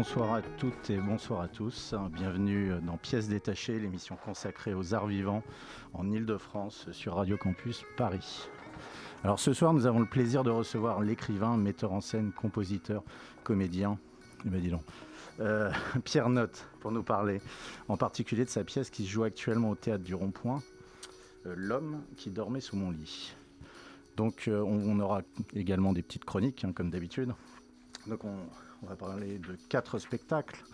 Bonsoir 0.00 0.32
à 0.32 0.40
toutes 0.40 0.88
et 0.88 0.96
bonsoir 0.96 1.42
à 1.42 1.48
tous. 1.48 1.94
Bienvenue 2.12 2.72
dans 2.86 2.96
Pièces 2.96 3.28
détachées, 3.28 3.78
l'émission 3.78 4.16
consacrée 4.16 4.72
aux 4.72 4.94
arts 4.94 5.06
vivants 5.06 5.42
en 5.92 6.10
Ile-de-France 6.10 6.90
sur 6.90 7.16
Radio 7.16 7.36
Campus 7.36 7.84
Paris. 7.98 8.48
Alors 9.24 9.38
ce 9.38 9.52
soir, 9.52 9.74
nous 9.74 9.84
avons 9.84 9.98
le 9.98 10.06
plaisir 10.06 10.42
de 10.42 10.48
recevoir 10.48 11.02
l'écrivain, 11.02 11.58
metteur 11.58 11.92
en 11.92 12.00
scène, 12.00 12.32
compositeur, 12.32 13.02
comédien, 13.44 13.98
eh 14.46 14.48
ben, 14.48 14.62
dis 14.62 14.70
donc, 14.70 14.80
euh, 15.40 15.70
Pierre 16.04 16.30
Notte, 16.30 16.66
pour 16.80 16.92
nous 16.92 17.02
parler 17.02 17.42
en 17.88 17.98
particulier 17.98 18.46
de 18.46 18.50
sa 18.50 18.64
pièce 18.64 18.88
qui 18.88 19.04
se 19.04 19.10
joue 19.10 19.24
actuellement 19.24 19.68
au 19.68 19.74
théâtre 19.74 20.02
du 20.02 20.14
Rond-Point, 20.14 20.62
euh, 21.44 21.52
L'homme 21.54 22.00
qui 22.16 22.30
dormait 22.30 22.60
sous 22.60 22.76
mon 22.76 22.90
lit. 22.90 23.34
Donc 24.16 24.48
euh, 24.48 24.62
on, 24.62 24.98
aura 24.98 25.20
également 25.52 25.92
des 25.92 26.00
petites 26.00 26.24
chroniques, 26.24 26.64
hein, 26.64 26.72
comme 26.72 26.88
d'habitude. 26.88 27.34
On 28.82 28.86
va 28.86 28.96
parler 28.96 29.38
de 29.38 29.56
quatre 29.68 29.98
spectacles, 29.98 30.64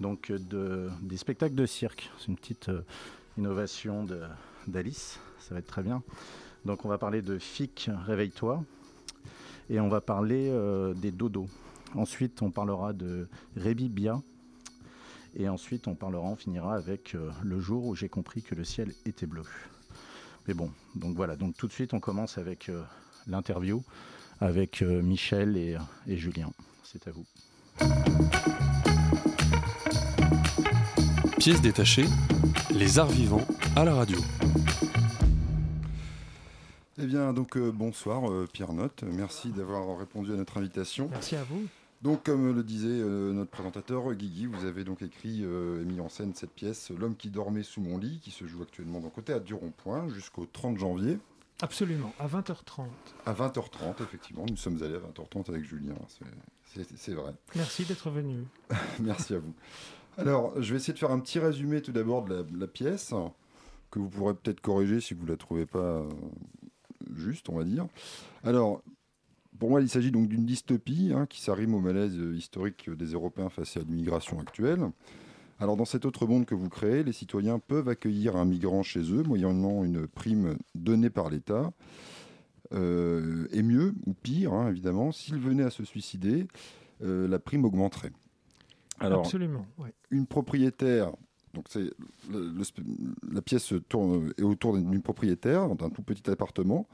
donc 0.00 0.30
euh, 0.30 0.38
de, 0.38 0.90
des 1.02 1.16
spectacles 1.16 1.54
de 1.54 1.66
cirque. 1.66 2.10
C'est 2.18 2.28
une 2.28 2.36
petite 2.36 2.68
euh, 2.68 2.82
innovation 3.38 4.06
d'Alice, 4.66 5.18
ça 5.38 5.54
va 5.54 5.60
être 5.60 5.66
très 5.66 5.82
bien. 5.82 6.02
Donc 6.64 6.84
on 6.84 6.88
va 6.88 6.98
parler 6.98 7.22
de 7.22 7.38
FIC, 7.38 7.90
Réveille-toi, 8.06 8.64
et 9.70 9.80
on 9.80 9.88
va 9.88 10.00
parler 10.00 10.48
euh, 10.50 10.94
des 10.94 11.12
dodos. 11.12 11.48
Ensuite 11.94 12.42
on 12.42 12.50
parlera 12.50 12.92
de 12.92 13.28
Rébi 13.56 13.88
Bia, 13.88 14.20
et 15.36 15.48
ensuite 15.48 15.86
on 15.86 15.94
parlera, 15.94 16.24
on 16.24 16.36
finira 16.36 16.74
avec 16.74 17.16
le 17.42 17.60
jour 17.60 17.86
où 17.86 17.94
j'ai 17.94 18.08
compris 18.08 18.42
que 18.42 18.54
le 18.54 18.64
ciel 18.64 18.92
était 19.04 19.26
bleu. 19.26 19.44
Mais 20.48 20.54
bon, 20.54 20.70
donc 20.94 21.14
voilà, 21.14 21.36
donc 21.36 21.56
tout 21.56 21.68
de 21.68 21.72
suite 21.72 21.94
on 21.94 22.00
commence 22.00 22.38
avec 22.38 22.70
l'interview 23.26 23.82
avec 24.40 24.82
Michel 24.82 25.56
et 25.56 26.16
Julien. 26.16 26.50
C'est 26.98 27.10
à 27.10 27.12
vous. 27.12 27.26
Pièces 31.38 31.60
détachées, 31.60 32.06
les 32.70 32.98
arts 32.98 33.08
vivants 33.08 33.46
à 33.74 33.84
la 33.84 33.94
radio. 33.94 34.18
Eh 36.98 37.04
bien, 37.04 37.34
donc 37.34 37.56
euh, 37.56 37.70
bonsoir 37.70 38.30
euh, 38.30 38.48
Pierre 38.50 38.72
Notte, 38.72 39.02
merci 39.02 39.50
d'avoir 39.50 39.98
répondu 39.98 40.32
à 40.32 40.36
notre 40.36 40.56
invitation. 40.56 41.08
Merci 41.10 41.36
à 41.36 41.44
vous. 41.44 41.66
Donc, 42.00 42.22
comme 42.22 42.54
le 42.54 42.62
disait 42.62 42.88
euh, 42.88 43.32
notre 43.32 43.50
présentateur 43.50 44.14
Guigui, 44.14 44.46
vous 44.46 44.64
avez 44.64 44.84
donc 44.84 45.02
écrit 45.02 45.40
euh, 45.42 45.82
et 45.82 45.84
mis 45.84 46.00
en 46.00 46.08
scène 46.08 46.34
cette 46.34 46.52
pièce 46.52 46.90
L'homme 46.90 47.16
qui 47.16 47.28
dormait 47.28 47.62
sous 47.62 47.80
mon 47.80 47.98
lit, 47.98 48.20
qui 48.22 48.30
se 48.30 48.46
joue 48.46 48.62
actuellement 48.62 49.00
donc 49.00 49.18
au 49.18 49.22
théâtre 49.22 49.44
du 49.44 49.54
Rond-Point 49.54 50.08
jusqu'au 50.08 50.46
30 50.46 50.78
janvier 50.78 51.18
Absolument, 51.62 52.12
à 52.18 52.26
20h30. 52.26 52.84
à 53.24 53.32
20h30. 53.32 54.02
Effectivement, 54.02 54.44
nous 54.48 54.56
sommes 54.56 54.82
allés 54.82 54.94
à 54.96 54.98
20h30 54.98 55.48
avec 55.48 55.64
Julien, 55.64 55.94
c'est- 56.66 57.14
vrai. 57.14 57.32
Merci 57.54 57.84
d'être 57.84 58.10
venu. 58.10 58.44
Merci 59.00 59.34
à 59.34 59.38
vous. 59.38 59.54
Alors, 60.18 60.60
je 60.60 60.72
vais 60.72 60.76
essayer 60.78 60.92
de 60.92 60.98
faire 60.98 61.10
un 61.10 61.20
petit 61.20 61.38
résumé 61.38 61.80
tout 61.80 61.92
d'abord 61.92 62.24
de 62.24 62.34
la, 62.34 62.42
de 62.42 62.58
la 62.58 62.66
pièce, 62.66 63.14
que 63.90 63.98
vous 63.98 64.08
pourrez 64.10 64.34
peut-être 64.34 64.60
corriger 64.60 65.00
si 65.00 65.14
vous 65.14 65.24
ne 65.24 65.30
la 65.30 65.36
trouvez 65.36 65.64
pas 65.66 65.78
euh, 65.78 66.08
juste, 67.14 67.48
on 67.48 67.56
va 67.56 67.64
dire. 67.64 67.86
Alors, 68.44 68.82
pour 69.58 69.70
moi, 69.70 69.80
il 69.80 69.88
s'agit 69.88 70.10
donc 70.10 70.28
d'une 70.28 70.44
dystopie 70.44 71.12
hein, 71.14 71.24
qui 71.26 71.40
s'arrime 71.40 71.74
au 71.74 71.80
malaise 71.80 72.14
historique 72.34 72.90
des 72.90 73.12
Européens 73.12 73.48
face 73.48 73.76
à 73.78 73.80
l'immigration 73.80 74.38
actuelle. 74.40 74.90
Alors, 75.58 75.76
dans 75.76 75.84
cet 75.86 76.04
autre 76.04 76.26
monde 76.26 76.44
que 76.44 76.54
vous 76.54 76.68
créez, 76.68 77.02
les 77.02 77.12
citoyens 77.12 77.58
peuvent 77.58 77.88
accueillir 77.88 78.36
un 78.36 78.44
migrant 78.44 78.82
chez 78.82 79.00
eux, 79.12 79.22
moyennant 79.22 79.84
une 79.84 80.06
prime 80.06 80.56
donnée 80.74 81.08
par 81.10 81.30
l'État. 81.30 81.72
Euh, 82.72 83.46
et 83.52 83.62
mieux, 83.62 83.94
ou 84.06 84.12
pire, 84.12 84.52
hein, 84.52 84.68
évidemment, 84.68 85.12
s'il 85.12 85.36
venait 85.38 85.62
à 85.62 85.70
se 85.70 85.84
suicider, 85.84 86.46
euh, 87.02 87.28
la 87.28 87.38
prime 87.38 87.64
augmenterait. 87.64 88.12
Alors, 88.98 89.20
Absolument, 89.20 89.66
ouais. 89.78 89.92
une 90.10 90.26
propriétaire, 90.26 91.12
donc 91.54 91.66
c'est 91.68 91.90
le- 92.30 92.50
le 92.50 92.62
sp- 92.62 92.82
la 93.30 93.40
pièce 93.40 93.72
tourne 93.88 94.32
est 94.36 94.42
autour 94.42 94.76
d'une 94.76 95.00
propriétaire 95.02 95.74
d'un 95.76 95.90
tout 95.90 96.02
petit 96.02 96.28
appartement, 96.30 96.86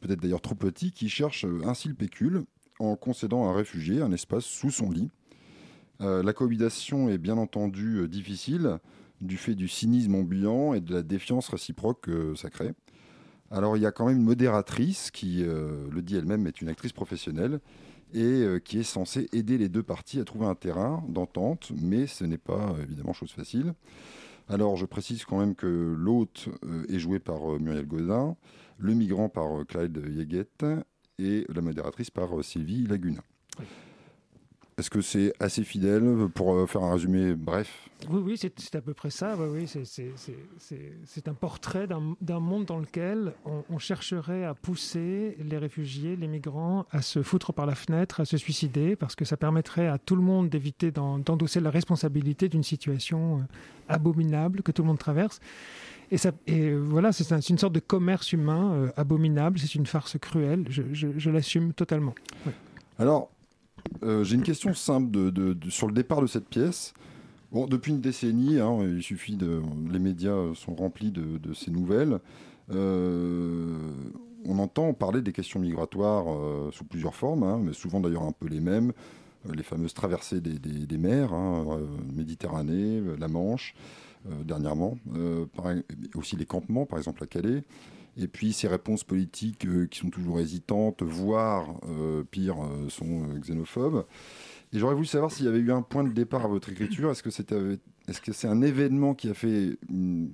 peut-être 0.00 0.20
d'ailleurs 0.20 0.40
trop 0.42 0.54
petit, 0.56 0.92
qui 0.92 1.08
cherche 1.08 1.46
ainsi 1.64 1.88
le 1.88 1.94
pécule 1.94 2.44
en 2.78 2.94
concédant 2.96 3.46
à 3.46 3.52
un 3.52 3.54
réfugié 3.54 4.02
un 4.02 4.12
espace 4.12 4.44
sous 4.44 4.70
son 4.70 4.90
lit. 4.90 5.10
Euh, 6.00 6.22
la 6.22 6.32
cohabitation 6.32 7.08
est 7.08 7.18
bien 7.18 7.38
entendu 7.38 7.96
euh, 7.96 8.08
difficile 8.08 8.78
du 9.20 9.36
fait 9.36 9.54
du 9.54 9.68
cynisme 9.68 10.14
ambiant 10.14 10.74
et 10.74 10.80
de 10.80 10.94
la 10.94 11.02
défiance 11.02 11.48
réciproque 11.48 12.02
que 12.02 12.34
ça 12.34 12.50
crée. 12.50 12.72
Alors 13.50 13.76
il 13.76 13.82
y 13.82 13.86
a 13.86 13.92
quand 13.92 14.06
même 14.06 14.18
une 14.18 14.24
modératrice 14.24 15.10
qui, 15.10 15.42
euh, 15.42 15.88
le 15.90 16.02
dit 16.02 16.16
elle-même, 16.16 16.46
est 16.46 16.60
une 16.60 16.68
actrice 16.68 16.92
professionnelle 16.92 17.60
et 18.12 18.22
euh, 18.22 18.58
qui 18.58 18.78
est 18.78 18.84
censée 18.84 19.28
aider 19.32 19.58
les 19.58 19.68
deux 19.68 19.82
parties 19.82 20.20
à 20.20 20.24
trouver 20.24 20.46
un 20.46 20.54
terrain 20.54 21.02
d'entente, 21.08 21.72
mais 21.80 22.06
ce 22.06 22.24
n'est 22.24 22.38
pas 22.38 22.72
euh, 22.72 22.82
évidemment 22.82 23.12
chose 23.12 23.32
facile. 23.32 23.74
Alors 24.48 24.76
je 24.76 24.86
précise 24.86 25.24
quand 25.24 25.38
même 25.38 25.54
que 25.54 25.66
l'hôte 25.66 26.48
euh, 26.64 26.84
est 26.88 26.98
joué 26.98 27.18
par 27.18 27.52
euh, 27.52 27.58
Muriel 27.58 27.86
Godin, 27.86 28.36
le 28.78 28.94
migrant 28.94 29.28
par 29.28 29.60
euh, 29.60 29.64
Clyde 29.64 30.02
Yeguet 30.10 30.46
et 31.18 31.44
la 31.48 31.60
modératrice 31.60 32.10
par 32.10 32.38
euh, 32.38 32.42
Sylvie 32.42 32.86
Laguna. 32.86 33.20
Est-ce 34.78 34.90
que 34.90 35.00
c'est 35.00 35.32
assez 35.40 35.64
fidèle 35.64 36.28
pour 36.34 36.54
euh, 36.54 36.66
faire 36.66 36.84
un 36.84 36.92
résumé 36.92 37.34
bref? 37.34 37.88
Oui, 38.08 38.20
oui, 38.24 38.36
c'est 38.38 38.76
à 38.76 38.80
peu 38.80 38.94
près 38.94 39.10
ça. 39.10 39.34
Oui, 39.36 39.48
oui, 39.66 39.66
c'est- 39.84 41.28
un 41.28 41.34
portrait 41.34 41.88
d'un 41.88 42.38
monde 42.38 42.64
dans 42.64 42.78
lequel 42.78 43.32
on, 43.44 43.64
on 43.70 43.78
chercherait 43.78 44.44
à 44.44 44.54
pousser 44.54 45.36
les 45.40 45.58
réfugiés, 45.58 46.14
les 46.14 46.28
migrants, 46.28 46.86
à 46.92 47.02
se 47.02 47.22
foutre 47.24 47.52
par 47.52 47.66
la 47.66 47.74
fenêtre, 47.74 48.20
à 48.20 48.24
se 48.24 48.36
suicider, 48.36 48.94
parce 48.94 49.16
que 49.16 49.24
ça 49.24 49.36
permettrait 49.36 49.88
à 49.88 49.98
tout 49.98 50.14
le 50.14 50.22
monde 50.22 50.48
d'éviter 50.48 50.92
d'en- 50.92 51.18
d'endosser 51.18 51.58
la 51.60 51.70
responsabilité 51.70 52.48
d'une 52.48 52.62
situation 52.62 53.38
euh, 53.40 53.42
abominable 53.88 54.62
que 54.62 54.70
tout 54.70 54.82
le 54.82 54.86
monde 54.88 54.98
traverse. 55.00 55.40
Et, 56.12 56.18
ça, 56.18 56.30
et 56.46 56.68
euh, 56.70 56.76
voilà, 56.78 57.10
c'est 57.12 57.32
un- 57.34 57.40
une 57.40 57.58
sorte 57.58 57.72
de 57.74 57.80
commerce 57.80 58.32
humain 58.32 58.72
euh, 58.74 58.90
abominable, 58.96 59.58
c'est 59.58 59.74
une 59.74 59.86
farce 59.86 60.16
cruelle, 60.20 60.66
je, 60.70 60.82
je- 60.92 61.18
je 61.18 61.30
l'assume 61.30 61.72
totalement. 61.72 62.14
Alors, 63.00 63.30
euh, 64.02 64.24
j'ai 64.24 64.36
une 64.36 64.42
question 64.42 64.74
simple 64.74 65.32
sur 65.70 65.86
le 65.86 65.92
départ 65.92 66.20
de 66.20 66.26
cette 66.26 66.48
pièce. 66.48 66.94
Bon, 67.50 67.66
depuis 67.66 67.92
une 67.92 68.00
décennie, 68.00 68.60
hein, 68.60 68.78
il 68.82 69.02
suffit 69.02 69.36
de. 69.36 69.62
Les 69.90 69.98
médias 69.98 70.54
sont 70.54 70.74
remplis 70.74 71.10
de, 71.10 71.54
ces 71.54 71.70
nouvelles. 71.70 72.20
Euh, 72.70 73.76
on 74.44 74.58
entend 74.58 74.92
parler 74.92 75.22
des 75.22 75.32
questions 75.32 75.58
migratoires 75.58 76.26
euh, 76.28 76.70
sous 76.72 76.84
plusieurs 76.84 77.14
formes, 77.14 77.42
hein, 77.42 77.58
mais 77.62 77.72
souvent 77.72 78.00
d'ailleurs 78.00 78.24
un 78.24 78.32
peu 78.32 78.48
les 78.48 78.60
mêmes. 78.60 78.92
Les 79.54 79.62
fameuses 79.62 79.94
traversées 79.94 80.40
des, 80.40 80.98
mers, 80.98 81.32
hein, 81.32 81.78
Méditerranée, 82.12 83.00
la 83.18 83.28
Manche, 83.28 83.74
dernièrement. 84.44 84.98
Aussi 86.16 86.36
les 86.36 86.44
campements, 86.44 86.84
par 86.84 86.98
exemple 86.98 87.22
à 87.22 87.26
Calais. 87.26 87.62
Et 88.20 88.26
puis 88.26 88.52
ces 88.52 88.66
réponses 88.68 89.04
politiques 89.04 89.64
euh, 89.66 89.86
qui 89.86 90.00
sont 90.00 90.10
toujours 90.10 90.40
hésitantes, 90.40 91.02
voire 91.02 91.78
euh, 91.88 92.24
pire, 92.24 92.56
euh, 92.62 92.88
sont 92.88 93.22
xénophobes. 93.38 94.04
J'aurais 94.72 94.94
voulu 94.94 95.06
savoir 95.06 95.30
s'il 95.30 95.46
y 95.46 95.48
avait 95.48 95.58
eu 95.58 95.72
un 95.72 95.82
point 95.82 96.04
de 96.04 96.12
départ 96.12 96.44
à 96.44 96.48
votre 96.48 96.68
écriture. 96.68 97.10
Est-ce 97.10 97.22
que 97.22 97.30
c'était, 97.30 97.78
est-ce 98.08 98.20
que 98.20 98.32
c'est 98.32 98.48
un 98.48 98.60
événement 98.60 99.14
qui 99.14 99.30
a 99.30 99.34
fait 99.34 99.78
une, 99.88 100.30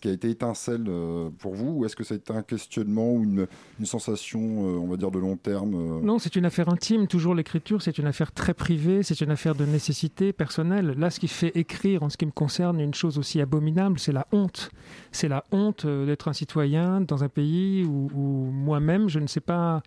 qui 0.00 0.08
a 0.08 0.12
été 0.12 0.30
étincelle 0.30 0.84
euh, 0.88 1.30
pour 1.38 1.54
vous, 1.54 1.70
ou 1.70 1.84
est-ce 1.84 1.96
que 1.96 2.04
c'est 2.04 2.30
un 2.30 2.42
questionnement 2.42 3.12
ou 3.12 3.22
une, 3.22 3.46
sensation, 3.84 4.40
euh, 4.40 4.78
on 4.78 4.86
va 4.86 4.96
dire 4.96 5.10
de 5.10 5.18
long 5.18 5.36
terme 5.36 5.74
euh, 5.74 6.00
Non, 6.00 6.18
c'est 6.18 6.36
une 6.36 6.44
affaire 6.44 6.68
intime. 6.68 7.06
Toujours 7.06 7.34
l'écriture, 7.34 7.82
c'est 7.82 7.98
une 7.98 8.06
affaire 8.06 8.32
très 8.32 8.54
privée, 8.54 9.02
c'est 9.02 9.20
une 9.20 9.30
affaire 9.30 9.54
de 9.54 9.64
nécessité 9.64 10.32
personnelle. 10.32 10.94
Là, 10.96 11.10
ce 11.10 11.18
qui 11.18 11.28
fait 11.28 11.56
écrire, 11.56 12.02
en 12.02 12.08
ce 12.08 12.16
qui 12.16 12.26
me 12.26 12.32
concerne, 12.32 12.80
une 12.80 12.94
chose 12.94 13.18
aussi 13.18 13.40
abominable, 13.40 13.98
c'est 13.98 14.12
la 14.12 14.26
honte. 14.32 14.70
C'est 15.10 15.28
la 15.28 15.44
honte 15.52 15.86
d'être 15.86 16.28
un 16.28 16.32
citoyen 16.32 17.00
dans 17.00 17.24
un 17.24 17.28
pays 17.28 17.84
où 17.84 18.10
moi-même, 18.52 19.08
je 19.08 19.18
ne 19.18 19.26
sais 19.26 19.40
pas. 19.40 19.82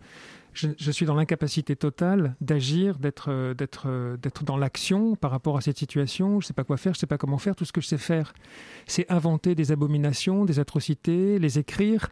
Je, 0.78 0.90
suis 0.90 1.06
dans 1.06 1.14
l'incapacité 1.14 1.76
totale 1.76 2.34
d'agir, 2.40 2.98
d'être, 2.98 3.30
euh, 3.30 3.54
d'être, 3.54 3.84
euh, 3.86 4.16
d'être 4.16 4.44
dans 4.44 4.56
l'action 4.56 5.16
par 5.16 5.30
rapport 5.30 5.56
à 5.56 5.60
cette 5.60 5.78
situation. 5.78 6.40
Je 6.40 6.44
ne 6.44 6.48
sais 6.48 6.54
pas 6.54 6.64
quoi 6.64 6.76
faire, 6.76 6.92
je 6.94 6.98
ne 6.98 7.00
sais 7.00 7.06
pas 7.06 7.18
comment 7.18 7.38
faire. 7.38 7.56
Tout 7.56 7.64
ce 7.64 7.72
que 7.72 7.80
je 7.80 7.86
sais 7.86 7.98
faire, 7.98 8.34
c'est 8.86 9.10
inventer 9.10 9.54
des 9.54 9.72
abominations, 9.72 10.44
des 10.44 10.58
atrocités, 10.58 11.38
les 11.38 11.58
écrire. 11.58 12.10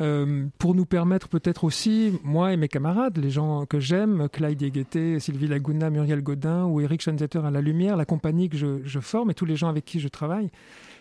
Euh, 0.00 0.46
pour 0.58 0.74
nous 0.74 0.86
permettre 0.86 1.28
peut-être 1.28 1.64
aussi, 1.64 2.18
moi 2.24 2.52
et 2.54 2.56
mes 2.56 2.68
camarades, 2.68 3.18
les 3.18 3.30
gens 3.30 3.66
que 3.66 3.80
j'aime, 3.80 4.28
Clyde 4.30 4.62
Yegueté, 4.62 5.20
Sylvie 5.20 5.46
Laguna, 5.46 5.90
Muriel 5.90 6.22
Godin 6.22 6.64
ou 6.64 6.80
Eric 6.80 7.02
Schanzetter 7.02 7.40
à 7.44 7.50
la 7.50 7.60
Lumière, 7.60 7.96
la 7.96 8.06
compagnie 8.06 8.48
que 8.48 8.56
je, 8.56 9.00
forme 9.00 9.30
et 9.30 9.34
tous 9.34 9.44
les 9.44 9.56
gens 9.56 9.68
avec 9.68 9.84
qui 9.84 10.00
je 10.00 10.08
travaille, 10.08 10.50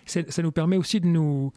ça 0.06 0.42
nous 0.42 0.52
permet 0.52 0.76
aussi 0.76 1.00
de 1.00 1.08
nous, 1.08 1.54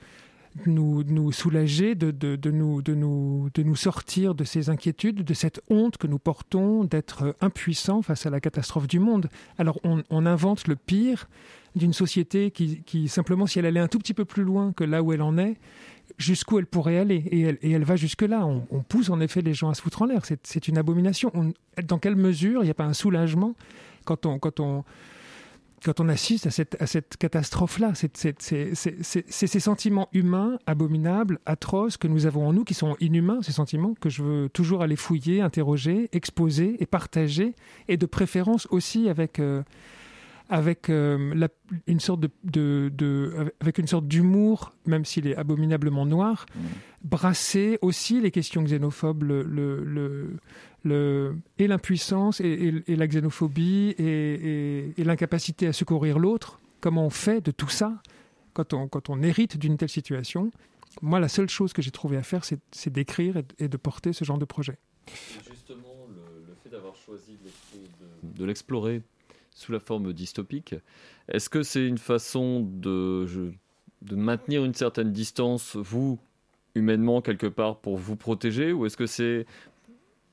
nous, 0.66 1.02
nous 1.04 1.32
soulager, 1.32 1.94
de, 1.94 2.10
de, 2.10 2.36
de, 2.36 2.50
nous, 2.50 2.82
de, 2.82 2.94
nous, 2.94 3.48
de 3.54 3.62
nous 3.62 3.76
sortir 3.76 4.34
de 4.34 4.44
ces 4.44 4.70
inquiétudes, 4.70 5.24
de 5.24 5.34
cette 5.34 5.60
honte 5.70 5.96
que 5.96 6.06
nous 6.06 6.18
portons 6.18 6.84
d'être 6.84 7.34
impuissants 7.40 8.02
face 8.02 8.26
à 8.26 8.30
la 8.30 8.40
catastrophe 8.40 8.86
du 8.86 8.98
monde. 8.98 9.28
Alors 9.58 9.80
on, 9.84 10.26
invente 10.26 10.68
le 10.68 10.76
pire 10.76 11.28
d'une 11.74 11.92
société 11.92 12.50
qui, 12.50 12.82
qui, 12.82 13.08
simplement, 13.08 13.46
si 13.46 13.58
elle 13.58 13.66
allait 13.66 13.80
un 13.80 13.88
tout 13.88 13.98
petit 13.98 14.14
peu 14.14 14.24
plus 14.24 14.44
loin 14.44 14.72
que 14.72 14.84
là 14.84 15.02
où 15.02 15.12
elle 15.12 15.22
en 15.22 15.38
est, 15.38 15.56
jusqu'où 16.18 16.58
elle 16.58 16.66
pourrait 16.66 16.98
aller. 16.98 17.24
Et 17.30 17.40
elle, 17.40 17.58
et 17.62 17.70
elle 17.70 17.84
va 17.84 17.96
jusque-là. 17.96 18.46
On, 18.46 18.66
on, 18.70 18.80
pousse 18.82 19.10
en 19.10 19.20
effet 19.20 19.40
les 19.40 19.54
gens 19.54 19.70
à 19.70 19.74
se 19.74 19.82
foutre 19.82 20.02
en 20.02 20.06
l'air. 20.06 20.22
C'est 20.42 20.68
une 20.68 20.78
abomination. 20.78 21.30
On, 21.34 21.52
dans 21.82 21.98
quelle 21.98 22.16
mesure 22.16 22.62
il 22.62 22.66
n'y 22.66 22.70
a 22.70 22.74
pas 22.74 22.84
un 22.84 22.92
soulagement 22.92 23.54
quand 24.04 24.26
on, 24.26 24.38
quand 24.38 24.60
on, 24.60 24.84
quand 25.84 26.00
on 26.00 26.08
assiste 26.08 26.46
à 26.46 26.50
cette, 26.50 26.80
à 26.80 26.86
cette 26.86 27.16
catastrophe-là 27.16 27.92
C'est 27.94 28.40
ces 29.30 29.60
sentiments 29.60 30.08
humains, 30.12 30.58
abominables, 30.66 31.38
atroces 31.46 31.96
que 31.96 32.08
nous 32.08 32.26
avons 32.26 32.46
en 32.46 32.52
nous, 32.52 32.64
qui 32.64 32.74
sont 32.74 32.96
inhumains, 33.00 33.42
ces 33.42 33.52
sentiments 33.52 33.94
que 33.94 34.08
je 34.08 34.22
veux 34.22 34.48
toujours 34.48 34.82
aller 34.82 34.96
fouiller, 34.96 35.40
interroger, 35.40 36.08
exposer 36.12 36.76
et 36.80 36.86
partager, 36.86 37.54
et 37.88 37.96
de 37.96 38.06
préférence 38.06 38.66
aussi 38.70 39.08
avec... 39.08 39.38
Euh, 39.38 39.62
avec 40.52 40.90
euh, 40.90 41.32
la, 41.34 41.48
une 41.86 41.98
sorte 41.98 42.20
de, 42.20 42.30
de, 42.44 42.92
de, 42.94 43.54
avec 43.62 43.78
une 43.78 43.86
sorte 43.86 44.06
d'humour, 44.06 44.74
même 44.84 45.06
s'il 45.06 45.26
est 45.26 45.34
abominablement 45.34 46.04
noir, 46.04 46.44
mmh. 46.54 46.60
brasser 47.04 47.78
aussi 47.80 48.20
les 48.20 48.30
questions 48.30 48.62
xénophobes, 48.62 49.22
le, 49.22 49.42
le, 49.44 49.82
le, 49.82 50.36
et 50.84 51.66
l'impuissance 51.66 52.40
et, 52.40 52.82
la 52.88 53.06
xénophobie 53.06 53.94
et, 53.98 55.04
l'incapacité 55.04 55.66
à 55.66 55.72
secourir 55.72 56.18
l'autre. 56.18 56.60
Comment 56.80 57.06
on 57.06 57.10
fait 57.10 57.40
de 57.40 57.50
tout 57.50 57.68
ça 57.68 58.02
quand 58.54 58.74
on, 58.74 58.88
quand 58.88 59.08
on 59.08 59.22
hérite 59.22 59.56
d'une 59.56 59.76
telle 59.76 59.88
situation? 59.88 60.50
Moi, 61.00 61.20
la 61.20 61.28
seule 61.28 61.48
chose 61.48 61.72
que 61.72 61.80
j'ai 61.80 61.90
trouvé 61.90 62.16
à 62.16 62.22
faire, 62.22 62.44
c'est 62.44 62.90
d'écrire 62.90 63.40
et, 63.58 63.68
de 63.68 63.76
porter 63.76 64.12
ce 64.12 64.24
genre 64.24 64.38
de 64.38 64.44
projet. 64.44 64.76
Justement, 65.50 66.06
le, 66.08 66.54
fait 66.62 66.68
d'avoir 66.68 66.96
choisi 66.96 67.38
de 68.22 68.44
l'explorer 68.44 69.02
sous 69.54 69.72
la 69.72 69.80
forme 69.80 70.12
dystopique. 70.12 70.74
Est-ce 71.28 71.48
que 71.48 71.62
c'est 71.62 71.86
une 71.86 71.98
façon 71.98 72.60
de, 72.60 73.52
de 74.02 74.16
maintenir 74.16 74.64
une 74.64 74.74
certaine 74.74 75.12
distance, 75.12 75.76
vous, 75.76 76.18
humainement, 76.74 77.20
quelque 77.20 77.46
part, 77.46 77.78
pour 77.78 77.96
vous 77.96 78.16
protéger? 78.16 78.72
Ou 78.72 78.86
est-ce 78.86 78.96
que 78.96 79.06
c'est 79.06 79.46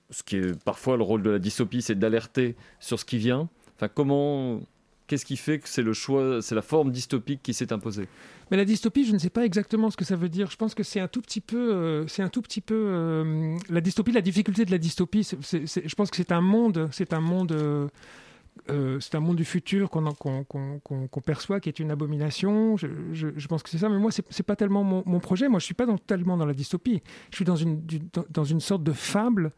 ce 0.09 0.23
qui 0.23 0.37
est 0.37 0.63
parfois 0.63 0.97
le 0.97 1.03
rôle 1.03 1.21
de 1.21 1.29
la 1.29 1.39
dystopie, 1.39 1.81
c'est 1.81 1.97
d'alerter 1.97 2.55
sur 2.79 2.99
ce 2.99 3.05
qui 3.05 3.17
vient 3.17 3.49
Enfin, 3.79 3.89
comment. 3.93 4.61
Qu'est-ce 5.07 5.25
qui 5.25 5.37
fait 5.37 5.57
que 5.57 5.67
c'est 5.67 5.81
le 5.81 5.93
choix, 5.93 6.39
c'est 6.39 6.53
la 6.53 6.61
forme 6.61 6.91
dystopique 6.91 7.41
qui 7.41 7.55
s'est 7.55 7.73
imposée? 7.73 8.07
Mais 8.51 8.57
la 8.57 8.65
dystopie, 8.65 9.05
je 9.05 9.13
ne 9.13 9.17
sais 9.17 9.31
pas 9.31 9.43
exactement 9.43 9.89
ce 9.89 9.97
que 9.97 10.05
ça 10.05 10.15
veut 10.15 10.29
dire. 10.29 10.51
Je 10.51 10.55
pense 10.55 10.75
que 10.75 10.83
c'est 10.83 10.99
un 10.99 11.07
tout 11.07 11.21
petit 11.21 11.41
peu, 11.41 11.73
euh, 11.73 12.07
c'est 12.07 12.21
un 12.21 12.29
tout 12.29 12.43
petit 12.43 12.61
peu 12.61 12.75
euh, 12.75 13.57
la 13.69 13.81
dystopie, 13.81 14.11
la 14.11 14.21
difficulté 14.21 14.65
de 14.65 14.71
la 14.71 14.77
dystopie. 14.77 15.23
Je 15.23 15.95
pense 15.95 16.11
que 16.11 16.17
c'est 16.17 16.31
un 16.31 16.41
monde, 16.41 16.89
c'est 16.91 17.13
un 17.13 17.21
monde 17.21 17.89
euh, 18.69 18.99
c'est 18.99 19.15
un 19.15 19.19
monde 19.19 19.37
du 19.37 19.45
futur 19.45 19.89
qu'on 19.89 20.11
qu 20.11 20.29
qu 20.47 21.07
qu 21.11 21.21
perçoit, 21.21 21.59
qui 21.59 21.69
est 21.69 21.79
une 21.79 21.89
abomination. 21.89 22.77
Je, 22.77 23.47
pense 23.47 23.63
que 23.63 23.69
c'est 23.69 23.79
ça, 23.79 23.89
mais 23.89 23.97
moi, 23.97 24.11
c'est 24.11 24.43
pas 24.43 24.55
tellement 24.55 24.83
mon, 24.83 25.19
projet. 25.19 25.47
Moi, 25.49 25.59
je 25.59 25.65
suis 25.65 25.73
pas 25.73 25.87
dans, 25.87 25.97
tellement 25.97 26.37
dans 26.37 26.45
la 26.45 26.53
dystopie. 26.53 27.01
Je 27.31 27.37
suis 27.37 27.45
dans 27.45 27.55
une, 27.55 27.81
dans 28.29 28.43
une 28.43 28.59
sorte 28.59 28.83
de 28.83 28.91
fable 28.91 29.53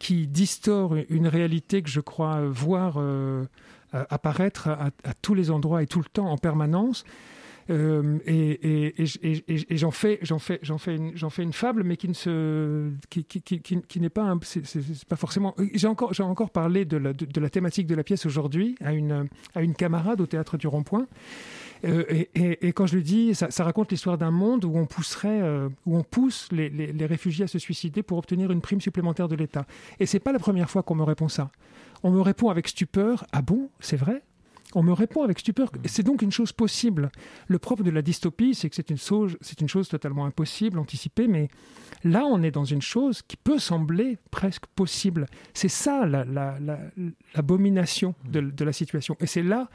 qui 0.00 0.26
distord 0.26 0.96
une 1.10 1.28
réalité 1.28 1.82
que 1.82 1.90
je 1.90 2.00
crois 2.00 2.40
voir 2.48 2.94
euh, 2.96 3.44
apparaître 3.92 4.68
à, 4.68 4.90
tous 5.20 5.34
les 5.34 5.50
endroits 5.50 5.82
et 5.82 5.86
tout 5.86 5.98
le 5.98 6.06
temps 6.06 6.30
en 6.30 6.38
permanence. 6.38 7.04
Euh, 7.68 8.18
et, 8.26 8.94
j'en 9.76 9.90
fais, 9.90 10.18
j'en 10.22 10.38
fais, 10.38 10.58
j'en 10.62 10.78
fais, 10.78 11.42
une, 11.42 11.52
fable, 11.52 11.84
mais 11.84 11.98
qui 11.98 12.10
qui, 13.10 14.00
n'est 14.00 14.08
pas, 14.08 14.34
pas 15.08 15.16
forcément. 15.16 15.54
J'ai 15.74 15.86
encore, 15.86 16.14
j'ai 16.14 16.22
encore 16.22 16.50
parlé 16.50 16.86
de 16.86 16.96
la, 16.96 17.12
de, 17.12 17.26
de, 17.26 17.40
la 17.40 17.50
thématique 17.50 17.86
de 17.86 17.94
la 17.94 18.02
pièce 18.02 18.24
aujourd'hui 18.24 18.76
à 18.80 18.94
une, 18.94 19.28
à 19.54 19.60
une 19.60 19.74
camarade 19.74 20.22
au 20.22 20.26
théâtre 20.26 20.56
du 20.56 20.66
Rond-Point. 20.66 21.06
Euh, 21.84 22.04
et, 22.08 22.30
et, 22.34 22.68
et, 22.68 22.72
quand 22.72 22.86
je 22.86 22.96
le 22.96 23.02
dis, 23.02 23.34
ça, 23.34 23.50
ça 23.50 23.64
raconte 23.64 23.90
l'histoire 23.90 24.18
d'un 24.18 24.30
monde 24.30 24.64
où 24.64 24.76
on 24.76 24.86
pousserait, 24.86 25.40
euh, 25.40 25.68
où 25.86 25.96
on 25.96 26.02
pousse 26.02 26.48
les, 26.52 26.68
les, 26.68 26.92
les, 26.92 27.06
réfugiés 27.06 27.44
à 27.44 27.48
se 27.48 27.58
suicider 27.58 28.02
pour 28.02 28.18
obtenir 28.18 28.50
une 28.50 28.60
prime 28.60 28.80
supplémentaire 28.80 29.28
de 29.28 29.36
l'État. 29.36 29.66
Et 29.98 30.06
c'est 30.06 30.20
pas 30.20 30.32
la 30.32 30.38
première 30.38 30.70
fois 30.70 30.82
qu'on 30.82 30.94
me 30.94 31.04
répond 31.04 31.28
ça. 31.28 31.50
On 32.02 32.10
me 32.10 32.20
répond 32.20 32.50
avec 32.50 32.68
stupeur. 32.68 33.24
Ah 33.32 33.42
bon, 33.42 33.70
c'est 33.80 33.96
vrai? 33.96 34.22
On 34.74 34.82
me 34.82 34.92
répond 34.92 35.22
avec 35.22 35.38
stupeur. 35.40 35.72
C'est 35.86 36.04
donc 36.04 36.22
une 36.22 36.30
chose 36.30 36.52
possible. 36.52 37.10
Le 37.48 37.58
propre 37.58 37.82
de 37.82 37.90
la 37.90 38.02
dystopie, 38.02 38.54
c'est 38.54 38.68
que 38.68 38.76
c'est 38.76 38.90
une, 38.90 38.98
chose, 38.98 39.36
une 39.60 39.68
chose 39.68 39.88
totalement 39.88 40.26
impossible, 40.26 40.78
anticipée, 40.78 41.26
mais 41.26 41.48
là, 42.04 42.24
on 42.24 42.40
est 42.42 42.52
dans 42.52 42.64
une 42.64 42.82
chose 42.82 43.22
qui 43.22 43.36
peut 43.36 43.58
sembler 43.58 44.18
presque 44.30 44.66
possible. 44.66 45.26
C'est 45.54 45.68
ça 45.68 46.06
l'abomination 46.06 48.14
la, 48.26 48.30
la, 48.30 48.40
de, 48.40 48.50
de, 48.50 48.64
la 48.64 48.72
situation. 48.72 49.16
Et 49.18 49.26
c'est 49.26 49.42
là 49.42 49.68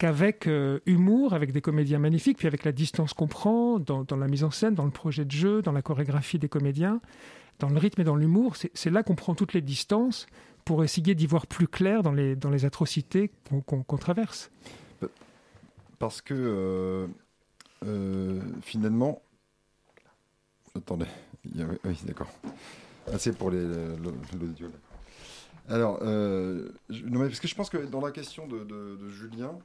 qu'avec 0.00 0.46
euh, 0.46 0.80
humour, 0.86 1.34
avec 1.34 1.52
des 1.52 1.60
comédiens 1.60 1.98
magnifiques, 1.98 2.38
puis 2.38 2.46
avec 2.46 2.64
la 2.64 2.72
distance 2.72 3.12
qu'on 3.12 3.28
prend 3.28 3.78
dans, 3.78 4.06
la 4.16 4.28
mise 4.28 4.44
en 4.44 4.50
scène, 4.50 4.74
dans 4.74 4.86
le 4.86 4.90
projet 4.90 5.26
de 5.26 5.30
jeu, 5.30 5.60
dans 5.60 5.72
la 5.72 5.82
chorégraphie 5.82 6.38
des 6.38 6.48
comédiens, 6.48 7.02
dans 7.58 7.68
le 7.68 7.76
rythme 7.76 8.00
et 8.00 8.04
dans 8.04 8.16
l'humour, 8.16 8.56
c'est 8.56 8.90
là 8.90 9.02
qu'on 9.02 9.14
prend 9.14 9.34
toutes 9.34 9.52
les 9.52 9.60
distances 9.60 10.26
pour 10.64 10.82
essayer 10.82 11.14
d'y 11.14 11.26
voir 11.26 11.46
plus 11.46 11.68
clair 11.68 12.02
dans 12.02 12.12
les, 12.12 12.64
atrocités 12.64 13.30
qu'on 13.50 13.60
qu 13.60 13.76
qu 13.86 13.98
traverse 13.98 14.50
Parce 15.98 16.22
que 16.22 16.32
euh, 16.34 17.06
euh, 17.84 18.40
finalement. 18.62 19.20
Attendez, 20.74 21.06
oui, 21.54 21.98
d'accord. 22.06 22.30
Ah, 23.12 23.18
c'est 23.18 23.36
pour 23.36 23.50
l'audio. 23.50 24.70
Alors, 25.68 25.98
je, 26.00 27.04
non, 27.04 27.20
parce 27.20 27.38
que 27.38 27.48
je 27.48 27.54
pense 27.54 27.68
que 27.68 27.76
dans 27.76 28.00
la 28.00 28.12
question 28.12 28.48
de, 28.48 29.10
Julien, 29.10 29.58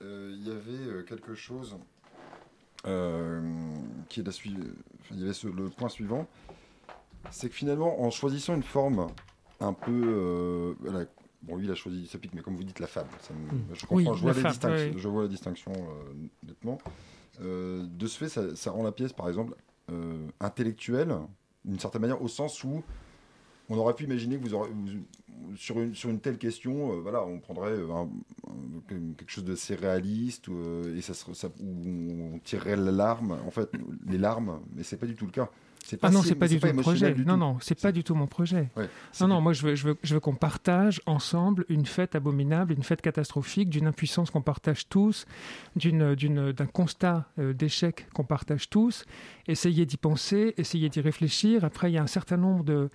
il 0.00 0.46
y 0.46 0.50
avait 0.50 1.04
quelque 1.04 1.34
chose 1.34 1.76
euh, 2.86 3.40
qui 4.08 4.20
est 4.20 4.22
la 4.24 4.32
suivante. 4.32 4.64
Enfin, 5.00 5.14
il 5.14 5.20
y 5.20 5.24
avait 5.24 5.32
ce, 5.32 5.48
le 5.48 5.68
point 5.68 5.88
suivant 5.88 6.26
c'est 7.30 7.48
que 7.48 7.54
finalement, 7.54 8.02
en 8.02 8.10
choisissant 8.10 8.54
une 8.54 8.62
forme 8.62 9.08
un 9.60 9.72
peu. 9.72 10.02
Euh, 10.04 10.74
voilà, 10.80 11.04
bon, 11.42 11.56
lui, 11.56 11.66
il 11.66 11.70
a 11.70 11.74
choisi 11.74 12.06
sa 12.06 12.18
pique, 12.18 12.32
mais 12.34 12.40
comme 12.40 12.56
vous 12.56 12.64
dites, 12.64 12.80
la 12.80 12.86
fable. 12.86 13.10
Ça 13.20 13.34
me, 13.34 13.40
mmh. 13.40 13.64
Je 13.74 13.80
comprends, 13.86 13.96
oui, 13.96 14.18
je, 14.18 14.22
vois 14.22 14.34
fable, 14.34 14.74
oui. 14.74 14.92
je, 14.96 15.08
vois 15.08 15.22
la 15.22 15.28
distinction 15.28 15.72
euh, 15.72 16.28
nettement. 16.46 16.78
Euh, 17.40 17.86
de 17.86 18.06
ce 18.06 18.18
fait, 18.18 18.28
ça, 18.28 18.54
ça, 18.56 18.70
rend 18.70 18.82
la 18.82 18.92
pièce, 18.92 19.12
par 19.12 19.28
exemple, 19.28 19.54
euh, 19.90 20.26
intellectuelle, 20.40 21.14
d'une 21.64 21.78
certaine 21.78 22.02
manière, 22.02 22.22
au 22.22 22.28
sens 22.28 22.64
où 22.64 22.82
on 23.70 23.78
aurait 23.78 23.94
pu 23.94 24.04
imaginer 24.04 24.36
que 24.36 24.42
vous 24.42 24.54
aurez. 24.54 24.68
Vous, 24.68 25.56
sur, 25.56 25.80
une, 25.80 25.94
sur 25.94 26.10
une 26.10 26.20
telle 26.20 26.38
question, 26.38 26.92
euh, 26.92 27.00
voilà, 27.00 27.24
on 27.24 27.38
prendrait 27.40 27.72
un, 27.72 28.08
un, 28.48 29.12
quelque 29.16 29.30
chose 29.30 29.44
de 29.44 29.54
assez 29.54 29.74
réaliste 29.74 30.48
et 30.96 31.00
ça, 31.00 31.14
ça, 31.14 31.48
où 31.60 32.34
on 32.34 32.38
tirerait 32.40 32.76
l'alarme, 32.76 33.38
en 33.46 33.50
fait, 33.50 33.70
les 34.06 34.18
larmes, 34.18 34.60
mais 34.74 34.82
c'est 34.82 34.96
pas 34.96 35.06
du 35.06 35.16
tout 35.16 35.26
le 35.26 35.32
cas. 35.32 35.48
Pas 35.96 36.08
ah 36.08 36.10
non, 36.10 36.22
c'est 36.22 36.34
pas 36.34 36.46
du 36.46 36.60
tout 36.60 36.72
mon 36.72 36.82
projet. 36.82 37.14
Non, 37.14 37.36
non, 37.36 37.56
c'est 37.60 37.80
pas 37.80 37.90
du 37.90 38.04
tout 38.04 38.14
mon 38.14 38.26
projet. 38.26 38.70
Ouais, 38.76 38.88
non, 39.20 39.28
non, 39.28 39.40
moi 39.40 39.52
je 39.52 39.66
veux, 39.66 39.74
je 39.74 39.88
veux, 39.88 39.96
je 40.02 40.14
veux 40.14 40.20
qu'on 40.20 40.34
partage 40.34 41.00
ensemble 41.06 41.64
une 41.68 41.86
fête 41.86 42.14
abominable, 42.14 42.74
une 42.74 42.82
fête 42.82 43.00
catastrophique, 43.00 43.70
d'une 43.70 43.86
impuissance 43.86 44.30
qu'on 44.30 44.42
partage 44.42 44.88
tous, 44.88 45.26
d'un 45.74 46.66
constat 46.72 47.26
euh, 47.38 47.52
d'échec 47.54 48.06
qu'on 48.12 48.24
partage 48.24 48.68
tous. 48.68 49.04
Essayer 49.48 49.86
d'y 49.86 49.96
penser, 49.96 50.54
essayer 50.58 50.88
d'y 50.90 51.00
réfléchir. 51.00 51.64
Après, 51.64 51.90
il 51.90 51.94
y 51.94 51.98
a 51.98 52.02
un 52.02 52.06
certain 52.06 52.36
nombre 52.36 52.62
de 52.62 52.90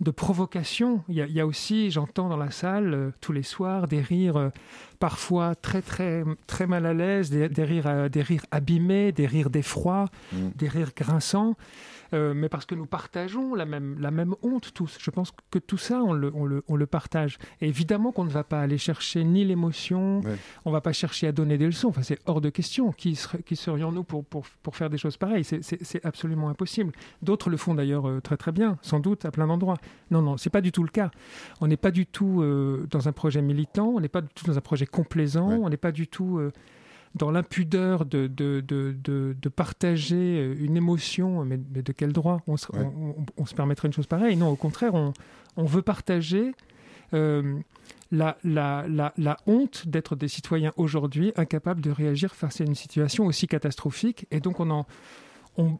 de 0.00 0.10
provocation. 0.10 1.02
Il 1.08 1.14
y 1.14 1.22
a, 1.22 1.26
il 1.26 1.32
y 1.32 1.40
a 1.40 1.46
aussi, 1.46 1.90
j'entends 1.90 2.28
dans 2.28 2.36
la 2.36 2.50
salle 2.50 2.94
euh, 2.94 3.10
tous 3.20 3.32
les 3.32 3.42
soirs 3.42 3.88
des 3.88 4.00
rires 4.00 4.36
euh, 4.36 4.50
parfois 4.98 5.54
très 5.54 5.82
très 5.82 6.22
très 6.46 6.66
mal 6.66 6.86
à 6.86 6.92
l'aise, 6.92 7.30
des, 7.30 7.48
des, 7.48 7.64
rires, 7.64 7.86
euh, 7.86 8.08
des 8.08 8.22
rires 8.22 8.44
abîmés, 8.50 9.12
des 9.12 9.26
rires 9.26 9.50
d'effroi, 9.50 10.06
mmh. 10.32 10.36
des 10.54 10.68
rires 10.68 10.92
grinçants. 10.94 11.56
Euh, 12.12 12.34
mais 12.34 12.48
parce 12.48 12.66
que 12.66 12.74
nous 12.74 12.86
partageons 12.86 13.54
la 13.54 13.66
même, 13.66 13.98
la 14.00 14.10
même 14.10 14.34
honte 14.42 14.72
tous. 14.72 14.98
Je 15.00 15.10
pense 15.10 15.32
que 15.50 15.58
tout 15.58 15.78
ça, 15.78 16.02
on 16.02 16.12
le, 16.12 16.30
on 16.34 16.44
le, 16.44 16.62
on 16.68 16.76
le 16.76 16.86
partage. 16.86 17.38
Et 17.60 17.68
évidemment 17.68 18.12
qu'on 18.12 18.24
ne 18.24 18.30
va 18.30 18.44
pas 18.44 18.60
aller 18.60 18.78
chercher 18.78 19.24
ni 19.24 19.44
l'émotion, 19.44 20.20
ouais. 20.20 20.36
on 20.64 20.70
ne 20.70 20.74
va 20.74 20.80
pas 20.80 20.92
chercher 20.92 21.26
à 21.26 21.32
donner 21.32 21.58
des 21.58 21.66
leçons. 21.66 21.88
Enfin, 21.88 22.02
c'est 22.02 22.18
hors 22.26 22.40
de 22.40 22.50
question. 22.50 22.92
Qui, 22.92 23.16
ser 23.16 23.42
qui 23.44 23.56
serions-nous 23.56 24.04
pour, 24.04 24.24
pour, 24.24 24.46
pour 24.62 24.76
faire 24.76 24.90
des 24.90 24.98
choses 24.98 25.16
pareilles? 25.16 25.44
C'est 25.44 26.04
absolument 26.04 26.48
impossible. 26.48 26.92
D'autres 27.22 27.50
le 27.50 27.56
font 27.56 27.74
d'ailleurs 27.74 28.08
euh, 28.08 28.20
très 28.20 28.36
très 28.36 28.52
bien, 28.52 28.78
sans 28.82 29.00
doute, 29.00 29.24
à 29.24 29.30
plein 29.30 29.46
d'endroits. 29.46 29.78
Non, 30.10 30.22
non, 30.22 30.36
c'est 30.36 30.50
pas 30.50 30.60
du 30.60 30.72
tout 30.72 30.82
le 30.82 30.90
cas. 30.90 31.10
On 31.60 31.66
n'est 31.66 31.76
pas 31.76 31.90
du 31.90 32.06
tout 32.06 32.42
euh, 32.42 32.86
dans 32.90 33.08
un 33.08 33.12
projet 33.12 33.42
militant, 33.42 33.88
on 33.88 34.00
n'est 34.00 34.08
pas 34.08 34.20
du 34.20 34.28
tout 34.34 34.46
dans 34.46 34.56
un 34.56 34.60
projet 34.60 34.86
complaisant, 34.86 35.48
ouais. 35.48 35.58
on 35.60 35.68
n'est 35.68 35.76
pas 35.76 35.92
du 35.92 36.06
tout... 36.08 36.40
Euh, 37.14 37.18
dans 37.18 37.30
l'impudeur 37.30 38.04
de, 38.04 38.26
de, 38.26 38.60
de, 38.60 38.94
de, 39.02 39.48
partager 39.48 40.54
une 40.58 40.76
émotion, 40.76 41.44
mais, 41.44 41.56
de 41.56 41.92
quel 41.92 42.12
droit? 42.12 42.42
On 42.46 42.56
se, 42.56 42.66
on, 43.36 43.46
se, 43.46 43.54
permettrait 43.54 43.88
une 43.88 43.94
chose 43.94 44.06
pareille? 44.06 44.36
Non, 44.36 44.48
au 44.48 44.56
contraire, 44.56 44.94
on, 44.94 45.12
on 45.56 45.64
veut 45.64 45.82
partager 45.82 46.52
euh, 47.14 47.58
la, 48.12 48.36
la, 48.44 48.84
la, 48.88 49.12
la, 49.16 49.36
honte 49.46 49.88
d'être 49.88 50.16
des 50.16 50.28
citoyens 50.28 50.72
aujourd'hui 50.76 51.32
incapables 51.36 51.80
de 51.80 51.90
réagir 51.90 52.34
face 52.34 52.60
à 52.60 52.64
une 52.64 52.74
situation 52.74 53.26
aussi 53.26 53.46
catastrophique. 53.46 54.26
Et 54.30 54.40
donc 54.40 54.60
on 54.60 54.70
en, 54.70 54.86
on, 55.58 55.78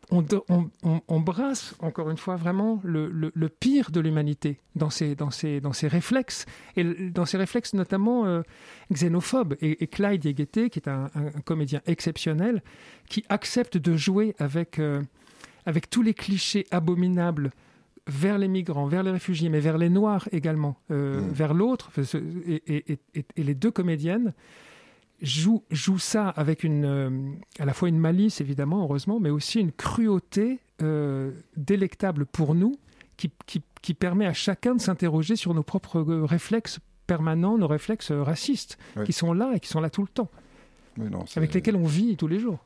on, 1.08 1.20
brasse, 1.20 1.74
encore 1.80 2.10
une 2.10 2.16
fois, 2.16 2.36
vraiment 2.36 2.80
le, 2.82 3.10
le, 3.10 3.48
pire 3.48 3.90
de 3.90 4.00
l'humanité 4.00 4.58
dans 4.74 4.90
ses, 4.90 5.14
dans, 5.14 5.30
ses, 5.30 5.60
dans 5.60 5.72
ses 5.72 5.88
réflexes, 5.88 6.46
et 6.76 6.84
dans 7.10 7.26
ses 7.26 7.36
réflexes 7.36 7.74
notamment 7.74 8.26
euh, 8.26 8.42
xénophobes. 8.92 9.56
Et, 9.60 9.86
Clyde 9.86 10.24
Yeguete, 10.24 10.70
qui 10.70 10.78
est 10.78 10.88
un, 10.88 11.10
comédien 11.44 11.82
exceptionnel, 11.86 12.62
qui 13.08 13.24
accepte 13.28 13.76
de 13.76 13.96
jouer 13.96 14.34
avec, 14.38 14.78
euh, 14.78 15.02
avec 15.66 15.90
tous 15.90 16.02
les 16.02 16.14
clichés 16.14 16.66
abominables 16.70 17.50
vers 18.06 18.38
les 18.38 18.48
migrants, 18.48 18.86
vers 18.86 19.02
les 19.02 19.10
réfugiés, 19.10 19.48
mais 19.48 19.60
vers 19.60 19.78
les 19.78 19.90
Noirs 19.90 20.28
également, 20.32 20.80
euh, 20.90 21.20
mmh. 21.20 21.32
vers 21.32 21.54
l'autre. 21.54 21.90
Et, 22.46 22.62
et, 22.92 22.98
et, 23.14 23.42
les 23.42 23.54
deux 23.54 23.70
comédiennes 23.70 24.32
joue, 25.22 25.62
joue 25.70 25.98
ça 25.98 26.28
avec 26.28 26.64
une, 26.64 26.84
euh, 26.84 27.10
à 27.58 27.64
la 27.64 27.72
fois 27.72 27.88
une 27.88 27.98
malice, 27.98 28.40
évidemment, 28.40 28.82
heureusement, 28.82 29.20
mais 29.20 29.30
aussi 29.30 29.60
une 29.60 29.72
cruauté 29.72 30.58
euh, 30.82 31.32
délectable 31.56 32.26
pour 32.26 32.54
nous, 32.54 32.76
qui, 33.16 33.30
qui, 33.46 33.62
qui, 33.80 33.94
permet 33.94 34.26
à 34.26 34.34
chacun 34.34 34.74
de 34.74 34.80
s'interroger 34.80 35.36
sur 35.36 35.54
nos 35.54 35.62
propres 35.62 35.98
euh, 36.00 36.24
réflexes 36.24 36.80
permanents, 37.06 37.56
nos 37.56 37.68
réflexes 37.68 38.10
racistes, 38.10 38.78
qui 39.04 39.12
sont 39.12 39.32
là 39.32 39.52
et 39.54 39.60
qui 39.60 39.68
sont 39.68 39.80
là 39.80 39.90
tout 39.90 40.02
le 40.02 40.08
temps, 40.08 40.28
avec 41.36 41.54
lesquels 41.54 41.76
on 41.76 41.86
vit 41.86 42.16
tous 42.16 42.26
les 42.26 42.40
jours. 42.40 42.58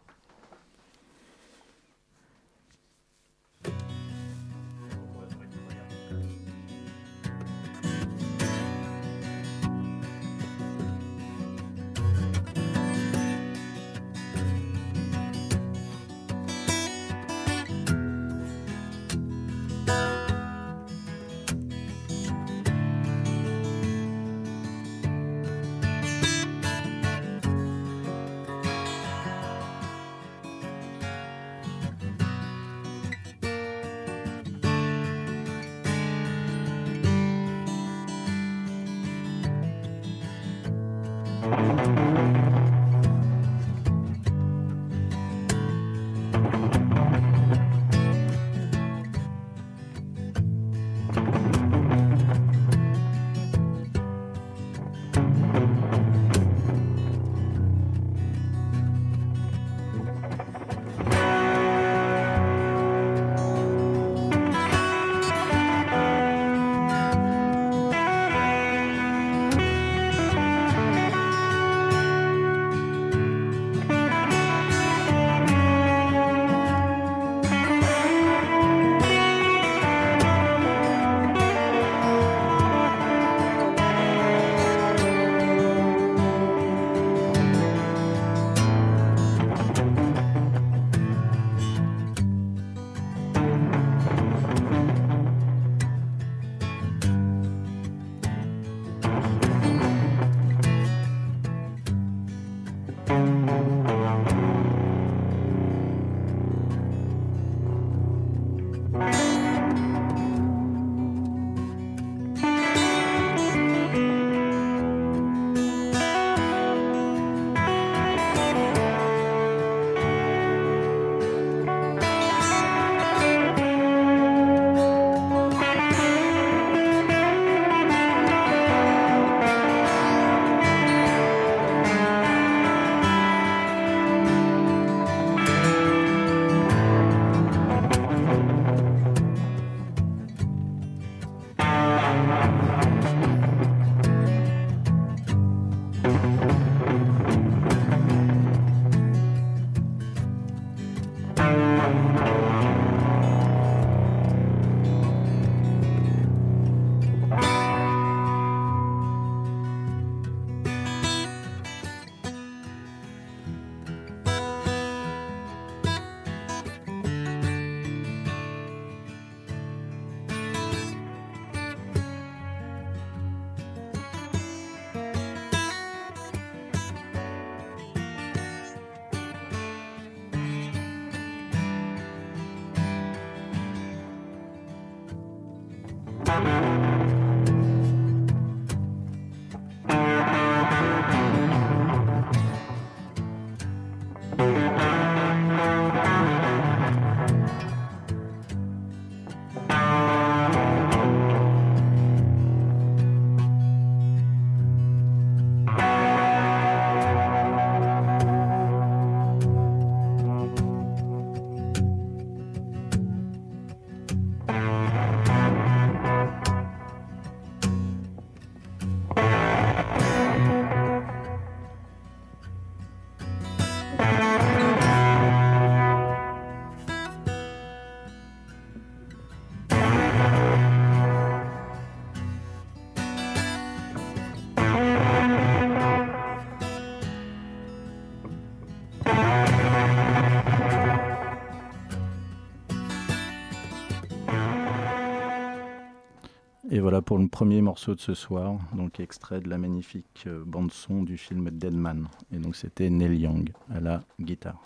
Pour 247.03 247.19
le 247.19 247.29
premier 247.29 247.61
morceau 247.61 247.95
de 247.95 248.01
ce 248.01 248.15
soir, 248.15 248.57
donc 248.75 249.01
extrait 249.01 249.41
de 249.41 249.49
la 249.49 249.59
magnifique 249.59 250.25
euh, 250.27 250.43
bande-son 250.45 251.03
du 251.03 251.17
film 251.17 251.51
Deadman. 251.51 252.09
Et 252.33 252.39
donc 252.39 252.57
c'était 252.57 252.91
Neil 252.91 253.21
Young 253.21 253.51
à 253.75 253.81
la 253.81 254.03
guitare. 254.21 254.61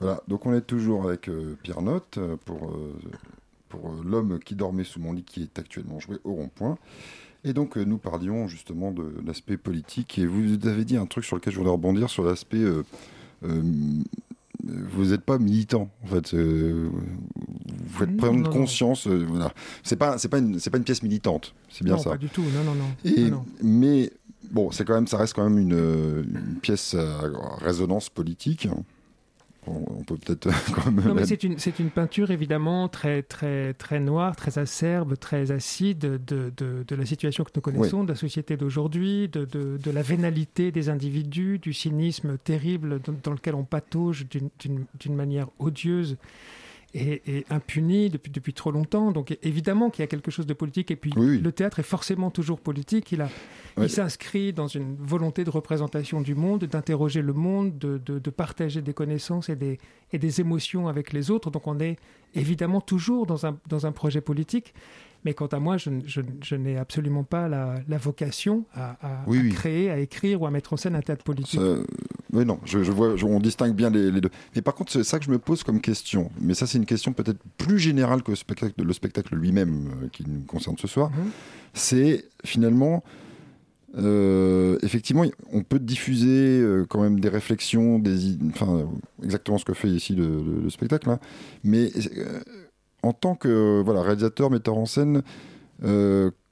Voilà, 0.00 0.20
donc 0.28 0.46
on 0.46 0.54
est 0.54 0.62
toujours 0.62 1.06
avec 1.06 1.28
euh, 1.28 1.56
Pierre 1.62 1.82
Note 1.82 2.18
euh, 2.18 2.36
pour, 2.44 2.76
pour 3.68 3.90
L'homme 4.04 4.38
qui 4.38 4.54
dormait 4.54 4.84
sous 4.84 5.00
mon 5.00 5.12
lit 5.12 5.24
qui 5.24 5.42
est 5.42 5.58
actuellement 5.58 5.98
joué 6.00 6.18
au 6.24 6.34
rond-point. 6.34 6.78
Et 7.44 7.52
donc 7.52 7.76
nous 7.76 7.98
parlions 7.98 8.48
justement 8.48 8.90
de 8.90 9.14
l'aspect 9.24 9.56
politique 9.56 10.18
et 10.18 10.26
vous 10.26 10.66
avez 10.66 10.84
dit 10.84 10.96
un 10.96 11.06
truc 11.06 11.24
sur 11.24 11.36
lequel 11.36 11.52
je 11.52 11.58
voudrais 11.58 11.72
rebondir 11.72 12.10
sur 12.10 12.24
l'aspect 12.24 12.64
vous 13.42 15.04
n'êtes 15.04 15.20
pas 15.20 15.38
militant 15.38 15.88
en 16.02 16.06
fait. 16.06 16.34
Vous 17.98 18.06
faites 18.06 18.16
prendre 18.16 18.50
conscience. 18.50 19.06
voilà. 19.06 19.52
C'est 19.82 19.96
pas 19.96 20.18
c'est 20.18 20.28
pas 20.28 20.38
une 20.38 20.58
c'est 20.58 20.70
pas 20.70 20.78
une 20.78 20.84
pièce 20.84 21.02
militante. 21.02 21.54
C'est 21.68 21.84
bien 21.84 21.96
non, 21.96 22.02
ça. 22.02 22.10
Pas 22.10 22.16
du 22.16 22.28
tout. 22.28 22.42
Non 22.42 22.64
non 22.64 22.74
non. 22.74 22.88
Et, 23.04 23.30
Mais 23.62 24.10
bon, 24.50 24.70
c'est 24.70 24.84
quand 24.84 24.94
même 24.94 25.06
ça 25.06 25.16
reste 25.16 25.34
quand 25.34 25.48
même 25.48 25.58
une, 25.58 25.72
une 25.72 26.60
pièce 26.60 26.94
à 26.94 27.20
résonance 27.60 28.08
politique 28.08 28.68
on 29.66 30.04
peut 30.04 30.16
peut-être 30.16 30.48
Non, 30.90 31.14
mais 31.14 31.26
c'est 31.26 31.42
une, 31.42 31.58
c'est 31.58 31.78
une 31.78 31.90
peinture 31.90 32.30
évidemment 32.30 32.88
très, 32.88 33.22
très, 33.22 33.74
très 33.74 34.00
noire, 34.00 34.36
très 34.36 34.58
acerbe, 34.58 35.16
très 35.18 35.50
acide 35.50 35.98
de, 35.98 36.18
de, 36.56 36.84
de 36.86 36.94
la 36.94 37.06
situation 37.06 37.44
que 37.44 37.50
nous 37.54 37.60
connaissons, 37.60 38.04
de 38.04 38.08
la 38.08 38.14
société 38.14 38.56
d'aujourd'hui, 38.56 39.28
de, 39.28 39.44
de, 39.44 39.90
la 39.90 40.02
vénalité 40.02 40.70
des 40.70 40.88
individus, 40.88 41.58
du 41.58 41.72
cynisme 41.72 42.38
terrible 42.38 43.00
dans, 43.22 43.32
lequel 43.32 43.54
on 43.54 43.64
patauge 43.64 44.26
d'une 44.28 45.14
manière 45.14 45.48
odieuse 45.58 46.16
et, 46.96 47.44
impuni 47.50 48.10
depuis, 48.10 48.30
depuis 48.30 48.52
trop 48.52 48.70
longtemps. 48.70 49.12
Donc 49.12 49.36
évidemment 49.42 49.90
qu'il 49.90 50.02
y 50.02 50.04
a 50.04 50.06
quelque 50.06 50.30
chose 50.30 50.46
de 50.46 50.54
politique. 50.54 50.90
Et 50.90 50.96
puis 50.96 51.12
le 51.16 51.52
théâtre 51.52 51.78
est 51.78 51.84
forcément 51.84 52.30
toujours 52.30 52.60
politique. 52.60 53.12
Il, 53.12 53.20
a, 53.20 53.28
il 53.78 53.90
s'inscrit 53.90 54.52
dans 54.52 54.66
une 54.66 54.96
volonté 54.96 55.44
de 55.44 55.50
représentation 55.50 56.20
du 56.20 56.34
monde, 56.34 56.64
d'interroger 56.64 57.22
le 57.22 57.32
monde, 57.32 57.78
de, 57.78 57.98
de, 57.98 58.30
partager 58.30 58.82
des 58.82 58.94
connaissances 58.94 59.48
et 59.48 59.56
des, 59.56 59.78
et 60.12 60.18
des 60.18 60.40
émotions 60.40 60.88
avec 60.88 61.12
les 61.12 61.30
autres. 61.30 61.50
Donc 61.50 61.66
on 61.66 61.78
est 61.80 61.96
évidemment 62.34 62.80
toujours 62.80 63.26
dans 63.26 63.46
un, 63.46 63.58
dans 63.68 63.86
un 63.86 63.92
projet 63.92 64.20
politique. 64.20 64.74
Mais 65.24 65.34
quant 65.34 65.46
à 65.46 65.58
moi, 65.58 65.76
je, 65.76 65.90
je, 66.06 66.54
n'ai 66.54 66.76
absolument 66.76 67.24
pas 67.24 67.48
la, 67.48 67.74
la 67.88 67.98
vocation 67.98 68.64
à, 68.74 68.96
créer, 69.50 69.90
à 69.90 69.98
écrire 69.98 70.42
ou 70.42 70.46
à 70.46 70.52
mettre 70.52 70.72
en 70.72 70.76
scène 70.76 70.94
un 70.94 71.00
théâtre 71.00 71.24
politique. 71.24 71.60
Oui, 72.36 72.44
non, 72.44 72.58
je, 72.64 72.78
vois, 72.78 73.14
on 73.24 73.40
distingue 73.40 73.74
bien 73.74 73.88
les, 73.88 74.10
les, 74.10 74.20
deux. 74.20 74.30
Mais 74.54 74.62
par 74.62 74.74
contre, 74.74 74.92
c'est 74.92 75.04
ça 75.04 75.18
que 75.18 75.24
je 75.24 75.30
me 75.30 75.38
pose 75.38 75.62
comme 75.62 75.80
question. 75.80 76.30
Mais 76.40 76.52
ça, 76.52 76.66
c'est 76.66 76.76
une 76.76 76.84
question 76.84 77.12
peut-être 77.12 77.38
plus 77.56 77.78
générale 77.78 78.22
que 78.22 78.30
le 78.30 78.36
spectacle, 78.36 78.74
le 78.82 78.92
spectacle 78.92 79.34
lui-même 79.34 79.90
euh, 80.02 80.08
qui 80.12 80.24
nous 80.28 80.40
concerne 80.40 80.76
ce 80.78 80.86
soir. 80.86 81.10
Mhm. 81.10 81.30
C'est 81.74 82.24
finalement. 82.44 83.02
Euh, 83.98 84.76
effectivement, 84.82 85.24
on 85.52 85.62
peut 85.62 85.78
diffuser 85.78 86.60
euh, 86.60 86.84
quand 86.86 87.00
même 87.00 87.18
des 87.18 87.30
réflexions, 87.30 87.98
des, 87.98 88.36
enfin, 88.50 88.86
exactement 89.22 89.56
ce 89.56 89.64
que 89.64 89.72
fait 89.72 89.88
ici 89.88 90.14
le, 90.14 90.68
spectacle, 90.68 91.08
hein. 91.08 91.18
mais 91.64 91.90
en 93.02 93.14
tant 93.14 93.36
que 93.36 93.80
voilà, 93.82 94.02
réalisateur, 94.02 94.50
metteur 94.50 94.76
en 94.76 94.84
scène, 94.84 95.22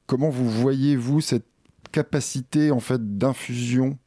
comment 0.06 0.30
vous 0.30 0.48
voyez-vous 0.48 1.20
cette 1.20 1.44
capacité 1.92 2.70
en 2.70 2.80
fait 2.80 3.18
d'infusion, 3.18 3.98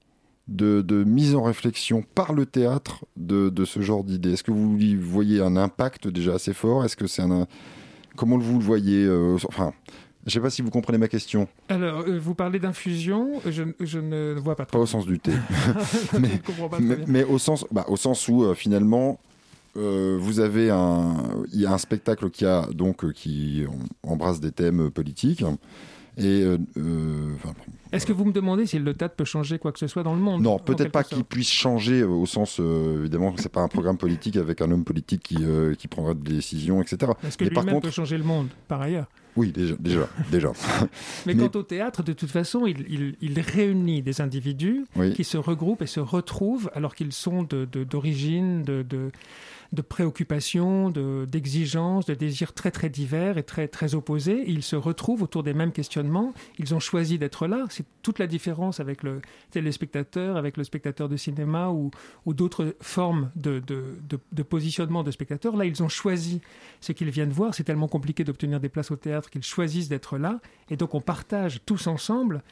de, 0.48 1.04
mise 1.04 1.36
en 1.36 1.44
réflexion 1.44 2.04
par 2.16 2.34
le 2.34 2.46
théâtre 2.46 3.06
de, 3.16 3.52
ce 3.66 3.82
genre 3.82 4.04
d'idées 4.04 4.34
Est-ce 4.34 4.44
que 4.44 4.52
vous 4.52 4.78
y 4.78 4.96
voyez 4.96 5.42
un 5.42 5.58
impact 5.58 6.08
déjà 6.08 6.36
assez 6.36 6.54
fort? 6.54 6.86
Est-ce 6.86 6.96
que 6.96 7.08
c'est 7.08 7.22
un 7.22 7.48
comment 8.16 8.38
vous 8.38 8.60
le 8.60 8.64
voyez 8.64 9.06
euh, 9.06 9.38
Enfin, 9.48 9.74
je 10.26 10.30
ne 10.30 10.34
sais 10.34 10.40
pas 10.40 10.50
si 10.50 10.62
vous 10.62 10.72
comprenez 10.72 10.98
ma 10.98 11.08
question. 11.08 11.48
Alors, 11.70 12.02
euh, 12.08 12.20
vous 12.20 12.34
parlez 12.34 12.60
d'infusion, 12.60 13.42
je, 13.46 14.00
ne 14.00 14.40
vois 14.40 14.56
pas 14.56 14.66
Pas 14.66 14.80
au 14.80 14.86
sens 14.86 15.06
du 15.06 15.20
thé. 15.20 15.32
mais, 17.08 17.24
au, 17.24 17.38
sens, 17.38 17.66
bah, 17.72 17.86
au 17.88 17.98
sens 17.98 18.28
où, 18.28 18.54
finalement, 18.56 19.20
euh, 19.78 20.18
vous 20.20 20.40
avez 20.40 20.70
un, 20.70 21.16
il 21.54 21.62
y 21.62 21.66
a 21.66 21.74
un 21.74 21.78
spectacle 21.78 22.30
qui 22.30 22.46
a 22.46 22.68
donc 22.74 23.12
qui 23.14 23.66
embrasse 24.04 24.40
des 24.40 24.52
thèmes 24.52 24.90
politiques. 24.92 25.44
Et 26.18 26.44
euh, 26.44 26.58
est-ce 27.92 28.06
que 28.06 28.14
vous 28.14 28.26
me 28.26 28.32
demandez 28.32 28.66
si 28.66 28.80
le 28.80 28.94
théâtre 28.94 29.16
peut 29.16 29.26
changer 29.26 29.60
quoi 29.60 29.72
que 29.72 29.80
ce 29.80 29.88
soit 29.88 30.04
dans 30.04 30.16
le 30.16 30.22
monde 30.22 30.42
Non, 30.42 30.58
peut-être 30.60 30.92
pas 30.92 31.04
qu'il 31.04 31.24
puisse 31.24 31.52
changer 31.52 32.04
au 32.04 32.26
sens 32.26 32.60
évidemment 32.60 33.32
que 33.32 33.42
c'est 33.42 33.52
pas 33.52 33.62
un 33.62 33.68
programme 33.68 33.98
politique 33.98 34.36
avec 34.36 34.62
un 34.62 34.72
homme 34.72 34.84
politique 34.84 35.24
qui, 35.24 35.38
qui 35.78 35.88
prendra 35.88 36.14
des 36.14 36.36
décisions, 36.36 36.82
etc. 36.82 37.12
Est-ce 37.24 37.38
que 37.38 37.46
lui-même 37.46 37.82
peut 37.82 37.92
changer 37.92 38.18
le 38.18 38.24
monde 38.24 38.48
par 38.68 38.82
ailleurs? 38.82 39.08
Oui, 39.38 39.52
déjà. 39.52 39.76
déjà, 39.80 40.10
déjà. 40.32 40.52
Mais, 41.28 41.36
quant 41.36 41.52
au 41.54 41.64
théâtre, 41.64 42.04
de 42.04 42.14
toute 42.14 42.32
façon, 42.32 42.66
il, 42.66 43.16
il, 43.22 43.40
réunit 43.40 44.02
des 44.02 44.20
individus 44.20 44.86
qui 45.16 45.24
se 45.24 45.38
regroupent 45.38 45.84
et 45.84 45.88
se 45.88 46.00
retrouvent 46.00 46.72
alors 46.74 46.96
qu'ils 46.96 47.14
sont 47.14 47.44
d'origine, 47.44 48.64
de, 48.64 48.82
de, 48.82 49.12
de 49.74 49.82
préoccupations, 49.82 50.90
d'exigences, 51.26 52.06
de, 52.06 52.14
désirs 52.14 52.54
très 52.54 52.72
très 52.72 52.90
divers 52.90 53.38
et 53.38 53.44
très 53.44 53.68
très 53.68 53.96
opposés. 53.96 54.44
Ils 54.48 54.64
se 54.64 54.76
retrouvent 54.76 55.24
autour 55.24 55.44
des 55.44 55.54
mêmes 55.54 55.72
questionnements. 55.72 56.34
Ils 56.58 56.74
ont 56.74 56.80
choisi 56.80 57.18
d'être 57.18 57.48
là. 57.48 57.66
C'est 57.70 57.86
toute 58.02 58.20
la 58.20 58.28
différence 58.28 58.80
avec 58.80 59.04
le 59.04 59.22
téléspectateur, 59.52 60.38
avec 60.38 60.58
le 60.58 60.64
spectateur 60.64 61.10
de 61.10 61.18
cinéma 61.18 61.70
ou, 61.70 61.92
d'autres 62.34 62.76
formes 62.82 63.32
de, 63.36 63.60
de, 63.60 64.44
positionnement 64.44 65.04
de 65.04 65.12
spectateurs. 65.12 65.56
Là, 65.56 65.66
ils 65.66 65.84
ont 65.84 65.90
choisi 65.90 66.42
ce 66.82 66.92
qu'ils 66.92 67.10
viennent 67.10 67.32
voir. 67.32 67.54
C'est 67.54 67.64
tellement 67.64 67.88
compliqué 67.88 68.24
d'obtenir 68.24 68.60
des 68.60 68.70
places 68.70 68.92
au 68.92 68.96
théâtre 68.96 69.30
qu'ils 69.30 69.44
choisissent 69.44 69.90
d'être 69.90 70.18
là. 70.18 70.40
Et 70.70 70.78
donc 70.78 70.94
on 70.94 71.02
partage 71.02 71.62
tous 71.66 71.88
ensemble 71.88 72.44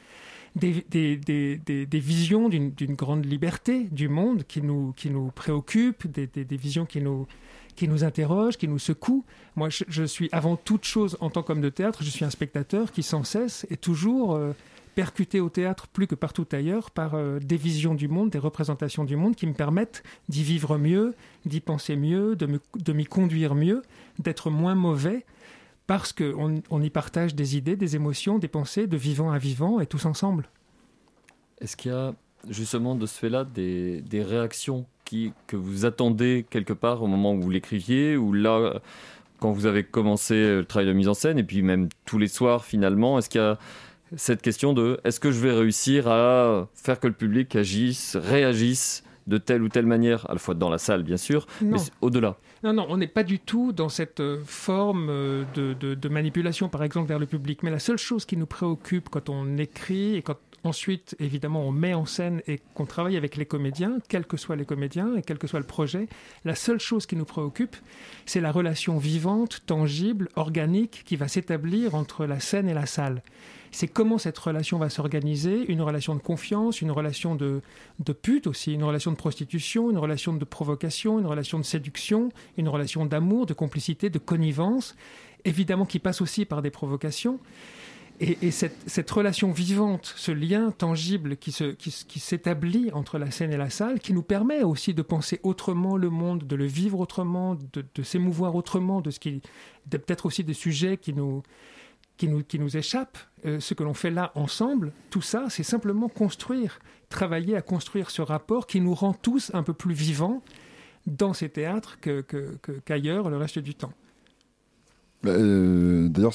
des, 0.56 1.88
visions 1.92 2.48
d'une 2.48 2.94
grande 2.94 3.24
liberté 3.24 3.84
du 3.90 4.08
monde 4.08 4.44
qui 4.44 4.62
nous, 4.62 4.92
qui 4.96 5.10
nous 5.10 5.30
préoccupent, 5.30 6.06
des, 6.06 6.56
visions 6.56 6.86
qui 6.86 7.00
nous, 7.00 7.26
qui 7.76 7.88
nous 7.88 8.04
interrogent, 8.04 8.56
qui 8.56 8.68
nous 8.68 8.78
secouent. 8.78 9.24
Moi, 9.54 9.68
je, 9.70 10.04
suis 10.04 10.28
avant 10.32 10.56
toute 10.56 10.84
chose, 10.84 11.16
en 11.20 11.30
tant 11.30 11.42
qu'homme 11.42 11.60
de 11.60 11.68
théâtre, 11.68 12.02
je 12.02 12.10
suis 12.10 12.24
un 12.24 12.30
spectateur 12.30 12.90
qui 12.90 13.02
sans 13.02 13.24
cesse 13.24 13.66
est 13.70 13.80
toujours 13.80 14.34
euh, 14.34 14.52
percuté 14.94 15.40
au 15.40 15.50
théâtre 15.50 15.88
plus 15.88 16.06
que 16.06 16.14
partout 16.14 16.46
ailleurs 16.52 16.90
par 16.90 17.14
euh, 17.14 17.38
des 17.38 17.58
visions 17.58 17.94
du 17.94 18.08
monde, 18.08 18.30
des 18.30 18.38
représentations 18.38 19.04
du 19.04 19.14
monde 19.14 19.36
qui 19.36 19.46
me 19.46 19.52
permettent 19.52 20.02
d'y 20.30 20.42
vivre 20.42 20.78
mieux, 20.78 21.14
d'y 21.44 21.60
penser 21.60 21.96
mieux, 21.96 22.34
de 22.34 22.92
m'y 22.92 23.04
conduire 23.04 23.54
mieux, 23.54 23.82
d'être 24.18 24.50
moins 24.50 24.74
mauvais 24.74 25.26
parce 25.86 26.12
qu'on 26.12 26.62
on 26.70 26.82
y 26.82 26.90
partage 26.90 27.34
des 27.34 27.56
idées, 27.56 27.76
des 27.76 27.96
émotions, 27.96 28.38
des 28.38 28.48
pensées, 28.48 28.86
de 28.86 28.96
vivant 28.96 29.30
à 29.30 29.38
vivant 29.38 29.80
et 29.80 29.86
tous 29.86 30.04
ensemble. 30.06 30.48
Est-ce 31.60 31.76
qu'il 31.76 31.92
y 31.92 31.94
a 31.94 32.14
justement 32.48 32.94
de 32.94 33.06
ce 33.06 33.18
fait-là 33.18 33.44
des, 33.44 34.00
des, 34.02 34.22
réactions 34.22 34.86
qui, 35.04 35.32
que 35.46 35.56
vous 35.56 35.84
attendez 35.84 36.46
quelque 36.48 36.72
part 36.72 37.02
au 37.02 37.06
moment 37.06 37.32
où 37.32 37.40
vous 37.40 37.50
l'écriviez 37.50 38.16
ou 38.16 38.32
là 38.32 38.80
quand 39.40 39.52
vous 39.52 39.66
avez 39.66 39.84
commencé 39.84 40.34
le 40.34 40.64
travail 40.64 40.86
de 40.86 40.92
mise 40.92 41.08
en 41.08 41.14
scène 41.14 41.38
et 41.38 41.44
puis 41.44 41.62
même 41.62 41.88
tous 42.04 42.18
les 42.18 42.28
soirs 42.28 42.64
finalement 42.64 43.18
Est-ce 43.18 43.28
qu'il 43.28 43.40
y 43.40 43.44
a 43.44 43.58
cette 44.16 44.42
question 44.42 44.72
de 44.72 45.00
est-ce 45.04 45.20
que 45.20 45.30
je 45.30 45.40
vais 45.40 45.52
réussir 45.52 46.08
à 46.08 46.68
faire 46.74 47.00
que 47.00 47.06
le 47.06 47.12
public 47.12 47.54
agisse, 47.56 48.16
réagisse 48.16 49.02
de 49.26 49.38
telle 49.38 49.62
ou 49.62 49.68
telle 49.68 49.86
manière, 49.86 50.28
à 50.30 50.34
la 50.34 50.38
fois 50.38 50.54
dans 50.54 50.70
la 50.70 50.78
salle 50.78 51.02
bien 51.02 51.16
sûr, 51.16 51.46
mais 51.60 51.78
au-delà. 52.00 52.36
Non, 52.62 52.72
non, 52.72 52.86
on 52.88 52.96
n'est 52.96 53.06
pas 53.06 53.22
du 53.22 53.38
tout 53.38 53.72
dans 53.72 53.88
cette 53.88 54.20
euh, 54.20 54.40
forme 54.44 55.08
euh, 55.10 55.44
de, 55.54 55.74
de, 55.74 56.08
manipulation, 56.08 56.68
par 56.68 56.82
exemple, 56.82 57.08
vers 57.08 57.18
le 57.18 57.26
public. 57.26 57.62
Mais 57.62 57.70
la 57.70 57.78
seule 57.78 57.98
chose 57.98 58.24
qui 58.24 58.36
nous 58.36 58.46
préoccupe 58.46 59.08
quand 59.08 59.28
on 59.28 59.58
écrit 59.58 60.16
et 60.16 60.22
quand 60.22 60.36
ensuite, 60.64 61.16
évidemment, 61.18 61.62
on 61.62 61.72
met 61.72 61.94
en 61.94 62.06
scène 62.06 62.42
et 62.46 62.60
qu'on 62.74 62.86
travaille 62.86 63.16
avec 63.16 63.36
les 63.36 63.46
comédiens, 63.46 63.98
quels 64.08 64.26
que 64.26 64.36
soient 64.36 64.56
les 64.56 64.64
comédiens 64.64 65.14
et 65.16 65.22
quel 65.22 65.38
que 65.38 65.46
soit 65.46 65.60
le 65.60 65.66
projet, 65.66 66.08
la 66.44 66.54
seule 66.54 66.80
chose 66.80 67.06
qui 67.06 67.16
nous 67.16 67.24
préoccupe, 67.24 67.76
c'est 68.26 68.40
la 68.40 68.52
relation 68.52 68.98
vivante, 68.98 69.62
tangible, 69.66 70.28
organique 70.34 71.02
qui 71.04 71.16
va 71.16 71.28
s'établir 71.28 71.94
entre 71.94 72.26
la 72.26 72.40
scène 72.40 72.68
et 72.68 72.74
la 72.74 72.86
salle 72.86 73.22
c'est 73.76 73.88
comment 73.88 74.16
cette 74.16 74.38
relation 74.38 74.78
va 74.78 74.88
s'organiser, 74.88 75.70
une 75.70 75.82
relation 75.82 76.14
de 76.14 76.20
confiance, 76.22 76.80
une 76.80 76.90
relation 76.90 77.34
de, 77.34 77.60
de 77.98 78.12
pute 78.14 78.46
aussi, 78.46 78.72
une 78.72 78.84
relation 78.84 79.10
de 79.10 79.16
prostitution, 79.16 79.90
une 79.90 79.98
relation 79.98 80.32
de 80.32 80.46
provocation, 80.46 81.18
une 81.18 81.26
relation 81.26 81.58
de 81.58 81.62
séduction, 81.62 82.30
une 82.56 82.70
relation 82.70 83.04
d'amour, 83.04 83.44
de 83.44 83.52
complicité, 83.52 84.08
de 84.08 84.18
connivence, 84.18 84.96
évidemment 85.44 85.84
qui 85.84 85.98
passe 85.98 86.22
aussi 86.22 86.46
par 86.46 86.62
des 86.62 86.70
provocations. 86.70 87.38
Et, 88.18 88.50
cette, 88.50 89.10
relation 89.10 89.52
vivante, 89.52 90.14
ce 90.16 90.32
lien 90.32 90.70
tangible 90.70 91.36
qui, 91.36 91.52
s'établit 91.52 92.90
entre 92.94 93.18
la 93.18 93.30
scène 93.30 93.52
et 93.52 93.58
la 93.58 93.68
salle, 93.68 94.00
qui 94.00 94.14
nous 94.14 94.22
permet 94.22 94.62
aussi 94.62 94.94
de 94.94 95.02
penser 95.02 95.38
autrement 95.42 95.98
le 95.98 96.08
monde, 96.08 96.46
de 96.46 96.56
le 96.56 96.64
vivre 96.64 96.98
autrement, 96.98 97.58
de, 97.74 98.02
s'émouvoir 98.02 98.54
autrement, 98.54 99.02
de 99.02 99.10
ce 99.10 99.20
qui, 99.20 99.42
peut-être 99.90 100.24
aussi 100.24 100.44
des 100.44 100.54
sujets 100.54 100.96
qui 100.96 101.12
nous, 101.12 101.42
qui 102.16 102.28
nous, 102.28 102.42
qui 102.42 102.58
nous 102.58 102.76
échappent, 102.76 103.18
euh, 103.44 103.60
ce 103.60 103.74
que 103.74 103.84
l'on 103.84 103.94
fait 103.94 104.10
là 104.10 104.32
ensemble, 104.34 104.92
tout 105.10 105.22
ça, 105.22 105.46
c'est 105.50 105.62
simplement 105.62 106.08
construire, 106.08 106.78
travailler 107.08 107.56
à 107.56 107.62
construire 107.62 108.10
ce 108.10 108.22
rapport 108.22 108.66
qui 108.66 108.80
nous 108.80 108.94
rend 108.94 109.12
tous 109.12 109.50
un 109.54 109.62
peu 109.62 109.72
plus 109.72 109.94
vivants 109.94 110.42
dans 111.06 111.32
ces 111.32 111.48
théâtres 111.48 111.98
qu'ailleurs 112.00 113.24
que, 113.24 113.28
le 113.30 113.36
reste 113.36 113.58
du 113.58 113.74
temps. 113.74 113.92
Bah, 115.22 115.30
euh, 115.30 116.08
D'ailleurs, 116.08 116.34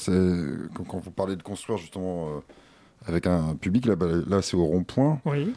quand, 0.73 0.83
quand, 0.83 0.99
vous 0.99 1.11
parlez 1.11 1.35
de 1.35 1.43
construire 1.43 1.77
justement 1.77 2.29
euh, 2.29 2.39
avec 3.05 3.27
un, 3.27 3.55
public, 3.55 3.85
là, 3.85 3.95
bah, 3.95 4.07
là 4.27 4.41
c'est 4.41 4.55
au 4.55 4.65
rond-point. 4.65 5.19
Oui. 5.25 5.53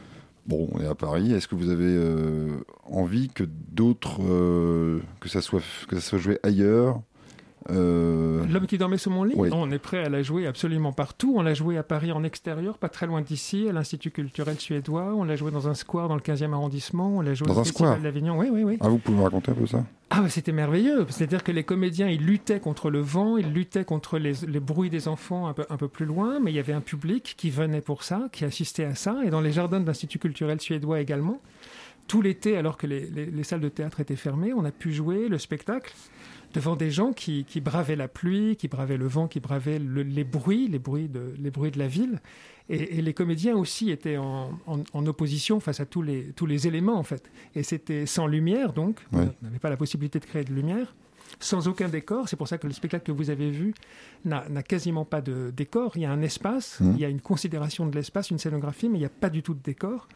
Bon, 0.47 0.69
on 0.73 0.81
est 0.81 0.87
à 0.87 0.95
Paris. 0.95 1.33
Est-ce 1.33 1.49
que 1.49 1.55
vous 1.55 1.71
avez 1.71 1.87
euh, 1.87 2.59
envie 2.85 3.29
que 3.31 3.45
d'autres, 3.45 4.19
que 5.21 5.29
ça 5.29 5.41
soit 5.41 5.63
que 5.89 5.97
ça 5.97 6.03
soit 6.03 6.19
joué 6.19 6.39
ailleurs? 6.43 7.01
Euh, 7.71 8.45
L'homme 8.47 8.67
qui 8.67 8.79
dormait 8.79 8.99
sous 8.99 9.11
mon 9.11 9.25
lit 9.25 9.35
On 9.37 9.71
est 9.71 9.79
prêt 9.79 10.05
à 10.05 10.09
la 10.09 10.23
jouer 10.23 10.47
absolument 10.47 10.93
partout. 10.93 11.35
On 11.37 11.43
l'a 11.43 11.55
joué 11.55 11.79
à 11.79 11.83
Paris 11.83 12.13
en 12.13 12.23
extérieur, 12.23 12.79
pas 12.79 12.89
très 12.89 13.07
loin 13.07 13.23
d'ici, 13.23 13.69
à 13.69 13.73
l'Institut 13.73 14.11
culturel 14.11 14.59
suédois. 14.59 15.15
On 15.15 15.25
l'a 15.25 15.37
joué 15.37 15.51
dans 15.51 15.69
un 15.69 15.75
square 15.75 16.09
dans 16.09 16.15
le 16.15 16.21
15e 16.21 16.53
arrondissement. 16.53 17.17
On 17.17 17.21
l'a 17.21 17.35
joué 17.35 17.49
dans 17.49 17.57
au 17.57 17.61
un 17.61 17.65
square 17.65 17.99
d'Avignon. 17.99 18.39
Oui, 18.39 18.49
oui, 18.53 18.65
oui. 18.65 18.79
Ah, 18.81 18.89
vous 18.89 18.99
pouvez 18.99 19.19
me 19.19 19.23
raconter 19.23 19.53
un 19.53 19.55
peu 19.55 19.67
ça? 19.67 19.85
Ah, 20.11 20.29
c'était 20.29 20.53
merveilleux. 20.53 21.07
C'est-à-dire 21.09 21.43
que 21.43 21.53
les 21.53 21.65
comédiens, 21.65 22.09
ils 22.09 22.25
luttaient 22.25 22.61
contre 22.61 22.91
le 22.91 23.01
vent, 23.01 23.37
ils 23.37 23.53
luttaient 23.53 23.85
contre 23.85 24.19
les, 24.19 24.33
les, 24.47 24.61
bruits 24.61 24.91
des 24.91 25.09
enfants 25.09 25.47
un 25.47 25.55
peu, 25.55 25.65
un 25.71 25.77
peu 25.77 25.89
plus 25.89 26.07
loin, 26.07 26.39
mais 26.41 26.53
il 26.53 26.55
y 26.55 26.61
avait 26.61 26.73
un 26.73 26.81
public 26.81 27.35
qui 27.37 27.51
venait 27.51 27.81
pour 27.81 28.03
ça, 28.03 28.29
qui 28.31 28.45
assistait 28.45 28.85
à 28.85 28.95
ça. 28.95 29.17
Et 29.25 29.31
dans 29.31 29.41
les 29.41 29.53
jardins 29.53 29.81
de 29.81 29.87
l'Institut 29.87 30.19
culturel 30.19 30.61
suédois 30.61 31.01
également, 31.01 31.41
tout 32.07 32.21
l'été, 32.21 32.57
alors 32.57 32.77
que 32.77 32.87
les, 32.87 33.07
les, 33.07 33.27
les 33.27 33.43
salles 33.45 33.61
de 33.61 33.69
théâtre 33.69 34.01
étaient 34.01 34.15
fermées, 34.15 34.53
on 34.53 34.65
a 34.65 34.71
pu 34.71 34.93
jouer 34.93 35.29
le 35.29 35.39
spectacle 35.39 35.93
devant 36.55 36.77
des 36.77 36.91
gens 36.91 37.13
qui, 37.13 37.45
qui, 37.45 37.61
bravaient 37.61 37.97
la 37.97 38.09
pluie, 38.09 38.57
qui 38.57 38.69
bravaient 38.69 38.97
le 38.97 39.09
vent, 39.09 39.27
qui 39.27 39.41
bravaient 39.41 39.81
les 39.81 40.25
bruits, 40.25 40.69
les 40.69 40.79
bruits 40.79 41.09
de, 41.09 41.35
les 41.39 41.51
bruits 41.51 41.73
de 41.73 41.79
la 41.79 41.89
ville. 41.89 42.21
Et, 42.71 42.99
et 42.99 43.03
les 43.03 43.13
comédiens 43.13 43.57
aussi 43.57 43.91
étaient 43.91 44.17
en, 44.17 44.59
en, 44.67 44.83
en, 44.95 45.07
opposition 45.07 45.61
face 45.61 45.81
à 45.81 45.85
tous 45.85 46.01
les, 46.01 46.33
tous 46.37 46.47
les 46.47 46.67
éléments, 46.67 46.97
en 46.97 47.03
fait. 47.03 47.31
Et 47.55 47.63
c'était 47.63 48.07
sans 48.07 48.27
lumière, 48.27 48.73
donc, 48.73 49.01
ouais. 49.13 49.29
on 49.43 49.47
n'avait 49.47 49.59
pas 49.59 49.69
la 49.69 49.77
possibilité 49.77 50.21
de 50.21 50.25
créer 50.25 50.45
de 50.45 50.55
lumière, 50.55 50.95
sans 51.41 51.67
aucun 51.69 51.89
décor. 51.89 52.29
C'est 52.29 52.37
pour 52.37 52.49
ça 52.49 52.57
que 52.57 52.67
le 52.69 52.73
spectacle 52.73 53.05
que 53.05 53.13
vous 53.13 53.31
avez 53.31 53.51
vu 53.51 53.75
n'a 54.25 54.63
quasiment 54.63 55.05
pas 55.05 55.21
de 55.21 55.53
décor. 55.55 55.93
Il 55.97 56.03
y 56.03 56.07
a 56.07 56.13
un 56.13 56.23
espace, 56.23 56.81
mmh. 56.81 56.93
il 56.95 57.01
y 57.01 57.05
a 57.05 57.09
une 57.09 57.21
considération 57.21 57.87
de 57.87 57.95
l'espace, 57.95 58.31
une 58.31 58.39
scénographie, 58.39 58.89
mais 58.89 58.97
il 58.99 59.01
n'y 59.01 59.07
a 59.07 59.11
pas 59.11 59.29
du 59.29 59.43
tout 59.43 59.55
de 59.55 59.63
décor. 59.63 60.09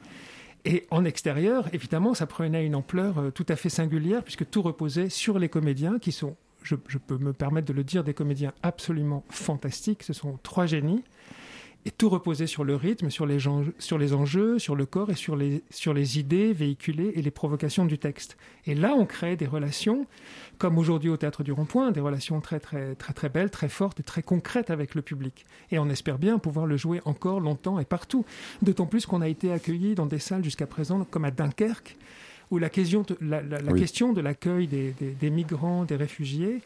Et 0.64 0.86
en 0.90 1.04
extérieur, 1.04 1.72
évidemment, 1.72 2.14
ça 2.14 2.26
prenait 2.26 2.66
une 2.66 2.74
ampleur 2.74 3.18
euh, 3.18 3.30
tout 3.30 3.46
à 3.48 3.56
fait 3.56 3.68
singulière, 3.68 4.22
puisque 4.22 4.48
tout 4.48 4.62
reposait 4.62 5.08
sur 5.08 5.38
les 5.38 5.48
comédiens, 5.48 5.98
qui 5.98 6.12
sont, 6.12 6.36
je, 6.62 6.74
je, 6.88 6.98
peux 6.98 7.18
me 7.18 7.32
permettre 7.32 7.68
de 7.68 7.72
le 7.72 7.84
dire, 7.84 8.04
des 8.04 8.14
comédiens 8.14 8.52
absolument 8.62 9.24
fantastiques. 9.30 10.02
Ce 10.02 10.12
sont 10.12 10.38
trois 10.42 10.66
génies. 10.66 11.04
Et 11.84 11.90
tout 11.90 12.08
reposait 12.10 12.46
sur 12.48 12.64
le 12.64 12.74
rythme, 12.76 13.08
sur 13.08 13.24
les, 13.24 13.46
enjeux, 13.48 13.72
sur 13.78 13.96
les 13.98 14.12
enjeux, 14.12 14.58
sur 14.58 14.76
le 14.76 14.84
corps 14.84 15.10
et 15.10 15.14
sur 15.14 15.36
les, 15.36 15.62
sur 15.70 15.94
les 15.94 16.18
idées 16.18 16.52
véhiculées 16.52 17.12
et 17.14 17.22
les 17.22 17.30
provocations 17.30 17.86
du 17.86 17.98
texte. 17.98 18.36
Et 18.66 18.74
là, 18.74 18.94
on 18.94 19.06
crée 19.06 19.36
des 19.36 19.46
relations, 19.46 20.06
comme 20.58 20.76
aujourd'hui 20.76 21.08
au 21.08 21.16
Théâtre 21.16 21.44
du 21.44 21.52
Rond-Point, 21.52 21.92
des 21.92 22.00
relations 22.00 22.40
très, 22.40 22.60
très, 22.60 22.94
très, 22.96 23.12
très 23.14 23.28
belles, 23.30 23.50
très 23.50 23.68
fortes 23.70 24.00
et 24.00 24.02
très 24.02 24.22
concrètes 24.22 24.70
avec 24.70 24.94
le 24.94 25.02
public. 25.02 25.46
Et 25.70 25.78
on 25.78 25.88
espère 25.88 26.18
bien 26.18 26.38
pouvoir 26.38 26.66
le 26.66 26.76
jouer 26.76 27.00
encore 27.06 27.40
longtemps 27.40 27.78
et 27.78 27.84
partout. 27.86 28.24
D'autant 28.60 28.86
plus 28.86 29.06
qu'on 29.06 29.22
a 29.22 29.28
été 29.28 29.50
accueillis 29.50 29.94
dans 29.94 30.06
des 30.06 30.18
salles 30.18 30.44
jusqu'à 30.44 30.66
présent, 30.66 31.06
comme 31.10 31.24
à 31.24 31.30
Dunkerque, 31.30 31.96
où 32.50 32.58
la 32.58 32.68
question 32.70 33.02
de, 33.02 33.16
la, 33.20 33.40
la, 33.40 33.60
la 33.60 33.72
Oui. 33.72 33.80
question 33.80 34.12
de 34.12 34.20
l'accueil 34.20 34.66
des, 34.66 34.90
des, 34.98 35.12
des 35.12 35.30
migrants, 35.30 35.84
des 35.84 35.96
réfugiés, 35.96 36.60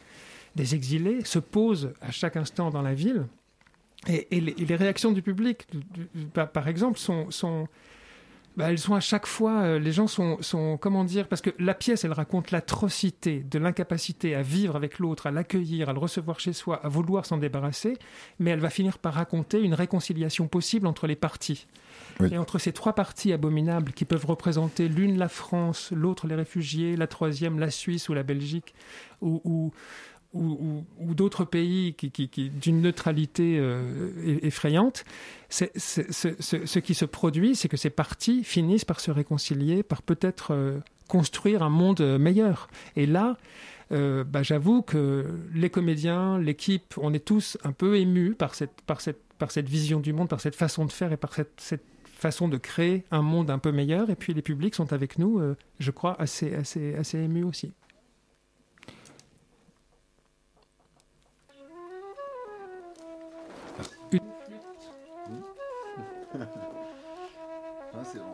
des 0.55 0.75
exilés 0.75 1.23
se 1.23 1.39
pose 1.39 1.93
à 2.01 2.11
chaque 2.11 2.35
instant 2.35 2.71
dans 2.71 2.81
la 2.81 2.93
ville. 2.93 3.25
Et, 4.07 4.27
et, 4.35 4.41
les, 4.41 4.51
et, 4.51 4.65
les, 4.65 4.75
réactions 4.75 5.11
du 5.11 5.21
public, 5.21 5.65
par, 6.33 6.51
par 6.51 6.67
exemple, 6.67 6.99
sont, 6.99 7.31
sont 7.31 7.67
bah, 8.55 8.69
elles 8.69 8.77
sont 8.77 8.93
à 8.93 8.99
chaque 8.99 9.25
fois, 9.25 9.61
euh, 9.61 9.79
les 9.79 9.91
gens 9.91 10.05
sont, 10.05 10.37
sont, 10.41 10.77
comment 10.77 11.03
dire, 11.03 11.27
parce 11.27 11.41
que 11.41 11.49
la 11.57 11.73
pièce, 11.73 12.03
elle 12.03 12.11
raconte 12.13 12.51
l'atrocité 12.51 13.43
de 13.49 13.57
l'incapacité 13.57 14.35
à 14.35 14.43
vivre 14.43 14.75
avec 14.75 14.99
l'autre, 14.99 15.25
à 15.25 15.31
l'accueillir, 15.31 15.89
à 15.89 15.93
le 15.93 15.97
recevoir 15.97 16.39
chez 16.39 16.53
soi, 16.53 16.79
à 16.83 16.87
vouloir 16.87 17.25
s'en 17.25 17.37
débarrasser, 17.37 17.97
mais 18.37 18.51
elle 18.51 18.59
va 18.59 18.69
finir 18.69 18.99
par 18.99 19.15
raconter 19.15 19.59
une 19.59 19.73
réconciliation 19.73 20.47
possible 20.47 20.85
entre 20.85 21.07
les 21.07 21.15
parties. 21.15 21.65
Oui. 22.19 22.29
Et 22.31 22.37
entre 22.37 22.59
ces 22.59 22.73
trois 22.73 22.93
parties 22.93 23.33
abominables 23.33 23.91
qui 23.91 24.05
peuvent 24.05 24.25
représenter 24.25 24.87
l'une 24.87 25.17
la 25.17 25.29
France, 25.29 25.91
l'autre 25.91 26.27
les 26.27 26.35
réfugiés, 26.35 26.95
la 26.95 27.07
troisième 27.07 27.57
la 27.57 27.71
Suisse 27.71 28.07
ou 28.07 28.13
la 28.13 28.23
Belgique, 28.23 28.75
ou, 29.21 29.41
ou 29.45 29.71
ou, 30.33 30.43
ou, 30.43 30.85
ou 30.99 31.13
d'autres 31.13 31.45
pays 31.45 31.93
qui, 31.93 32.29
d'une 32.49 32.81
neutralité 32.81 33.57
euh, 33.59 34.39
effrayante, 34.41 35.05
ce 35.49 36.79
qui 36.79 36.93
se 36.93 37.05
produit, 37.05 37.55
c'est 37.55 37.69
que 37.69 37.77
ces 37.77 37.89
partis 37.89 38.43
finissent 38.43 38.85
par 38.85 38.99
se 38.99 39.11
réconcilier, 39.11 39.83
par 39.83 40.01
peut-être 40.01 40.53
euh, 40.53 40.79
construire 41.07 41.63
un 41.63 41.69
monde 41.69 42.01
meilleur. 42.19 42.67
Et 42.95 43.05
là, 43.05 43.37
euh, 43.91 44.23
bah, 44.23 44.43
j'avoue 44.43 44.81
que 44.81 45.25
les 45.53 45.69
comédiens, 45.69 46.39
l'équipe, 46.39 46.95
on 46.97 47.13
est 47.13 47.23
tous 47.23 47.57
un 47.63 47.71
peu 47.71 47.97
émus 47.97 48.35
par 48.35 48.55
cette, 48.55 49.69
vision 49.69 49.99
du 49.99 50.13
monde, 50.13 50.29
par 50.29 50.41
cette 50.41 50.55
façon 50.55 50.85
de 50.85 50.91
faire 50.91 51.11
et 51.11 51.17
par 51.17 51.33
cette, 51.33 51.83
façon 52.03 52.47
de 52.47 52.55
créer 52.55 53.03
un 53.11 53.21
monde 53.21 53.51
un 53.51 53.59
peu 53.59 53.71
meilleur. 53.73 54.09
Et 54.09 54.15
puis 54.15 54.33
les 54.33 54.41
publics 54.41 54.75
sont 54.75 54.93
avec 54.93 55.19
nous, 55.19 55.39
euh, 55.39 55.57
je 55.79 55.91
crois, 55.91 56.19
assez, 56.21 56.55
assez, 56.55 56.95
assez 56.95 57.19
émus 57.19 57.43
aussi. 57.43 57.73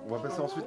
On 0.08 0.16
va 0.16 0.22
passer 0.22 0.42
ensuite. 0.42 0.66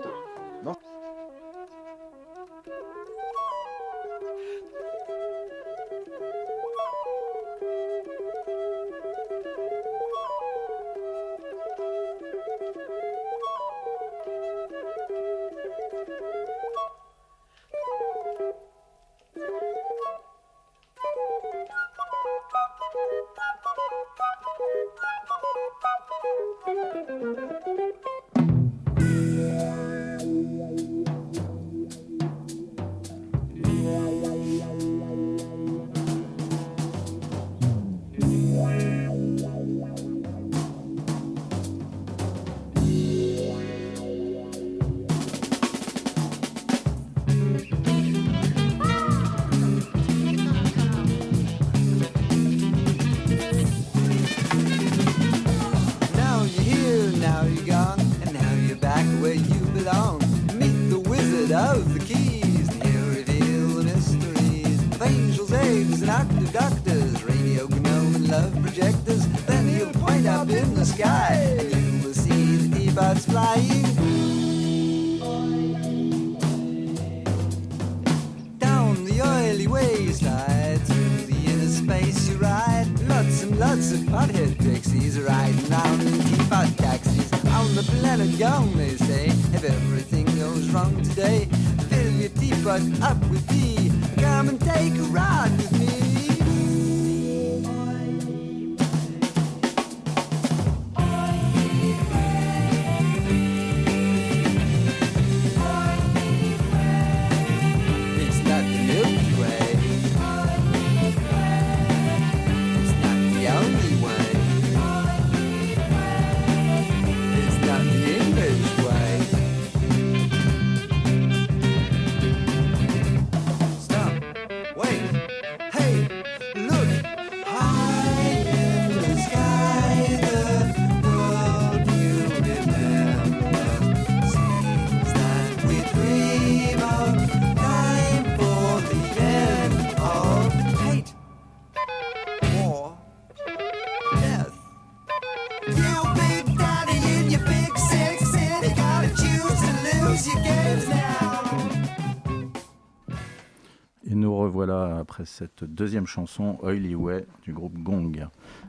Après 155.13 155.27
cette 155.27 155.65
deuxième 155.65 156.07
chanson, 156.07 156.59
Oily 156.63 156.95
Way, 156.95 157.27
du 157.43 157.53
groupe 157.53 157.77
Gong. 157.77 158.27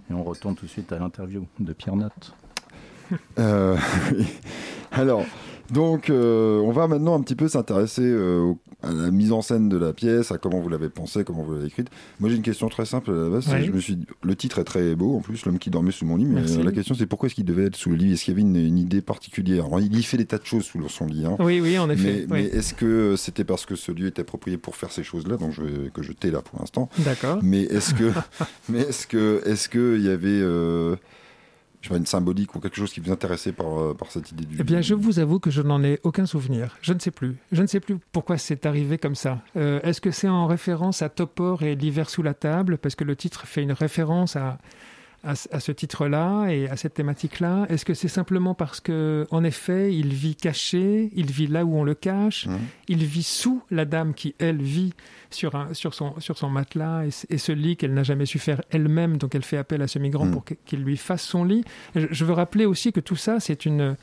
Et 0.09 0.13
on 0.13 0.25
retourne 0.25 0.55
tout 0.55 0.65
de 0.65 0.69
suite 0.69 0.91
à 0.91 0.99
l'interview 0.99 1.47
de 1.59 1.71
Pierre 1.71 1.95
Note. 1.95 2.35
Euh, 3.39 3.77
alors, 4.91 5.23
donc, 5.73 6.09
euh, 6.09 6.59
on 6.59 6.71
va 6.71 6.87
maintenant 6.87 7.15
un 7.15 7.21
petit 7.21 7.35
peu 7.35 7.47
s'intéresser 7.47 8.03
euh, 8.03 8.53
à 8.83 8.91
la 8.91 9.09
mise 9.09 9.31
en 9.31 9.41
scène 9.41 9.69
de 9.69 9.77
la 9.77 9.91
pièce, 9.91 10.31
à 10.31 10.37
comment 10.37 10.59
vous 10.59 10.69
l'avez 10.69 10.89
pensée, 10.89 11.23
comment 11.23 11.41
vous 11.41 11.53
l'avez 11.53 11.65
écrite. 11.65 11.87
Moi, 12.19 12.29
j'ai 12.29 12.35
une 12.35 12.43
question 12.43 12.69
très 12.69 12.85
simple 12.85 13.09
à 13.09 13.13
la 13.15 13.29
base. 13.29 13.47
Je 13.49 13.71
me 13.71 13.79
suis, 13.79 13.97
le 14.21 14.35
titre 14.35 14.59
est 14.59 14.63
très 14.65 14.93
beau, 14.95 15.17
en 15.17 15.21
plus, 15.21 15.43
l'homme 15.45 15.57
qui 15.57 15.71
dormait 15.71 15.91
sous 15.91 16.05
mon 16.05 16.17
lit. 16.17 16.25
Mais 16.25 16.41
la 16.63 16.71
question, 16.71 16.93
c'est 16.93 17.07
pourquoi 17.07 17.27
est-ce 17.27 17.35
qu'il 17.35 17.45
devait 17.45 17.65
être 17.65 17.75
sous 17.75 17.89
le 17.89 17.95
lit? 17.95 18.13
Est-ce 18.13 18.25
qu'il 18.25 18.33
y 18.33 18.35
avait 18.35 18.47
une, 18.47 18.77
idée 18.77 19.01
particulière? 19.01 19.65
Il 19.79 19.97
y 19.97 20.03
fait 20.03 20.17
des 20.17 20.25
tas 20.25 20.37
de 20.37 20.45
choses 20.45 20.65
sous 20.65 20.87
son 20.89 21.07
lit. 21.07 21.25
Hein. 21.25 21.37
Oui, 21.39 21.59
oui, 21.59 21.79
en 21.79 21.89
effet. 21.89 22.27
Mais, 22.29 22.43
est-ce 22.43 22.75
que 22.75 23.15
c'était 23.17 23.43
parce 23.43 23.65
que 23.65 23.75
ce 23.75 23.91
lieu 23.91 24.07
était 24.07 24.21
approprié 24.21 24.57
pour 24.57 24.75
faire 24.75 24.91
ces 24.91 25.03
choses-là, 25.03 25.37
donc 25.37 25.53
je, 25.53 25.89
que 25.89 26.03
je 26.03 26.11
tais 26.11 26.29
là 26.29 26.41
pour 26.41 26.59
l'instant 26.59 26.87
D'accord. 26.99 27.39
Mais 27.41 27.63
est-ce 27.63 27.95
que, 27.95 28.11
mais 28.69 28.81
est-ce 28.81 29.07
que, 29.07 29.41
est-ce 29.45 29.69
que 29.69 29.97
il 29.97 30.03
y 30.03 30.09
avait 30.09 30.41
je 31.83 31.89
sais 31.89 31.97
une 31.97 32.05
symbolique 32.05 32.55
ou 32.55 32.59
quelque 32.59 32.77
chose 32.77 32.93
qui 32.93 33.01
vous 33.01 33.11
intéressait 33.11 33.51
par, 33.51 33.77
euh, 33.77 33.93
par 33.93 34.09
cette 34.09 34.31
idée 34.31 34.45
du... 34.45 34.55
Eh 34.57 34.63
bien, 34.63 34.79
je 34.79 34.95
vous 34.95 35.19
avoue 35.19 35.39
que 35.39 35.51
je 35.51 35.61
n'en 35.61 35.83
ai 35.83 35.99
aucun 36.03 36.25
souvenir. 36.25 36.77
Je 36.81 36.93
ne 36.93 36.99
sais 36.99 37.11
plus. 37.11 37.35
Je 37.51 37.61
ne 37.61 37.67
sais 37.67 37.81
plus 37.81 37.97
pourquoi 38.13 38.37
c'est 38.37 38.65
arrivé 38.65 38.97
comme 38.97 39.15
ça. 39.15 39.41
Euh, 39.57 39.81
est-ce 39.81 39.99
que 39.99 40.09
c'est 40.09 40.29
en 40.29 40.47
référence 40.47 41.01
à 41.01 41.09
Topor 41.09 41.61
et 41.61 41.75
l'hiver 41.75 42.09
sous 42.09 42.23
la 42.23 42.33
table? 42.33 42.77
Parce 42.77 42.95
que 42.95 43.03
le 43.03 43.17
titre 43.17 43.45
fait 43.47 43.61
une 43.61 43.73
référence 43.73 44.37
à, 44.37 44.59
à, 45.25 45.35
ce 45.35 45.71
titre-là 45.73 46.47
et 46.47 46.69
à 46.69 46.77
cette 46.77 46.93
thématique-là 46.93 47.65
Est-ce 47.69 47.83
que 47.83 47.93
c'est 47.93 48.07
simplement 48.07 48.53
parce 48.53 48.79
que, 48.79 49.27
en 49.31 49.43
effet, 49.43 49.93
il 49.93 50.13
vit 50.13 50.35
caché, 50.35 51.11
il 51.15 51.31
vit 51.31 51.47
là 51.47 51.65
où 51.65 51.75
on 51.75 51.83
le 51.83 51.95
cache, 51.95 52.47
mmh. 52.47 52.57
il 52.87 53.05
vit 53.05 53.23
sous 53.23 53.61
la 53.71 53.83
dame 53.83 54.13
qui, 54.13 54.35
elle, 54.39 54.61
vit 54.61 54.93
sur, 55.33 55.55
un, 55.55 55.73
sur, 55.73 55.93
son, 55.93 56.19
sur 56.19 56.37
son 56.37 56.49
matelas 56.49 57.05
et, 57.29 57.37
ce 57.37 57.51
lit 57.51 57.77
qu'elle 57.77 57.93
n'a 57.93 58.03
jamais 58.03 58.25
su 58.25 58.39
faire 58.39 58.61
elle-même, 58.69 59.17
donc 59.17 59.35
elle 59.35 59.43
fait 59.43 59.57
appel 59.57 59.81
à 59.81 59.87
ce 59.87 59.99
migrant 59.99 60.25
mmh. 60.25 60.31
pour 60.31 60.45
qu'il 60.65 60.83
lui 60.83 60.97
fasse 60.97 61.23
son 61.23 61.43
lit. 61.43 61.63
je 61.95 62.25
veux 62.25 62.33
rappeler 62.33 62.65
aussi 62.65 62.91
que 62.91 62.99
tout 62.99 63.15
ça, 63.15 63.39
c'est 63.39 63.65
une 63.65 63.95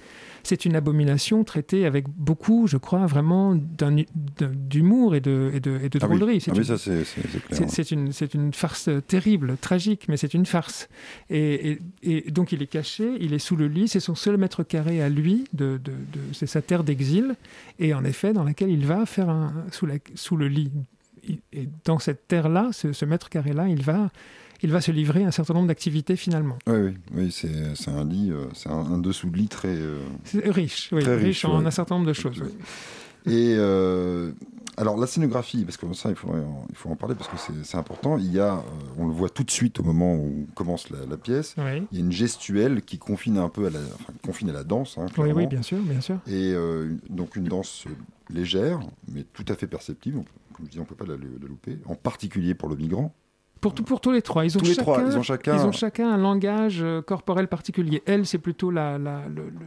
c'est 0.42 0.64
une 0.64 0.76
abomination 0.76 1.44
traitée 1.44 1.86
avec 1.86 2.08
beaucoup, 2.08 2.66
je 2.66 2.76
crois, 2.76 3.06
vraiment 3.06 3.54
d'humour 3.54 5.14
et 5.14 5.20
de, 5.20 5.50
et 5.54 5.60
de, 5.60 5.78
et 5.82 5.88
de 5.88 5.98
ah 6.00 6.06
drôlerie. 6.06 6.40
C'est 6.40 7.90
une, 7.90 8.06
une, 8.08 8.12
une, 8.34 8.52
farce 8.52 8.88
terrible, 9.06 9.56
tragique, 9.60 10.06
mais 10.08 10.16
c'est 10.16 10.34
une 10.34 10.46
farce. 10.46 10.88
Et, 11.28 11.78
et, 12.02 12.30
donc 12.30 12.52
il 12.52 12.62
est 12.62 12.66
caché, 12.66 13.16
il 13.20 13.34
est 13.34 13.38
sous 13.38 13.56
le 13.56 13.68
lit, 13.68 13.88
c'est 13.88 14.00
son 14.00 14.14
seul 14.14 14.36
mètre 14.36 14.62
carré 14.62 15.02
à 15.02 15.08
lui, 15.08 15.44
de, 15.52 15.80
de, 15.82 15.92
c'est 16.32 16.46
sa 16.46 16.62
terre 16.62 16.84
d'exil, 16.84 17.34
et 17.78 17.94
en 17.94 18.04
effet 18.04 18.32
dans 18.32 18.44
laquelle 18.44 18.70
il 18.70 18.86
va 18.86 19.06
faire 19.06 19.28
un, 19.28 19.52
sous, 19.72 19.86
la, 19.86 19.94
sous 20.14 20.36
le 20.36 20.48
lit. 20.48 20.70
Et 21.52 21.68
dans 21.84 21.98
cette 21.98 22.28
terre-là, 22.28 22.70
ce, 22.72 22.92
ce 22.92 23.04
mètre 23.04 23.28
carré-là, 23.28 23.68
il 23.68 23.82
va 23.82 24.10
il 24.62 24.70
va 24.70 24.80
se 24.80 24.92
livrer 24.92 25.24
à 25.24 25.28
un 25.28 25.30
certain 25.30 25.54
nombre 25.54 25.68
d'activités 25.68 26.16
finalement. 26.16 26.58
Oui, 26.66 26.74
oui, 26.78 26.94
oui 27.14 27.32
c'est 27.32 27.90
un 27.90 28.04
lit, 28.04 28.30
euh, 28.30 28.46
c'est 28.54 28.68
un, 28.68 28.98
dessous 28.98 29.30
de 29.30 29.36
lit 29.36 29.48
très 29.48 29.68
euh, 29.68 30.00
riche, 30.46 30.90
oui, 30.92 31.02
riche, 31.04 31.44
en 31.44 31.64
un 31.64 31.70
certain 31.70 31.96
nombre 31.96 32.06
de 32.06 32.12
choses. 32.12 32.42
Et 33.26 33.54
euh, 33.56 34.32
alors 34.76 34.96
la 34.96 35.06
scénographie, 35.06 35.64
parce 35.64 35.76
que 35.76 35.92
ça 35.92 36.10
il, 36.10 36.16
faudrait, 36.16 36.42
il 36.70 36.74
faut 36.74 36.88
en 36.88 36.96
parler 36.96 37.14
parce 37.14 37.28
que 37.28 37.52
c'est 37.62 37.76
important. 37.76 38.16
Il 38.18 38.32
y 38.32 38.40
a, 38.40 38.62
on 38.98 39.06
le 39.06 39.12
voit 39.12 39.28
tout 39.28 39.44
de 39.44 39.50
suite 39.50 39.78
au 39.80 39.82
moment 39.82 40.14
où 40.14 40.46
commence 40.54 40.88
la, 40.90 41.16
pièce. 41.16 41.54
Il 41.58 41.98
y 41.98 42.00
a 42.00 42.04
une 42.04 42.12
gestuelle 42.12 42.82
qui 42.82 42.98
confine 42.98 43.38
un 43.38 43.50
peu 43.50 43.66
à 43.66 43.70
la, 43.70 43.80
confine 44.22 44.50
à 44.50 44.54
la 44.54 44.64
danse. 44.64 44.96
Hein, 44.98 45.06
oui, 45.18 45.32
oui, 45.32 45.46
bien 45.46 45.62
sûr, 45.62 45.78
bien 45.78 46.00
sûr. 46.00 46.18
Et 46.26 46.54
donc 47.08 47.36
une 47.36 47.44
danse 47.44 47.84
légère, 48.30 48.80
mais 49.08 49.24
tout 49.34 49.44
à 49.48 49.54
fait 49.54 49.66
perceptible. 49.66 50.22
Comme 50.60 50.66
je 50.66 50.72
dis, 50.72 50.78
on 50.78 50.82
ne 50.82 50.86
peut 50.86 50.94
pas 50.94 51.06
la, 51.06 51.16
la 51.16 51.48
louper. 51.48 51.78
En 51.86 51.94
particulier 51.94 52.54
pour 52.54 52.68
le 52.68 52.76
migrant. 52.76 53.14
Pour, 53.60 53.74
pour 53.74 54.00
tous 54.00 54.10
les 54.10 54.22
trois. 54.22 54.46
Ils 54.46 54.56
ont, 54.56 54.64
chacun, 54.64 55.06
ils 55.06 55.18
ont, 55.18 55.22
chacun... 55.22 55.56
ils 55.56 55.66
ont 55.66 55.72
chacun 55.72 56.10
un 56.10 56.16
langage 56.16 56.78
euh, 56.80 57.02
corporel 57.02 57.46
particulier. 57.46 58.02
Elle, 58.06 58.24
c'est 58.24 58.38
plutôt 58.38 58.70
la, 58.70 58.96
la, 58.96 59.22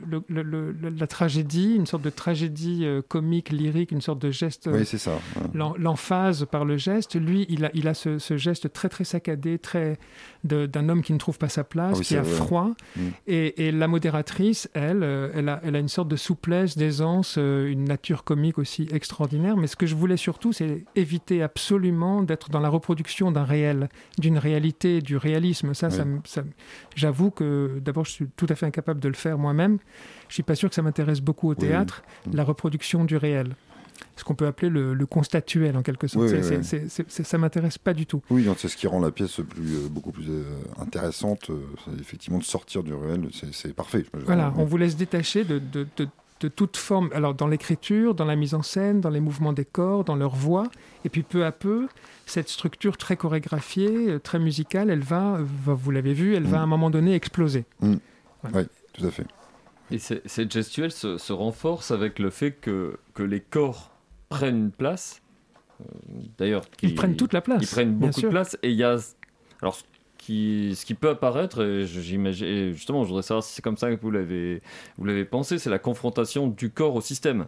la, 0.09 1.07
tragédie, 1.07 1.75
une 1.75 1.85
sorte 1.85 2.01
de 2.01 2.09
tragédie 2.09 2.85
euh, 2.85 3.01
comique, 3.07 3.49
lyrique, 3.49 3.91
une 3.91 4.01
sorte 4.01 4.19
de 4.19 4.31
geste. 4.31 4.67
Oui, 4.71 4.85
c'est 4.85 4.97
ça. 4.97 5.11
L'emphase 5.53 6.47
par 6.49 6.65
le 6.65 6.77
geste. 6.77 7.15
Lui, 7.15 7.45
il 7.49 7.65
a, 7.65 7.71
il 7.75 7.87
a 7.87 7.93
ce, 7.93 8.17
ce 8.17 8.35
geste 8.35 8.73
très, 8.73 8.89
très 8.89 9.03
saccadé, 9.03 9.59
très 9.59 9.99
d'un 10.43 10.89
homme 10.89 11.03
qui 11.03 11.13
ne 11.13 11.19
trouve 11.19 11.37
pas 11.37 11.47
sa 11.47 11.63
place, 11.63 11.97
ah 11.99 12.03
qui 12.03 12.17
a 12.17 12.23
froid. 12.23 12.71
Mm. 12.95 13.01
Et, 13.27 13.67
et, 13.67 13.71
la 13.71 13.87
modératrice, 13.87 14.69
elle, 14.73 15.03
euh, 15.03 15.31
elle 15.35 15.49
a, 15.49 15.61
elle 15.63 15.75
a 15.75 15.79
une 15.79 15.87
sorte 15.87 16.07
de 16.07 16.15
souplesse, 16.15 16.77
d'aisance, 16.77 17.37
une 17.37 17.85
nature 17.85 18.23
comique 18.23 18.57
aussi 18.57 18.87
extraordinaire. 18.91 19.55
Mais 19.55 19.67
ce 19.67 19.75
que 19.75 19.85
je 19.85 19.95
voulais 19.95 20.17
surtout, 20.17 20.51
c'est 20.51 20.83
éviter 20.95 21.43
absolument 21.43 22.23
d'être 22.23 22.49
dans 22.49 22.59
la 22.59 22.69
reproduction 22.69 23.31
d'un 23.31 23.43
réel 23.43 23.82
d'une 24.17 24.37
réalité, 24.37 25.01
du 25.01 25.17
réalisme. 25.17 25.73
Ça, 25.73 25.89
ça, 25.89 26.03
j'avoue 26.95 27.31
que 27.31 27.79
d'abord, 27.83 28.05
je 28.05 28.11
suis 28.11 28.27
tout 28.35 28.47
à 28.49 28.55
fait 28.55 28.65
incapable 28.65 28.99
de 28.99 29.07
le 29.07 29.13
faire 29.13 29.37
moi-même. 29.37 29.79
Je 30.29 30.33
suis 30.35 30.43
pas 30.43 30.55
sûr 30.55 30.69
que 30.69 30.75
ça 30.75 30.81
m'intéresse 30.81 31.21
beaucoup 31.21 31.49
au 31.49 31.55
théâtre, 31.55 32.03
la 32.31 32.43
reproduction 32.43 33.05
du 33.05 33.17
réel 33.17 33.55
ce 34.15 34.23
qu'on 34.23 34.35
peut 34.35 34.47
appeler 34.47 34.69
le, 34.69 35.05
constatuel 35.05 35.75
en 35.77 35.81
quelque 35.81 36.07
sorte. 36.07 36.27
ça 37.07 37.37
m'intéresse 37.37 37.77
pas 37.77 37.93
du 37.93 38.05
tout. 38.05 38.21
Oui, 38.29 38.47
c'est 38.57 38.67
ce 38.67 38.77
qui 38.77 38.87
rend 38.87 38.99
la 38.99 39.11
pièce 39.11 39.39
plus, 39.47 39.75
euh, 39.75 39.89
beaucoup 39.89 40.11
plus 40.11 40.29
euh, 40.29 40.43
intéressante. 40.79 41.49
Euh, 41.49 41.61
effectivement, 41.99 42.39
de 42.39 42.43
sortir 42.43 42.83
du 42.83 42.93
réel, 42.93 43.29
c'est 43.51 43.73
parfait. 43.73 44.05
Voilà, 44.25 44.53
on 44.57 44.65
vous 44.65 44.77
laisse 44.77 44.95
détacher 44.95 45.43
de, 45.43 45.59
de, 45.59 45.87
de 45.97 46.07
toute 46.47 46.77
forme, 46.77 47.09
alors 47.13 47.33
dans 47.33 47.47
l'écriture, 47.47 48.15
dans 48.15 48.25
la 48.25 48.35
mise 48.35 48.53
en 48.53 48.61
scène, 48.61 49.01
dans 49.01 49.09
les 49.09 49.19
mouvements 49.19 49.53
des 49.53 49.65
corps, 49.65 50.03
dans 50.03 50.15
leur 50.15 50.35
voix, 50.35 50.69
et 51.05 51.09
puis 51.09 51.23
peu 51.23 51.45
à 51.45 51.51
peu, 51.51 51.87
cette 52.25 52.49
structure 52.49 52.97
très 52.97 53.17
chorégraphiée, 53.17 54.11
euh, 54.11 54.19
très 54.19 54.39
musicale, 54.39 54.89
elle 54.89 55.03
va, 55.03 55.39
vous 55.41 55.91
l'avez 55.91 56.13
vu, 56.13 56.35
elle 56.35 56.45
va 56.45 56.59
à 56.59 56.61
un 56.61 56.65
mm. 56.65 56.69
moment 56.69 56.89
donné 56.89 57.15
exploser. 57.15 57.65
Mm. 57.81 57.95
Oui, 58.53 58.63
tout 58.93 59.05
à 59.05 59.11
fait. 59.11 59.25
Et 59.91 59.99
cette 59.99 60.51
gestuelle 60.51 60.91
se, 60.91 61.31
renforce 61.31 61.91
avec 61.91 62.19
le 62.19 62.29
fait 62.29 62.51
que, 62.51 62.97
que 63.13 63.23
les 63.23 63.41
corps 63.41 63.91
prennent 64.29 64.57
une 64.57 64.71
place. 64.71 65.21
Euh, 65.81 65.85
d'ailleurs, 66.37 66.63
ils 66.81 66.95
prennent 66.95 67.15
toute 67.15 67.33
la 67.33 67.41
place. 67.41 67.61
Ils 67.61 67.67
prennent 67.67 67.93
beaucoup 67.93 68.21
de 68.21 68.27
place. 68.29 68.57
Et 68.63 68.71
il 68.71 68.75
y 68.75 68.83
a. 68.83 68.97
Alors, 69.61 69.77
ce 70.27 70.85
qui 70.85 70.93
peut 70.93 71.09
apparaître, 71.09 71.83
j'imagine, 71.85 72.71
justement, 72.73 73.03
je 73.03 73.09
voudrais 73.09 73.23
savoir 73.23 73.43
si 73.43 73.53
c'est 73.53 73.61
comme 73.61 73.77
ça 73.77 73.93
que 73.93 74.01
vous 74.01 74.11
l'avez, 74.11 74.61
vous 74.97 75.05
l'avez 75.05 75.25
pensé, 75.25 75.59
c'est 75.59 75.69
la 75.69 75.79
confrontation 75.79 76.47
du 76.47 76.69
corps 76.69 76.95
au 76.95 77.01
système. 77.01 77.45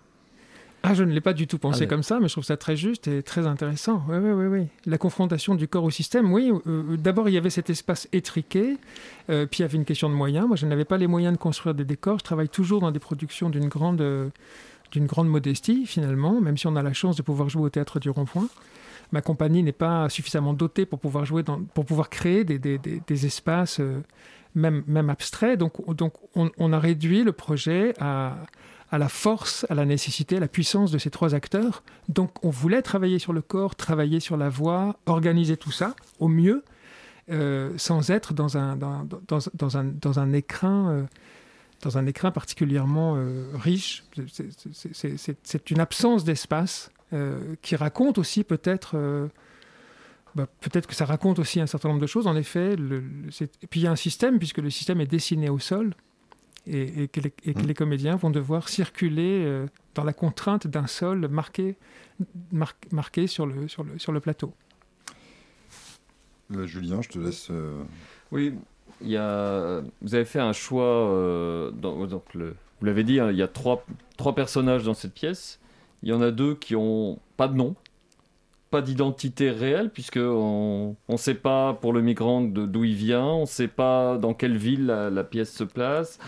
Ah, 0.88 0.93
je 0.93 1.03
ne 1.03 1.11
l'ai 1.11 1.21
pas 1.21 1.33
du 1.33 1.47
tout 1.47 1.57
pensé 1.57 1.85
ah, 1.85 1.88
comme 1.88 2.03
ça, 2.03 2.19
mais 2.19 2.27
je 2.27 2.33
trouve 2.33 2.43
ça 2.43 2.57
très 2.57 2.75
juste 2.75 3.07
et 3.07 3.23
très 3.23 3.47
intéressant. 3.47 4.03
Oui, 4.07 4.17
oui, 4.17 4.31
oui, 4.31 4.45
oui. 4.45 4.67
La 4.85 4.99
confrontation 4.99 5.55
du 5.55 5.67
corps 5.67 5.83
au 5.83 5.89
système, 5.89 6.31
oui. 6.31 6.51
Euh, 6.51 6.59
euh, 6.67 6.97
d'abord, 6.97 7.27
il 7.27 7.33
y 7.33 7.39
avait 7.39 7.49
cet 7.49 7.71
espace 7.71 8.07
étriqué, 8.13 8.77
euh, 9.31 9.47
puis 9.47 9.59
il 9.59 9.61
y 9.63 9.65
avait 9.65 9.77
une 9.77 9.85
question 9.85 10.09
de 10.09 10.13
moyens. 10.13 10.47
Moi, 10.47 10.57
je 10.57 10.67
n'avais 10.67 10.85
pas 10.85 10.97
les 10.97 11.07
moyens 11.07 11.33
de 11.33 11.39
construire 11.39 11.73
des 11.73 11.85
décors. 11.85 12.19
Je 12.19 12.23
travaille 12.23 12.49
toujours 12.49 12.81
dans 12.81 12.91
des 12.91 12.99
productions 12.99 13.49
d'une 13.49 13.67
grande, 13.67 14.31
d'une 14.91 15.07
grande 15.07 15.27
modestie, 15.27 15.88
finalement, 15.88 16.39
même 16.39 16.55
si 16.55 16.67
on 16.67 16.75
a 16.75 16.83
la 16.83 16.93
chance 16.93 17.15
de 17.15 17.23
pouvoir 17.23 17.49
jouer 17.49 17.63
au 17.63 17.69
théâtre 17.69 17.99
du 17.99 18.11
Rond-Point 18.11 18.47
ma 19.11 19.21
compagnie 19.21 19.63
n'est 19.63 19.71
pas 19.71 20.09
suffisamment 20.09 20.53
dotée 20.53 20.85
pour 20.85 20.99
pouvoir 20.99 21.25
jouer 21.25 21.43
pour 21.73 21.85
pouvoir 21.85 22.09
créer 22.09 22.43
des, 22.43 23.25
espaces 23.25 23.79
même, 24.55 24.83
même 24.87 25.09
abstraits. 25.09 25.59
Donc, 25.59 25.73
on, 26.35 26.73
a 26.73 26.79
réduit 26.79 27.23
le 27.23 27.31
projet 27.31 27.93
à, 27.99 28.37
la 28.91 29.09
force, 29.09 29.65
à 29.69 29.75
la 29.75 29.85
nécessité, 29.85 30.37
à 30.37 30.39
la 30.39 30.47
puissance 30.47 30.91
de 30.91 30.97
ces 30.97 31.09
trois 31.09 31.35
acteurs. 31.35 31.83
Donc 32.09 32.43
on 32.43 32.49
voulait 32.49 32.81
travailler 32.81 33.19
sur 33.19 33.33
le 33.33 33.41
corps, 33.41 33.75
travailler 33.75 34.19
sur 34.19 34.37
la 34.37 34.49
voix, 34.49 34.97
organiser 35.05 35.57
tout 35.57 35.71
ça 35.71 35.95
au 36.19 36.29
mieux, 36.29 36.63
euh, 37.29 37.73
sans 37.77 38.09
être 38.09 38.33
dans 38.33 38.57
un, 38.57 38.75
dans, 38.77 39.05
dans. 39.07 40.17
Euh, 40.17 41.01
un 41.93 42.05
écrin 42.07 42.31
particulièrement 42.31 43.15
euh, 43.15 43.45
riche. 43.53 44.05
C'est 45.43 45.71
une 45.71 45.79
absence 45.79 46.23
d'espace 46.23 46.89
qui 47.61 47.75
raconte 47.75 48.17
aussi 48.17 48.43
peut-être 48.43 49.29
bah, 50.35 50.47
peut-être 50.59 50.85
que 50.85 50.95
ça 50.95 51.05
raconte 51.05 51.39
aussi 51.39 51.61
un 51.61 51.65
certain 51.65 51.87
nombre 51.87 52.01
de 52.01 52.07
choses. 52.07 52.27
En 52.27 52.35
effet, 52.35 52.75
le, 52.75 53.03
et 53.41 53.67
puis 53.67 53.79
il 53.79 53.83
y 53.83 53.87
a 53.87 53.91
un 53.91 53.95
système, 53.95 54.37
puisque 54.37 54.57
le 54.57 54.69
système 54.69 54.99
est 54.99 55.07
dessiné 55.07 55.49
au 55.49 55.59
sol 55.59 55.93
et, 56.67 57.07
que, 57.07 57.21
mmh. 57.21 57.65
les, 57.65 57.73
comédiens 57.73 58.15
vont 58.17 58.29
devoir 58.29 58.67
circuler 58.67 59.43
euh, 59.45 59.67
dans 59.93 60.03
la 60.03 60.13
contrainte 60.13 60.67
d'un 60.67 60.87
sol 60.87 61.27
marqué, 61.29 61.77
marqué 62.91 63.27
sur, 63.27 63.45
le, 63.45 63.67
sur, 63.69 63.83
le, 63.83 63.97
sur 63.97 64.11
le 64.11 64.19
plateau. 64.19 64.53
Euh, 66.53 66.65
Julien, 66.65 67.01
je 67.01 67.09
te 67.09 67.19
laisse. 67.19 67.47
Euh, 67.49 67.83
oui, 68.31 68.55
il 69.01 69.09
y 69.09 69.17
a, 69.17 69.81
vous 70.01 70.15
avez 70.15 70.25
fait 70.25 70.39
un 70.39 70.53
choix. 70.53 71.71
donc 71.73 72.33
le, 72.33 72.55
vous 72.79 72.85
l'avez 72.85 73.05
dit, 73.05 73.21
hein, 73.21 73.31
il 73.31 73.37
y 73.37 73.41
a 73.41 73.47
trois, 73.47 73.85
trois 74.17 74.35
personnages 74.35 74.83
dans 74.83 74.93
cette 74.93 75.13
pièce. 75.13 75.59
Il 76.03 76.10
y 76.10 76.13
en 76.13 76.21
a 76.21 76.31
deux 76.31 76.55
qui 76.55 76.75
ont 76.75 77.19
pas 77.38 77.47
de 77.47 77.55
nom, 77.55 77.75
pas 78.69 78.81
d'identité 78.81 79.51
réelle, 79.51 79.89
puisqu'on 79.89 80.95
ne 81.10 81.17
sait 81.17 81.36
pas 81.36 81.73
pour 81.73 81.93
le 81.93 82.01
migrant 82.01 82.41
d'où 82.41 82.84
il 82.84 82.95
vient, 82.95 83.25
on 83.25 83.41
ne 83.41 83.45
sait 83.45 83.67
pas 83.67 84.17
dans 84.17 84.34
quelle 84.34 84.58
ville 84.58 84.86
la 84.88 85.23
pièce 85.23 85.53
se 85.53 85.63
place. 85.63 86.19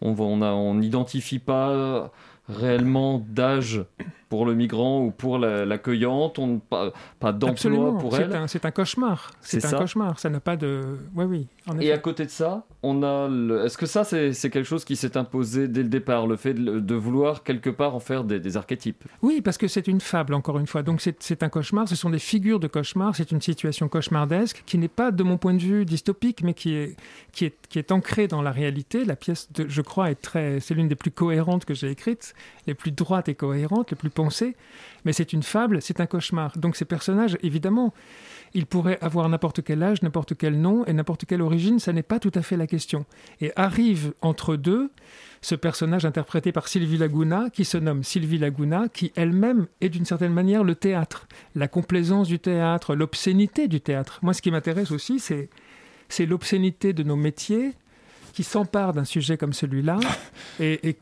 On 0.00 0.18
on 0.18 0.74
n'identifie 0.74 1.38
pas 1.38 2.12
réellement 2.48 3.24
d'âge 3.28 3.84
pour 4.28 4.44
le 4.44 4.54
migrant 4.54 5.04
ou 5.04 5.10
pour 5.10 5.38
l'accueillante, 5.38 6.38
on 6.38 6.58
pas, 6.58 6.92
pas 7.20 7.32
d'emploi 7.32 7.96
pour 7.98 8.16
elle. 8.18 8.44
C'est 8.48 8.64
un, 8.64 8.70
cauchemar. 8.70 9.30
C'est 9.40 9.64
un 9.64 9.78
cauchemar. 9.78 10.18
Ça 10.18 10.30
n'a 10.30 10.40
pas 10.40 10.56
de. 10.56 10.82
Oui, 11.14 11.24
oui. 11.24 11.46
Et 11.80 11.92
à 11.92 11.98
côté 11.98 12.24
de 12.24 12.30
ça, 12.30 12.64
on 12.82 13.02
a. 13.02 13.28
Est-ce 13.64 13.78
que 13.78 13.86
ça, 13.86 14.04
c'est 14.04 14.50
quelque 14.50 14.64
chose 14.64 14.84
qui 14.84 14.96
s'est 14.96 15.16
imposé 15.16 15.68
dès 15.68 15.82
le 15.82 15.88
départ, 15.88 16.26
le 16.26 16.36
fait 16.36 16.54
de, 16.54 16.94
vouloir 16.94 17.42
quelque 17.42 17.70
part 17.70 17.94
en 17.94 18.00
faire 18.00 18.24
des, 18.24 18.56
archétypes? 18.56 19.04
Oui, 19.22 19.40
parce 19.40 19.58
que 19.58 19.68
c'est 19.68 19.86
une 19.86 20.00
fable, 20.00 20.34
encore 20.34 20.58
une 20.58 20.66
fois. 20.66 20.82
Donc 20.82 21.00
c'est 21.00 21.42
un 21.42 21.48
cauchemar. 21.48 21.88
Ce 21.88 21.96
sont 21.96 22.10
des 22.10 22.18
figures 22.18 22.60
de 22.60 22.66
cauchemar. 22.66 23.14
C'est 23.14 23.30
une 23.30 23.40
situation 23.40 23.88
cauchemardesque 23.88 24.62
qui 24.66 24.78
n'est 24.78 24.88
pas, 24.88 25.10
de 25.10 25.22
mon 25.22 25.38
point 25.38 25.54
de 25.54 25.62
vue, 25.62 25.84
dystopique, 25.84 26.42
mais 26.42 26.54
qui 26.54 26.74
est, 26.74 26.96
qui 27.32 27.44
est, 27.44 27.54
qui 27.68 27.78
est 27.78 27.92
ancrée 27.92 28.26
dans 28.26 28.42
la 28.42 28.50
réalité. 28.50 29.04
La 29.04 29.16
pièce, 29.16 29.52
de, 29.52 29.66
je 29.68 29.82
crois, 29.82 30.10
est 30.10 30.20
très. 30.20 30.58
C'est 30.60 30.74
l'une 30.74 30.88
des 30.88 30.96
plus 30.96 31.10
cohérentes 31.10 31.64
que 31.64 31.74
j'ai 31.74 31.90
écrites, 31.90 32.34
les 32.66 32.74
plus 32.74 32.90
droites 32.90 33.28
et 33.28 33.34
cohérentes, 33.34 33.90
les 33.90 33.96
plus 33.96 34.10
pensées. 34.16 34.56
Mais 35.04 35.12
c'est 35.12 35.32
une 35.32 35.44
fable, 35.44 35.80
c'est 35.80 36.00
un 36.00 36.06
cauchemar. 36.06 36.58
Donc 36.58 36.74
ces 36.74 36.84
personnages, 36.84 37.38
évidemment 37.44 37.94
il 38.54 38.64
pourrait 38.66 38.98
avoir 39.02 39.28
n'importe 39.28 39.62
quel 39.62 39.82
âge, 39.82 40.02
n'importe 40.02 40.34
quel 40.34 40.58
nom 40.58 40.84
et 40.86 40.92
n'importe 40.94 41.26
quelle 41.26 41.42
origine, 41.42 41.78
ça 41.78 41.92
n'est 41.92 42.02
pas 42.02 42.18
tout 42.18 42.32
à 42.34 42.40
fait 42.40 42.56
la 42.56 42.66
question. 42.66 43.04
Et 43.40 43.52
arrive 43.54 44.14
entre 44.22 44.56
deux 44.56 44.90
ce 45.42 45.54
personnage 45.54 46.06
interprété 46.06 46.52
par 46.52 46.66
Sylvie 46.66 46.96
Laguna, 46.96 47.50
qui 47.50 47.66
se 47.66 47.76
nomme 47.76 48.02
Sylvie 48.02 48.38
Laguna, 48.38 48.88
qui 48.88 49.12
elle-même 49.14 49.66
est 49.82 49.90
d'une 49.90 50.06
certaine 50.06 50.32
manière 50.32 50.64
le 50.64 50.74
théâtre, 50.74 51.28
la 51.54 51.68
complaisance 51.68 52.28
du 52.28 52.38
théâtre, 52.38 52.94
l'obscénité 52.94 53.68
du 53.68 53.80
théâtre. 53.82 54.20
Moi, 54.22 54.32
ce 54.32 54.40
qui 54.40 54.50
m'intéresse 54.50 54.90
aussi, 54.90 55.20
c'est, 55.20 55.50
c'est 56.08 56.26
l'obscénité 56.26 56.94
de 56.94 57.02
nos 57.02 57.16
métiers, 57.16 57.74
qui 58.36 58.44
s'empare 58.44 58.92
d'un 58.92 59.06
sujet 59.06 59.38
comme 59.38 59.54
celui-là, 59.54 59.98
et, 60.60 60.94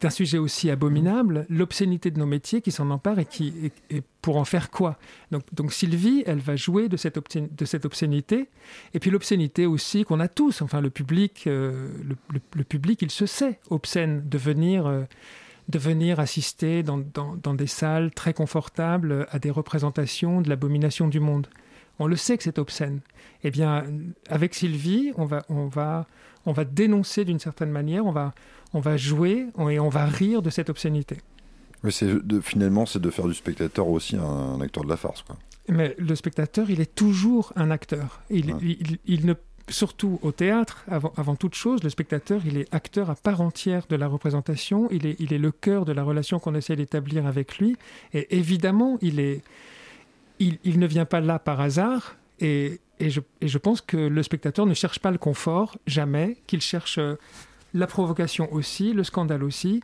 d'un 0.00 0.08
sujet 0.08 0.38
aussi 0.38 0.70
abominable, 0.70 1.44
l'obscénité 1.48 2.12
de 2.12 2.18
nos 2.20 2.26
métiers 2.26 2.60
qui 2.62 2.70
s'en 2.70 2.90
empare 2.90 3.18
et, 3.18 3.24
qui, 3.24 3.72
pour 4.22 4.36
en 4.36 4.44
faire 4.44 4.70
quoi? 4.70 4.96
Donc, 5.32 5.72
Sylvie, 5.72 6.22
elle 6.26 6.38
va 6.38 6.54
jouer 6.54 6.88
de 6.88 6.96
cette, 6.96 7.16
obscénité, 7.16 8.48
et 8.94 9.00
puis 9.00 9.10
l'obscénité 9.10 9.66
aussi 9.66 10.04
qu'on 10.04 10.20
a 10.20 10.28
tous, 10.28 10.62
enfin 10.62 10.80
le 10.80 10.90
public, 10.90 11.48
euh, 11.48 11.88
le, 12.54 12.62
public, 12.62 13.02
il 13.02 13.10
se 13.10 13.26
sait 13.26 13.58
obscène 13.68 14.22
de 14.28 14.38
venir... 14.38 14.86
Euh, 14.86 15.02
de 15.68 15.80
venir 15.80 16.20
assister 16.20 16.84
dans, 16.84 17.00
des 17.54 17.66
salles 17.66 18.12
très 18.12 18.32
confortables 18.32 19.26
à 19.32 19.40
des 19.40 19.50
représentations 19.50 20.40
de 20.40 20.48
l'abomination 20.48 21.08
du 21.08 21.18
monde. 21.18 21.48
On 21.98 22.06
le 22.06 22.16
sait 22.16 22.36
que 22.36 22.42
c'est 22.42 22.58
obscène. 22.58 23.00
Eh 23.44 23.50
bien, 23.50 23.84
avec 24.28 24.54
Sylvie, 24.54 25.12
on 25.16 25.24
va, 25.24 25.44
on 25.48 25.66
va, 25.66 26.06
on 26.44 26.52
va 26.52 26.64
dénoncer 26.64 27.24
d'une 27.24 27.38
certaine 27.38 27.70
manière, 27.70 28.04
on 28.06 28.12
va, 28.12 28.34
on 28.74 28.80
va 28.80 28.96
jouer 28.96 29.46
et 29.70 29.80
on 29.80 29.88
va 29.88 30.06
rire 30.06 30.42
de 30.42 30.50
cette 30.50 30.70
obscénité. 30.70 31.18
Mais 31.82 31.90
finalement, 32.42 32.86
c'est 32.86 33.00
de 33.00 33.10
faire 33.10 33.26
du 33.26 33.34
spectateur 33.34 33.88
aussi 33.88 34.16
un, 34.16 34.60
acteur 34.60 34.84
de 34.84 34.88
la 34.88 34.96
farce. 34.96 35.22
Quoi. 35.22 35.36
Mais 35.68 35.94
le 35.98 36.14
spectateur, 36.14 36.70
il 36.70 36.80
est 36.80 36.94
toujours 36.94 37.52
un 37.56 37.70
acteur. 37.70 38.22
Il, 38.30 38.54
il, 39.04 39.26
ne, 39.26 39.34
surtout 39.68 40.18
au 40.22 40.32
théâtre, 40.32 40.84
avant, 40.88 41.12
avant, 41.16 41.36
toute 41.36 41.54
chose, 41.54 41.82
le 41.82 41.90
spectateur, 41.90 42.40
il 42.46 42.56
est 42.56 42.72
acteur 42.74 43.10
à 43.10 43.14
part 43.14 43.40
entière 43.40 43.84
de 43.88 43.96
la 43.96 44.06
représentation. 44.06 44.88
Il 44.90 45.06
est, 45.06 45.16
il 45.18 45.32
est 45.32 45.38
le 45.38 45.50
cœur 45.50 45.84
de 45.84 45.92
la 45.92 46.02
relation 46.02 46.38
qu'on 46.38 46.54
essaie 46.54 46.76
d'établir 46.76 47.26
avec 47.26 47.58
lui. 47.58 47.76
Et 48.14 48.36
évidemment, 48.36 48.98
il, 49.00 49.20
est, 49.20 49.42
il, 50.38 50.78
ne 50.78 50.86
vient 50.86 51.04
pas 51.04 51.20
là 51.20 51.38
par 51.38 51.60
hasard. 51.60 52.16
Et, 52.40 52.80
je, 53.00 53.58
pense 53.58 53.80
que 53.80 53.96
le 53.96 54.22
spectateur 54.22 54.66
ne 54.66 54.74
cherche 54.74 54.98
pas 54.98 55.10
le 55.10 55.18
confort, 55.18 55.76
jamais, 55.86 56.36
qu'il 56.46 56.60
cherche 56.60 56.98
euh, 56.98 57.16
la 57.74 57.86
provocation 57.86 58.52
aussi, 58.52 58.92
le 58.92 59.04
scandale 59.04 59.44
aussi. 59.44 59.82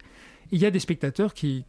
Il 0.50 0.60
y 0.60 0.66
a 0.66 0.70
des 0.70 0.78
spectateurs 0.78 1.34
qui, 1.34 1.64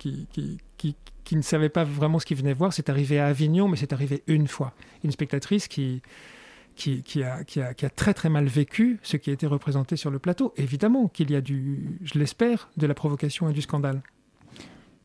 ne 1.32 1.41
savaient 1.41 1.69
pas 1.69 1.84
vraiment 1.84 2.19
ce 2.19 2.26
qu'ils 2.26 2.38
venaient 2.38 2.54
voir. 2.54 2.74
C'est 2.74 2.89
arrivé 2.89 3.19
à 3.19 3.28
Avignon, 3.28 3.67
mais 3.67 3.78
c'est 3.78 3.93
arrivé 3.93 4.24
une 4.28 4.48
fois. 4.48 4.74
Une 5.04 5.12
spectatrice 5.12 5.67
qui, 5.67 6.02
a, 7.24 7.43
qui, 7.43 7.62
a, 7.62 7.89
très 7.89 8.13
très 8.13 8.30
mal 8.30 8.46
vécu 8.46 9.00
ce 9.04 9.17
qui 9.17 9.30
a 9.30 9.34
été 9.34 9.48
représenté 9.48 9.96
sur 9.96 10.12
le 10.12 10.19
plateau. 10.19 10.54
Évidemment 10.58 11.08
qu'il 11.08 11.32
y 11.32 11.36
a 11.36 11.41
du, 11.41 11.98
je 12.04 12.19
l'espère, 12.19 12.69
de 12.78 12.88
la 12.88 12.93
provocation 12.93 13.50
et 13.50 13.54
du 13.54 13.62
scandale. 13.62 14.02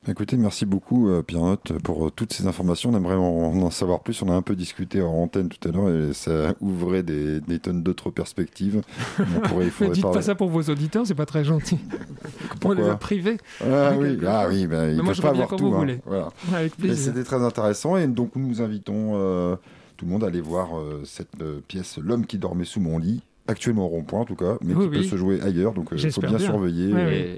Écoutez, 0.06 0.36
merci 0.36 0.64
beaucoup 0.64 1.10
euh, 1.10 1.22
Pierre-Note 1.22 1.72
pour 1.82 2.06
euh, 2.06 2.10
toutes 2.10 2.32
ces 2.32 2.46
informations. 2.46 2.90
On 2.90 2.96
aimerait 2.96 3.16
en, 3.16 3.62
en, 3.62 3.70
savoir 3.70 4.00
plus. 4.00 4.22
On 4.22 4.28
a 4.28 4.32
un 4.32 4.42
peu 4.42 4.54
discuté 4.54 5.02
en 5.02 5.10
antenne 5.10 5.48
tout 5.48 5.68
à 5.68 5.72
l'heure 5.72 5.90
et 5.90 6.14
ça 6.14 6.54
ouvrait 6.60 7.02
des, 7.02 7.40
tonnes 7.58 7.82
d'autres 7.82 8.10
perspectives. 8.10 8.82
On 9.18 9.88
Dites 9.90 10.02
pas 10.04 10.22
ça 10.22 10.34
pour 10.34 10.48
vos 10.48 10.62
auditeurs, 10.62 11.06
c'est 11.06 11.14
pas 11.14 11.26
très 11.26 11.44
gentil. 11.44 11.78
pour 12.60 12.74
les 12.74 12.84
priver. 13.00 13.38
Ah 13.60 13.92
oui, 13.98 14.18
ah 14.26 14.46
oui 14.48 14.66
ben, 14.66 14.96
ils 14.96 15.02
peuvent 15.02 15.20
pas 15.20 15.30
avoir 15.30 15.48
tout. 15.48 15.70
Vous 15.70 15.76
hein. 15.76 15.98
Voilà. 16.06 16.28
Avec 16.54 16.76
plaisir. 16.76 17.12
C'était 17.12 17.24
très 17.24 17.42
intéressant 17.42 17.96
et 17.96 18.06
donc 18.06 18.30
nous 18.36 18.62
invitons 18.62 19.12
euh, 19.14 19.56
tout 19.96 20.06
le 20.06 20.12
monde 20.12 20.24
à 20.24 20.28
aller 20.28 20.40
voir 20.40 20.68
cette 21.04 21.36
pièce 21.66 21.98
L'homme 21.98 22.24
qui 22.24 22.38
dormait 22.38 22.64
sous 22.64 22.80
mon 22.80 22.98
lit 22.98 23.22
actuellement 23.46 23.86
au 23.86 23.88
rond-point 23.88 24.20
en 24.20 24.24
tout 24.24 24.36
cas, 24.36 24.58
mais 24.62 24.74
qui 24.74 24.88
peut 24.88 25.02
se 25.02 25.16
jouer 25.16 25.40
ailleurs, 25.40 25.72
donc 25.72 25.88
il 25.92 26.12
faut 26.12 26.20
bien, 26.20 26.38
surveiller. 26.38 26.92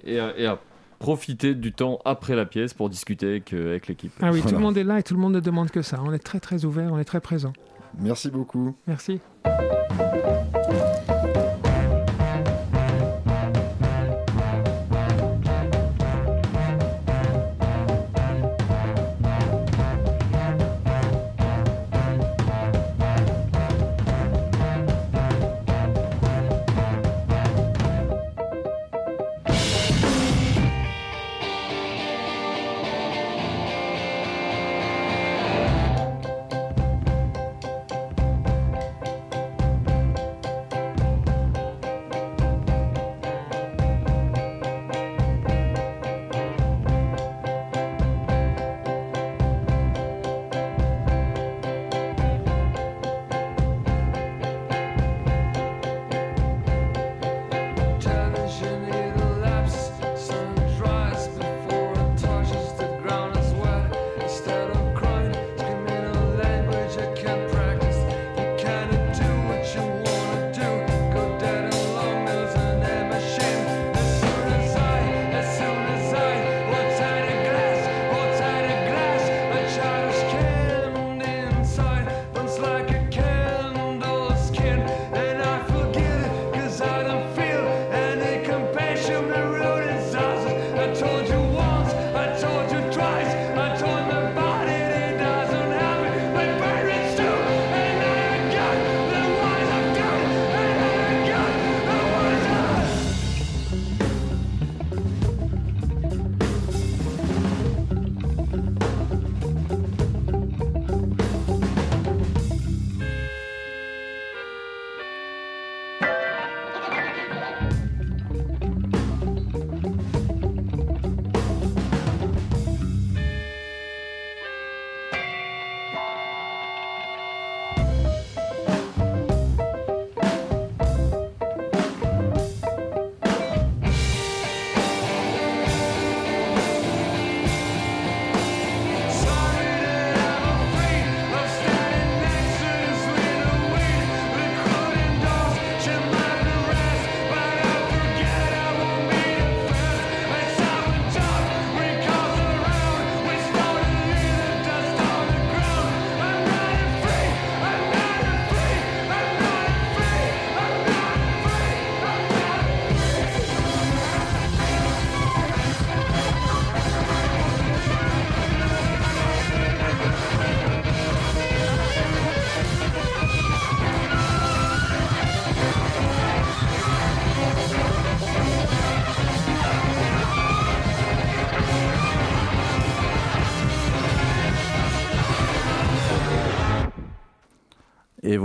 et, 0.04 0.16
et, 0.16 0.44
et, 0.44 0.50
profiter 1.00 1.54
du 1.56 1.72
temps 1.72 1.98
après 2.04 2.36
la 2.36 2.46
pièce 2.46 2.74
pour 2.74 2.88
discuter 2.88 3.26
avec, 3.26 3.52
euh, 3.52 3.70
avec 3.70 3.88
l'équipe. 3.88 4.12
Ah 4.22 4.30
oui, 4.30 4.42
tout 4.42 4.54
le 4.54 4.60
monde 4.60 4.78
est 4.78 4.84
là 4.84 5.00
et 5.00 5.02
tout 5.02 5.14
le 5.14 5.20
monde 5.20 5.34
ne 5.34 5.40
demande 5.40 5.70
que 5.70 5.82
ça. 5.82 6.00
On 6.04 6.12
est 6.12 6.20
très 6.20 6.38
très 6.38 6.64
ouvert, 6.64 6.92
on 6.92 6.98
est 6.98 7.04
très 7.04 7.20
présent. 7.20 7.52
Merci 7.98 8.30
beaucoup. 8.30 8.76
Merci. 8.86 9.18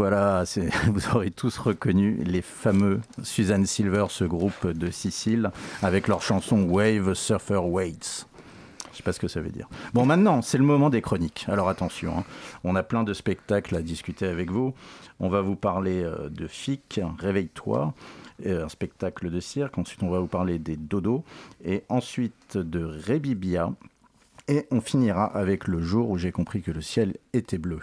Voilà, 0.08 0.44
vous 0.94 1.16
aurez 1.16 1.32
tous 1.32 1.58
reconnu 1.58 2.22
les 2.24 2.44
fameux 2.44 3.02
Suzanne 3.24 3.66
Silver, 3.66 4.06
ce 4.10 4.24
groupe 4.24 4.68
de 4.68 4.92
Sicile, 4.92 5.50
avec 5.82 6.08
leur 6.08 6.22
chanson 6.22 6.62
Wave 6.70 7.16
Surfer 7.16 7.58
Waits. 7.58 8.28
Je 8.92 8.98
sais 8.98 9.04
pas 9.04 9.14
ce 9.14 9.20
que 9.20 9.28
ça 9.28 9.42
veut 9.42 9.50
dire. 9.50 9.68
Bon, 9.96 10.06
maintenant, 10.06 10.44
c'est 10.44 10.60
le 10.60 10.64
moment 10.64 10.92
des 10.92 11.02
chroniques. 11.02 11.48
Alors 11.48 11.70
attention, 11.70 12.20
hein. 12.20 12.24
on 12.64 12.76
a 12.76 12.84
plein 12.84 13.04
de 13.04 13.16
spectacles 13.16 13.76
à 13.76 13.82
discuter 13.82 14.28
avec 14.28 14.52
vous. 14.52 14.76
On 15.20 15.28
va 15.28 15.42
vous 15.42 15.56
parler 15.56 16.04
euh, 16.04 16.30
de 16.30 16.46
FIC, 16.46 17.02
Réveille-toi, 17.18 17.96
un 18.46 18.70
spectacle 18.70 19.32
de 19.32 19.40
cirque. 19.40 19.80
Ensuite, 19.80 20.04
on 20.04 20.12
va 20.12 20.20
vous 20.20 20.28
parler 20.28 20.60
des 20.60 20.76
dodos. 20.76 21.24
Et 21.64 21.84
ensuite 21.90 22.58
de 22.58 22.84
Rébibia. 22.86 23.74
Et 24.50 24.68
on 24.70 24.82
finira 24.82 25.26
avec 25.26 25.68
le 25.68 25.82
jour 25.82 26.12
où 26.12 26.20
j'ai 26.20 26.32
compris 26.32 26.62
que 26.62 26.70
le 26.70 26.82
ciel 26.82 27.16
était 27.34 27.58
bleu. 27.58 27.80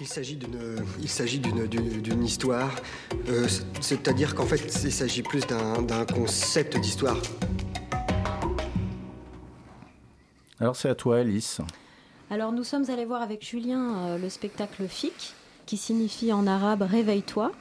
Il 0.00 0.08
s'agit 0.08 0.36
d'une, 0.36 0.82
il 1.02 1.08
s'agit 1.10 1.38
d'une, 1.38 1.66
d'une, 1.66 2.24
histoire, 2.24 2.74
euh, 3.28 3.46
c'est-à-dire 3.82 4.34
qu'en 4.34 4.46
fait, 4.46 4.56
il 4.82 4.92
s'agit 4.92 5.22
plus 5.22 5.46
d'un, 5.46 5.82
d'un 5.82 6.06
concept 6.06 6.78
d'histoire. 6.78 7.18
Alors 10.58 10.74
c'est 10.74 10.88
à 10.88 10.94
toi, 10.94 11.18
Alice. 11.18 11.60
Alors 12.30 12.52
nous 12.52 12.64
sommes 12.64 12.88
allés 12.88 13.04
voir 13.04 13.20
avec 13.20 13.46
Julien 13.46 13.98
euh, 13.98 14.18
le 14.18 14.30
spectacle 14.30 14.86
FIC, 14.88 15.34
qui 15.66 15.76
signifie 15.76 16.32
en 16.32 16.46
arabe 16.46 16.82
Réveille-toi. 16.82 17.52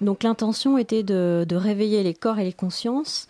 Donc 0.00 0.22
l'intention 0.22 0.78
était 0.78 1.02
de, 1.02 1.46
réveiller 1.50 2.02
les 2.02 2.14
corps 2.14 2.38
et 2.38 2.44
les 2.44 2.52
consciences. 2.52 3.28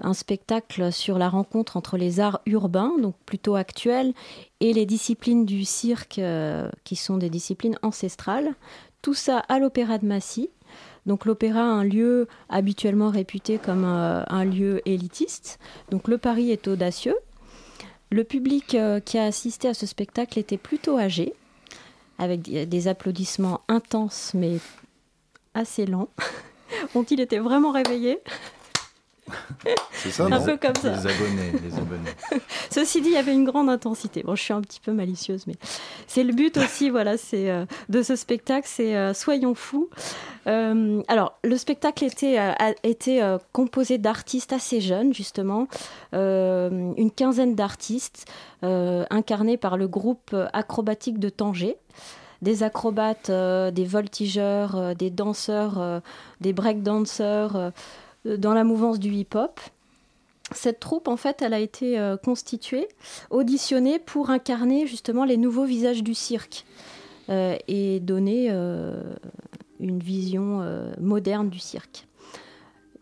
Un 0.00 0.12
spectacle 0.12 0.92
sur 0.92 1.18
la 1.18 1.28
rencontre 1.28 1.76
entre 1.76 1.96
les 1.96 2.18
arts 2.18 2.40
urbains, 2.46 2.92
donc 3.00 3.14
plutôt 3.26 3.54
actuels, 3.54 4.12
et 4.60 4.72
les 4.72 4.86
disciplines 4.86 5.44
du 5.44 5.64
cirque, 5.64 6.18
euh, 6.18 6.70
qui 6.84 6.96
sont 6.96 7.18
des 7.18 7.30
disciplines 7.30 7.78
ancestrales. 7.82 8.54
Tout 9.02 9.14
ça 9.14 9.38
à 9.38 9.58
l'Opéra 9.58 9.98
de 9.98 10.06
Massy. 10.06 10.50
Donc 11.04 11.24
l'opéra, 11.24 11.60
un 11.60 11.84
lieu 11.84 12.26
habituellement 12.48 13.10
réputé 13.10 13.58
comme 13.58 13.84
euh, 13.84 14.24
un, 14.26 14.44
lieu 14.44 14.82
élitiste. 14.86 15.58
Donc 15.90 16.08
le 16.08 16.18
pari 16.18 16.50
est 16.50 16.66
audacieux. 16.66 17.16
Le 18.10 18.24
public 18.24 18.74
euh, 18.74 18.98
qui 18.98 19.18
a 19.18 19.24
assisté 19.24 19.68
à 19.68 19.74
ce 19.74 19.86
spectacle 19.86 20.38
était 20.38 20.56
plutôt 20.56 20.98
âgé, 20.98 21.34
avec 22.18 22.42
des 22.42 22.88
applaudissements 22.88 23.60
intenses 23.68 24.32
mais 24.34 24.58
assez 25.54 25.86
lent. 25.86 26.08
Ont-ils 26.94 27.20
été 27.20 27.38
vraiment 27.38 27.70
réveillés 27.70 28.18
c'est 29.92 30.10
ça, 30.10 30.24
un 30.26 30.40
peu 30.40 30.56
comme 30.56 30.74
ça. 30.76 30.90
Les 30.90 31.06
abonnés, 31.06 31.52
les 31.62 31.74
abonnés. 31.74 32.10
Ceci 32.70 33.00
dit, 33.00 33.08
il 33.08 33.14
y 33.14 33.18
avait 33.18 33.34
une 33.34 33.44
grande 33.44 33.68
intensité. 33.68 34.22
Bon, 34.22 34.34
je 34.34 34.42
suis 34.42 34.52
un 34.52 34.60
petit 34.60 34.80
peu 34.80 34.92
malicieuse, 34.92 35.46
mais 35.46 35.54
c'est 36.06 36.22
le 36.22 36.32
but 36.32 36.56
aussi, 36.56 36.90
voilà, 36.90 37.16
c'est 37.16 37.50
euh, 37.50 37.64
de 37.88 38.02
ce 38.02 38.16
spectacle, 38.16 38.66
c'est 38.70 38.96
euh, 38.96 39.14
soyons 39.14 39.54
fous. 39.54 39.88
Euh, 40.46 41.02
alors, 41.08 41.38
le 41.42 41.56
spectacle 41.56 42.04
était, 42.04 42.38
a 42.38 42.72
été 42.84 43.36
composé 43.52 43.98
d'artistes 43.98 44.52
assez 44.52 44.80
jeunes, 44.80 45.12
justement, 45.12 45.66
une 46.12 47.10
quinzaine 47.14 47.56
d'artistes 47.56 48.26
incarnés 48.62 49.56
par 49.56 49.76
le 49.76 49.88
groupe 49.88 50.36
acrobatique 50.52 51.18
de 51.18 51.28
Tanger 51.28 51.76
des 52.42 52.62
acrobates, 52.62 53.30
euh, 53.30 53.70
des 53.70 53.84
voltigeurs, 53.84 54.76
euh, 54.76 54.94
des 54.94 55.10
danseurs, 55.10 55.78
euh, 55.78 56.00
des 56.40 56.52
breakdancers 56.52 57.72
dans 58.38 58.54
la 58.54 58.64
mouvance 58.64 58.98
du 58.98 59.10
hip-hop. 59.10 59.60
Cette 60.52 60.78
troupe, 60.78 61.08
en 61.08 61.16
fait, 61.16 61.42
elle 61.42 61.54
a 61.54 61.58
été 61.58 61.98
constituée, 62.22 62.86
auditionnée 63.30 63.98
pour 63.98 64.30
incarner 64.30 64.86
justement 64.86 65.24
les 65.24 65.36
nouveaux 65.36 65.64
visages 65.64 66.04
du 66.04 66.14
cirque 66.14 66.64
et 67.28 67.98
donner 67.98 68.50
une 69.80 69.98
vision 69.98 70.62
moderne 71.00 71.50
du 71.50 71.58
cirque. 71.58 72.06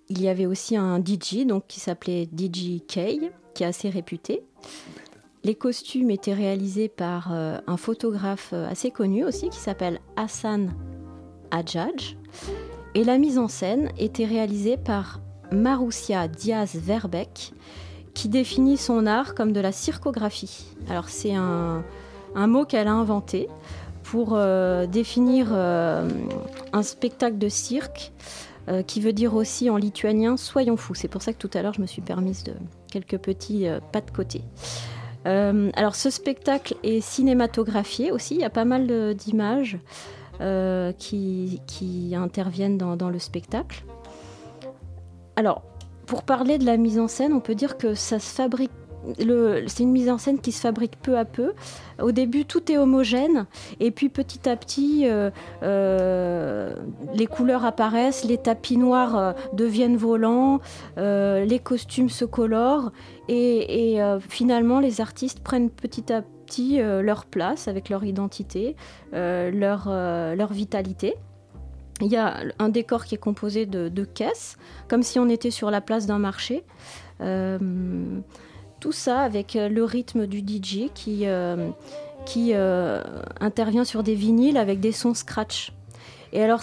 Il 0.09 0.23
y 0.23 0.29
avait 0.29 0.47
aussi 0.47 0.77
un 0.77 0.99
DJ 0.99 1.47
donc, 1.47 1.67
qui 1.67 1.81
s'appelait 1.81 2.25
DJ 2.25 2.81
K, 2.87 3.31
qui 3.55 3.63
est 3.63 3.67
assez 3.67 3.89
réputé. 3.89 4.43
Les 5.45 5.55
costumes 5.55 6.11
étaient 6.11 6.35
réalisés 6.35 6.89
par 6.89 7.33
euh, 7.33 7.59
un 7.67 7.77
photographe 7.77 8.51
euh, 8.53 8.69
assez 8.69 8.91
connu 8.91 9.25
aussi 9.25 9.51
qui 9.51 9.59
s'appelle 9.59 10.01
Hassan 10.17 10.73
Adjadj. 11.51 12.17
Et 12.95 13.05
la 13.05 13.19
mise 13.19 13.39
en 13.39 13.49
scène 13.49 13.91
était 13.99 14.25
réalisée 14.25 14.77
par 14.77 15.21
Maroussia 15.51 16.29
Diaz-Verbeck 16.29 17.53
qui 18.15 18.29
définit 18.29 18.77
son 18.77 19.07
art 19.07 19.35
comme 19.35 19.53
de 19.53 19.61
la 19.61 19.73
circographie. 19.73 20.67
Alors 20.89 21.09
c'est 21.09 21.35
un, 21.35 21.83
mot 22.37 22.65
qu'elle 22.65 22.87
a 22.87 22.93
inventé 22.93 23.49
pour 24.05 24.35
euh, 24.35 24.87
définir 24.87 25.53
un 25.53 26.83
spectacle 26.83 27.39
de 27.39 27.49
cirque 27.49 28.13
qui 28.87 29.01
veut 29.01 29.13
dire 29.13 29.35
aussi 29.35 29.69
en 29.69 29.77
lituanien 29.77 30.37
soyons 30.37 30.77
fous. 30.77 30.95
C'est 30.95 31.09
pour 31.09 31.23
ça 31.23 31.33
que 31.33 31.39
tout 31.39 31.51
à 31.53 31.63
l'heure 31.63 31.75
je 31.75 31.81
me 31.81 31.87
suis 31.87 32.03
permise 32.03 32.45
de 32.45 32.55
quelques 32.91 33.19
petits 33.19 33.67
pas 33.93 34.01
de 34.01 34.11
côté. 34.11 34.43
Euh, 35.27 35.71
alors 35.75 35.95
ce 35.95 36.11
spectacle 36.11 36.77
est 36.83 37.01
cinématographié 37.01 38.13
aussi, 38.13 38.35
il 38.35 38.41
y 38.41 38.45
a 38.45 38.51
pas 38.51 38.65
mal 38.65 39.15
d'images 39.15 39.79
euh, 40.41 40.93
qui, 40.93 41.61
interviennent 42.15 42.79
dans, 42.79 43.11
le 43.11 43.19
spectacle. 43.19 43.85
Alors, 45.37 45.63
pour 46.07 46.23
parler 46.23 46.59
de 46.59 46.67
la 46.67 46.77
mise 46.77 46.99
en 46.99 47.09
scène, 47.09 47.33
on 47.33 47.41
peut 47.41 47.55
dire 47.55 47.77
que 47.77 47.95
c'est 47.95 48.19
une 49.81 49.93
mise 49.93 50.11
en 50.11 50.19
scène 50.19 50.39
qui 50.41 50.53
se 50.53 50.61
fabrique 50.61 50.97
peu 51.03 51.19
à 51.19 51.25
peu. 51.25 51.53
Au 52.01 52.13
début, 52.13 52.45
tout 52.45 52.71
est 52.71 52.79
homogène, 52.79 53.47
et 53.81 53.91
puis 53.91 54.09
petit 54.09 54.49
à 54.49 54.57
petit, 54.57 55.09
euh, 55.09 55.31
euh, 55.63 56.75
les 57.15 57.27
couleurs 57.27 57.65
apparaissent, 57.65 58.25
les 58.25 58.39
tapis 58.39 58.77
noirs 58.77 59.35
deviennent 59.53 59.97
volants, 59.97 60.61
les 60.97 61.61
costumes 61.63 62.11
se 62.11 62.25
colorent, 62.25 62.93
et, 63.29 63.99
finalement, 64.29 64.81
les 64.81 65.01
artistes 65.01 65.41
prennent 65.41 65.71
petit 65.71 66.13
à 66.13 66.23
petit 66.23 66.35
leur 66.79 67.25
place 67.27 67.69
avec 67.69 67.89
leur 67.89 68.05
identité, 68.05 68.77
leur, 69.13 69.89
leur 69.89 70.53
vitalité. 70.53 71.15
Il 72.01 72.09
y 72.09 72.17
a 72.17 72.41
un 72.59 72.69
décor 72.69 73.05
qui 73.05 73.15
est 73.15 73.19
composé 73.19 73.67
de, 73.67 73.89
de, 73.89 74.05
caisses, 74.05 74.57
comme 74.89 75.03
si 75.03 75.19
on 75.19 75.29
était 75.29 75.53
sur 75.53 75.71
la 75.71 75.81
place 75.81 76.07
d'un 76.07 76.19
marché. 76.19 76.65
Tout 78.85 78.93
ça 78.93 79.21
avec 79.21 79.57
euh, 79.57 79.71
le 79.71 79.83
rythme 79.83 80.27
du 80.27 80.41
DJ 80.41 80.91
qui, 80.93 81.27
euh, 81.27 81.71
qui 82.27 82.51
euh, 82.53 83.03
intervient 83.41 83.87
sur 83.87 84.03
des 84.03 84.15
vinyles 84.15 84.59
avec 84.59 84.79
des 84.79 84.93
sons 84.93 85.15
scratch. 85.15 85.73
Et 86.35 86.43
alors, 86.43 86.61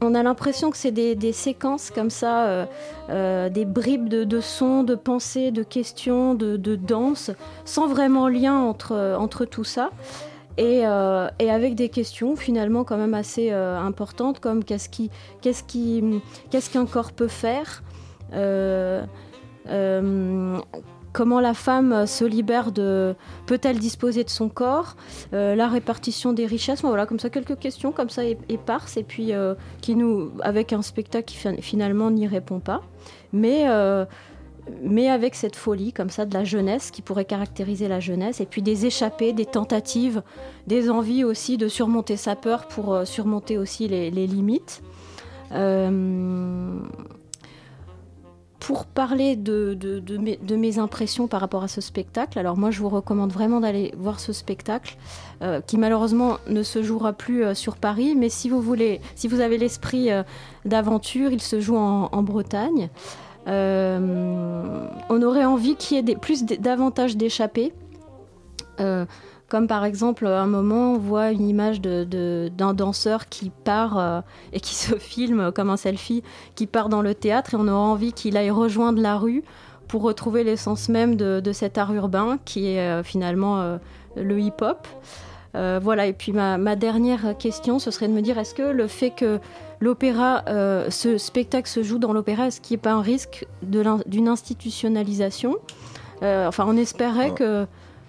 on 0.00 0.14
a 0.14 0.22
l'impression 0.22 0.70
que 0.70 0.76
c'est 0.76 0.92
des, 0.92 1.32
séquences 1.32 1.90
comme 1.90 2.10
ça, 2.10 2.66
des 3.08 3.64
bribes 3.64 4.08
de, 4.08 4.40
sons, 4.40 4.82
de 4.82 4.94
pensées, 4.94 5.50
de 5.50 5.62
questions, 5.62 6.34
de, 6.34 6.76
danse, 6.76 7.30
sans 7.64 7.86
vraiment 7.86 8.28
lien 8.28 8.56
entre, 8.56 9.44
tout 9.44 9.64
ça. 9.64 9.90
Et, 10.56 10.84
avec 10.84 11.74
des 11.74 11.88
questions 11.88 12.36
finalement 12.36 12.84
quand 12.84 12.96
même 12.96 13.14
assez 13.14 13.50
importantes 13.50 14.40
comme 14.40 14.64
qu'est-ce 14.64 14.88
qui, 14.88 15.10
qu'est-ce 15.42 16.70
qu'un 16.70 16.86
corps 16.86 17.12
peut 17.12 17.28
faire 17.28 17.82
comment 21.12 21.40
la 21.40 21.54
femme 21.54 22.06
se 22.06 22.24
libère 22.24 22.72
de 22.72 23.14
peut-elle 23.46 23.78
disposer 23.78 24.24
de 24.24 24.30
son 24.30 24.48
corps 24.48 24.96
euh, 25.32 25.54
la 25.54 25.68
répartition 25.68 26.32
des 26.32 26.46
richesses. 26.46 26.82
Voilà 26.82 27.06
comme 27.06 27.18
ça 27.18 27.30
quelques 27.30 27.58
questions 27.58 27.92
comme 27.92 28.10
ça 28.10 28.22
éparses 28.48 28.96
et 28.96 29.02
puis 29.02 29.32
euh, 29.32 29.54
qui 29.80 29.94
nous 29.94 30.32
avec 30.42 30.72
un 30.72 30.82
spectacle 30.82 31.26
qui 31.26 31.36
finalement 31.62 32.10
n'y 32.10 32.26
répond 32.26 32.60
pas. 32.60 32.82
Mais 33.32 33.68
euh, 33.68 34.04
avec 35.08 35.34
cette 35.34 35.56
folie 35.56 35.92
comme 35.92 36.10
ça 36.10 36.26
de 36.26 36.34
la 36.34 36.44
jeunesse 36.44 36.90
qui 36.90 37.02
pourrait 37.02 37.24
caractériser 37.24 37.88
la 37.88 37.98
jeunesse 37.98 38.40
et 38.40 38.46
puis 38.46 38.62
des 38.62 38.86
échappées 38.86 39.32
des 39.32 39.46
tentatives 39.46 40.22
des 40.66 40.90
envies 40.90 41.24
aussi 41.24 41.56
de 41.56 41.66
surmonter 41.66 42.16
sa 42.16 42.36
peur 42.36 42.68
pour 42.68 43.00
surmonter 43.04 43.58
aussi 43.58 43.88
les 43.88 44.10
limites 44.10 44.82
pour 48.60 48.84
parler 48.84 49.36
de, 49.36 49.76
mes, 50.56 50.78
impressions 50.78 51.26
par 51.26 51.40
rapport 51.40 51.64
à 51.64 51.68
ce 51.68 51.80
spectacle, 51.80 52.38
alors 52.38 52.56
moi 52.58 52.70
je 52.70 52.80
vous 52.80 52.90
recommande 52.90 53.32
vraiment 53.32 53.60
d'aller 53.60 53.92
voir 53.96 54.20
ce 54.20 54.32
spectacle 54.32 54.96
euh, 55.42 55.60
qui 55.62 55.78
malheureusement 55.78 56.36
ne 56.46 56.62
se 56.62 56.82
jouera 56.82 57.14
plus 57.14 57.42
euh, 57.42 57.54
sur 57.54 57.76
Paris, 57.76 58.14
mais 58.16 58.28
si 58.28 58.50
vous 58.50 58.60
voulez, 58.60 59.00
si 59.16 59.28
vous 59.28 59.40
avez 59.40 59.56
l'esprit 59.56 60.12
euh, 60.12 60.22
d'aventure, 60.66 61.32
il 61.32 61.40
se 61.40 61.58
joue 61.58 61.76
en, 61.76 62.22
Bretagne. 62.22 62.90
on 63.46 65.22
aurait 65.22 65.46
envie 65.46 65.74
qu'il 65.76 66.06
y 66.06 66.10
ait 66.12 66.16
plus 66.16 66.44
davantage 66.44 67.16
d'échappées. 67.16 67.72
Comme 69.50 69.66
par 69.66 69.84
exemple, 69.84 70.26
à 70.26 70.40
un 70.40 70.46
moment, 70.46 70.94
on 70.94 70.98
voit 70.98 71.32
une 71.32 71.46
image 71.46 71.82
d'un 71.82 72.72
danseur 72.72 73.28
qui 73.28 73.50
part 73.50 73.98
euh, 73.98 74.20
et 74.54 74.60
qui 74.60 74.74
se 74.74 74.94
filme 74.98 75.52
comme 75.52 75.68
un 75.68 75.76
selfie, 75.76 76.22
qui 76.54 76.66
part 76.66 76.88
dans 76.88 77.02
le 77.02 77.14
théâtre 77.14 77.52
et 77.52 77.56
on 77.58 77.68
aura 77.68 77.80
envie 77.80 78.14
qu'il 78.14 78.38
aille 78.38 78.50
rejoindre 78.50 79.02
la 79.02 79.18
rue 79.18 79.44
pour 79.90 80.02
retrouver 80.02 80.44
l'essence 80.44 80.88
même 80.88 81.16
de, 81.16 81.52
cet 81.52 81.76
art 81.76 81.92
urbain 81.92 82.38
qui 82.44 82.68
est 82.68 82.78
euh, 82.78 83.02
finalement 83.02 83.60
euh, 83.60 83.76
le 84.16 84.38
hip-hop. 84.38 84.86
Euh, 85.56 85.80
voilà, 85.82 86.06
et 86.06 86.12
puis 86.12 86.30
ma, 86.30 86.58
ma, 86.58 86.76
dernière 86.76 87.36
question, 87.36 87.80
ce 87.80 87.90
serait 87.90 88.06
de 88.06 88.12
me 88.12 88.22
dire, 88.22 88.38
est-ce 88.38 88.54
que 88.54 88.62
le 88.62 88.86
fait 88.86 89.10
que 89.10 89.40
l'opéra, 89.80 90.44
ce 90.90 91.18
spectacle 91.18 91.68
se 91.68 91.82
joue 91.82 91.98
dans 91.98 92.12
l'opéra, 92.12 92.46
est-ce 92.46 92.60
qu'il 92.60 92.76
n'y 92.76 92.82
a 92.82 92.84
pas 92.84 92.92
un 92.92 93.02
risque 93.02 93.48
d'une 93.62 94.28
institutionnalisation? 94.28 95.56
Enfin, 96.22 96.66
on 96.68 96.76
espérait 96.76 97.32
que... 97.34 97.66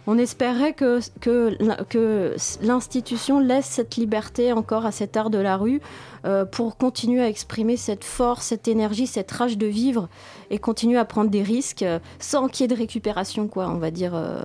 On 0.08 0.18
espérait 0.18 0.74
que, 0.74 1.00
que, 1.20 2.36
l'institution 2.62 3.40
laisse 3.40 3.66
cette 3.66 3.96
liberté 3.96 4.52
encore 4.52 4.86
à 4.86 4.92
cet 4.92 5.16
art 5.16 5.30
de 5.30 5.38
la 5.38 5.58
rue 5.58 5.80
euh, 6.26 6.44
pour 6.46 6.78
continuer 6.78 7.22
à 7.22 7.30
exprimer 7.30 7.78
cette 7.78 8.04
force, 8.04 8.48
cette 8.48 8.68
énergie, 8.68 9.06
cette 9.06 9.32
rage 9.32 9.58
de 9.58 9.68
vivre 9.68 10.10
et 10.50 10.58
continuer 10.58 10.98
à 10.98 11.06
prendre 11.06 11.30
des 11.30 11.44
risques 11.44 11.84
euh, 11.84 12.00
sans 12.20 12.48
qu'il 12.48 12.64
y 12.64 12.66
ait 12.66 12.76
de 12.76 12.80
récupération, 12.80 13.48
quoi, 13.48 13.70
on 13.70 13.78
va 13.78 13.92
dire, 13.92 14.16
euh, 14.16 14.42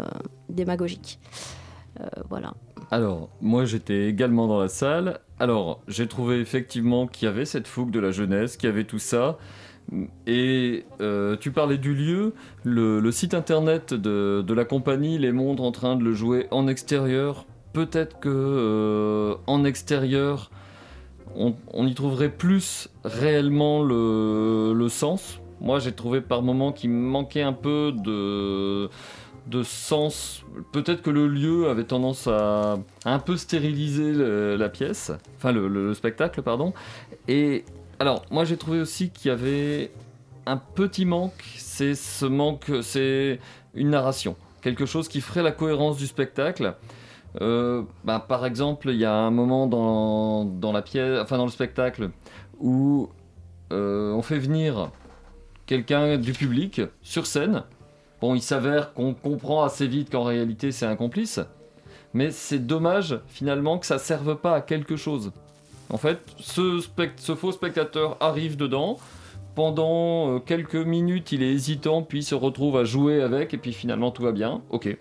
démagogique. 0.49 1.19
voilà. 2.29 2.53
Alors, 2.91 3.31
moi 3.41 3.65
j'étais 3.65 4.07
également 4.09 4.47
dans 4.47 4.61
la 4.61 4.69
salle. 4.69 5.21
Alors, 5.41 5.81
j'ai 5.89 6.07
trouvé 6.07 6.39
effectivement 6.41 7.07
qu'il 7.07 7.27
y 7.27 7.29
avait 7.29 7.47
cette 7.47 7.67
fougue 7.67 7.91
de 7.91 7.99
la 7.99 8.11
jeunesse, 8.11 8.57
qu'il 8.57 8.69
y 8.69 8.73
avait 8.73 8.85
tout 8.85 8.99
ça. 8.99 9.39
Et 10.27 10.85
euh, 11.01 11.37
tu 11.37 11.53
parlais 11.53 11.79
du 11.79 11.95
lieu, 11.95 12.35
le, 12.65 13.11
site 13.11 13.35
internet 13.35 13.95
de, 13.95 14.53
la 14.53 14.65
compagnie 14.65 15.19
les 15.19 15.33
montre 15.33 15.63
en 15.63 15.73
train 15.73 15.97
de 15.97 16.03
le 16.03 16.13
jouer 16.13 16.47
en 16.51 16.67
extérieur. 16.67 17.47
Peut-être 17.73 18.19
que 18.19 18.29
euh, 18.31 19.35
en 19.47 19.65
extérieur, 19.65 20.51
on, 21.37 21.87
y 21.87 21.95
trouverait 21.95 22.31
plus 22.31 22.89
réellement 23.05 23.83
le, 23.83 24.89
sens. 24.89 25.41
Moi, 25.61 25.79
j'ai 25.79 25.93
trouvé 25.93 26.21
par 26.21 26.43
moments 26.43 26.73
qu'il 26.73 26.91
manquait 26.91 27.43
un 27.43 27.53
peu 27.53 27.93
de, 27.95 28.89
sens. 29.63 30.43
Peut-être 30.73 31.03
que 31.03 31.11
le 31.11 31.29
lieu 31.29 31.69
avait 31.69 31.85
tendance 31.85 32.27
à, 32.27 32.79
un 33.05 33.19
peu 33.19 33.37
stériliser 33.37 34.13
la 34.57 34.69
pièce, 34.69 35.13
enfin 35.37 35.53
le, 35.53 35.69
le 35.69 35.95
spectacle, 35.95 36.43
pardon. 36.43 36.73
Et 37.29 37.65
alors, 37.99 38.25
moi 38.31 38.45
j'ai 38.45 38.57
trouvé 38.57 38.81
aussi 38.81 39.11
qu'il 39.11 39.31
y 39.31 39.33
avait 39.33 39.91
un 40.45 40.59
petit 40.59 41.07
manque, 41.07 41.45
c'est 41.57 41.95
ce 41.95 42.27
manque, 42.27 42.71
c'est 42.83 43.41
une 43.75 43.91
narration. 43.91 44.37
Quelque 44.61 44.85
chose 44.87 45.09
qui 45.09 45.21
ferait 45.21 45.43
la 45.43 45.53
cohérence 45.53 45.97
du 45.97 46.07
spectacle. 46.07 46.75
Euh, 47.41 47.83
bah, 48.05 48.25
par 48.27 48.45
exemple, 48.47 48.91
il 48.91 48.97
y 48.97 49.05
a 49.05 49.15
un 49.15 49.31
moment 49.31 49.67
dans, 49.67 50.73
la 50.73 50.83
pièce, 50.83 51.21
enfin 51.23 51.39
dans 51.39 51.45
le 51.45 51.51
spectacle, 51.51 52.11
où 52.59 53.09
euh, 53.73 54.13
on 54.13 54.23
fait 54.23 54.39
venir 54.39 54.91
quelqu'un 55.67 56.19
du 56.19 56.33
public 56.33 56.83
sur 57.03 57.27
scène. 57.27 57.65
Bon, 58.21 58.35
il 58.35 58.43
s'avère 58.43 58.93
qu'on 58.95 59.15
comprend 59.15 59.65
assez 59.65 59.87
vite 59.87 60.11
qu'en 60.11 60.23
réalité 60.23 60.73
c'est 60.73 60.87
un 60.87 60.97
complice, 60.97 61.41
mais 62.15 62.31
c'est 62.31 62.59
dommage 62.59 63.21
finalement 63.27 63.79
que 63.79 63.87
ça 63.87 63.99
serve 63.99 64.37
pas 64.37 64.55
à 64.55 64.61
quelque 64.61 64.97
chose. 64.97 65.33
En 65.91 65.99
fait, 65.99 66.19
ce, 66.39 66.81
faux 67.35 67.53
spectateur 67.53 68.17
arrive 68.21 68.57
dedans. 68.57 68.99
Pendant 69.55 70.35
euh, 70.35 70.39
quelques 70.39 70.75
minutes, 70.75 71.33
il 71.33 71.43
est 71.43 71.51
hésitant, 71.51 72.03
puis 72.03 72.23
se 72.23 72.35
retrouve 72.35 72.77
à 72.77 72.85
jouer 72.85 73.23
avec, 73.23 73.55
et 73.55 73.59
puis 73.59 73.73
finalement 73.73 74.11
tout 74.11 74.23
va 74.23 74.33
bien. 74.33 74.61
Ok. 74.71 74.97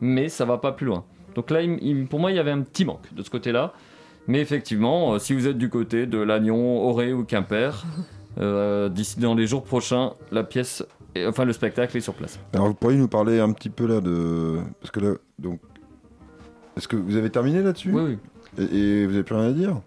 Mais 0.00 0.28
ça 0.28 0.44
va 0.44 0.58
pas 0.58 0.72
plus 0.72 0.86
loin. 0.86 1.04
Donc 1.34 1.50
là, 1.50 1.60
pour 2.08 2.20
moi, 2.20 2.30
il 2.30 2.36
y 2.36 2.40
avait 2.40 2.50
un 2.50 2.62
petit 2.62 2.84
manque 2.84 3.12
de 3.14 3.22
ce 3.22 3.30
côté-là. 3.30 3.72
Mais 4.28 4.40
effectivement, 4.40 5.14
euh, 5.14 5.18
si 5.18 5.34
vous 5.34 5.46
êtes 5.46 5.58
du 5.58 5.68
côté 5.68 6.06
de 6.06 6.18
Lannion, 6.18 6.86
Auré 6.86 7.12
ou 7.12 7.24
Quimper, 7.24 7.84
euh, 8.38 8.88
d'ici 8.88 9.18
dans 9.20 9.34
les 9.34 9.46
jours 9.46 9.64
prochains, 9.64 10.14
la 10.30 10.44
pièce, 10.44 10.84
enfin 11.26 11.44
le 11.44 11.52
spectacle 11.52 11.96
est 11.96 12.00
sur 12.00 12.14
place. 12.14 12.38
Alors 12.52 12.68
vous 12.68 12.74
pourriez 12.74 12.98
nous 12.98 13.08
parler 13.08 13.40
un 13.40 13.52
petit 13.52 13.70
peu 13.70 13.86
là 13.86 14.00
de, 14.00 14.58
parce 14.80 14.90
que 14.90 15.00
là, 15.00 15.14
donc, 15.38 15.60
est-ce 16.76 16.88
que 16.88 16.96
vous 16.96 17.16
avez 17.16 17.30
terminé 17.30 17.62
là-dessus? 17.62 17.92
Oui, 17.92 18.02
oui. 18.02 18.18
Et, 18.58 19.06
vous 19.06 19.14
avez 19.14 19.22
plus 19.22 19.34
rien 19.34 19.48
à 19.48 19.52
dire? 19.52 19.80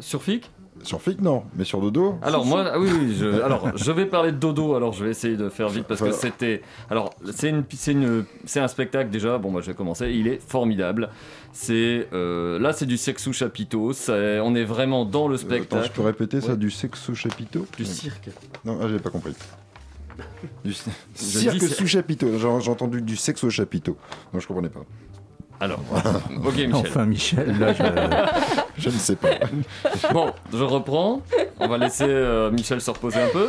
Sur 0.00 0.22
FIC 0.22 0.50
sur 0.82 1.00
FIC, 1.00 1.20
non, 1.20 1.44
mais 1.56 1.64
sur 1.64 1.80
Dodo. 1.80 2.18
Alors 2.22 2.44
moi, 2.44 2.64
ah 2.72 2.78
oui, 2.78 2.90
oui 2.92 3.16
je, 3.18 3.40
alors 3.42 3.72
je 3.76 3.92
vais 3.92 4.06
parler 4.06 4.32
de 4.32 4.36
Dodo. 4.36 4.74
Alors 4.74 4.92
je 4.92 5.04
vais 5.04 5.10
essayer 5.10 5.36
de 5.36 5.48
faire 5.48 5.68
vite 5.68 5.84
parce 5.84 6.00
que 6.00 6.12
c'était. 6.12 6.62
Alors 6.90 7.14
c'est 7.32 7.48
une, 7.48 7.64
c'est 7.70 7.92
une, 7.92 8.24
c'est 8.44 8.60
un 8.60 8.68
spectacle 8.68 9.10
déjà. 9.10 9.38
Bon, 9.38 9.50
moi 9.50 9.62
je 9.62 9.68
vais 9.68 9.74
commencer. 9.74 10.10
Il 10.12 10.28
est 10.28 10.40
formidable. 10.40 11.08
C'est 11.52 12.08
euh, 12.12 12.58
là, 12.58 12.72
c'est 12.72 12.86
du 12.86 12.98
sexu 12.98 13.32
chapiteau. 13.32 13.92
on 14.08 14.54
est 14.54 14.64
vraiment 14.64 15.04
dans 15.04 15.28
le 15.28 15.36
spectacle. 15.36 15.76
Attends, 15.76 15.86
je 15.86 15.92
peux 15.92 16.02
répéter 16.02 16.40
ça, 16.40 16.56
du 16.56 16.70
sexu 16.70 17.14
chapiteau. 17.14 17.66
Du 17.76 17.84
cirque. 17.84 18.28
Non, 18.64 18.78
ah, 18.82 18.86
j'ai 18.88 18.98
pas 18.98 19.10
compris. 19.10 19.32
Du 20.64 20.74
cirque 21.14 21.62
sous 21.62 21.86
chapiteau. 21.86 22.38
J'ai 22.38 22.70
entendu 22.70 23.00
du 23.00 23.16
sexe 23.16 23.42
au 23.44 23.50
chapiteau. 23.50 23.96
Non, 24.32 24.40
je 24.40 24.46
comprenais 24.46 24.68
pas. 24.68 24.84
Alors, 25.58 25.80
ok 26.44 26.54
Michel. 26.56 26.74
Enfin 26.74 27.06
Michel, 27.06 27.58
là 27.58 27.72
je... 27.72 27.82
je 28.78 28.88
ne 28.88 28.94
sais 28.94 29.16
pas. 29.16 29.30
Bon, 30.12 30.32
je 30.52 30.62
reprends. 30.62 31.22
On 31.58 31.68
va 31.68 31.78
laisser 31.78 32.04
euh, 32.06 32.50
Michel 32.50 32.80
se 32.80 32.90
reposer 32.90 33.20
un 33.20 33.28
peu. 33.28 33.48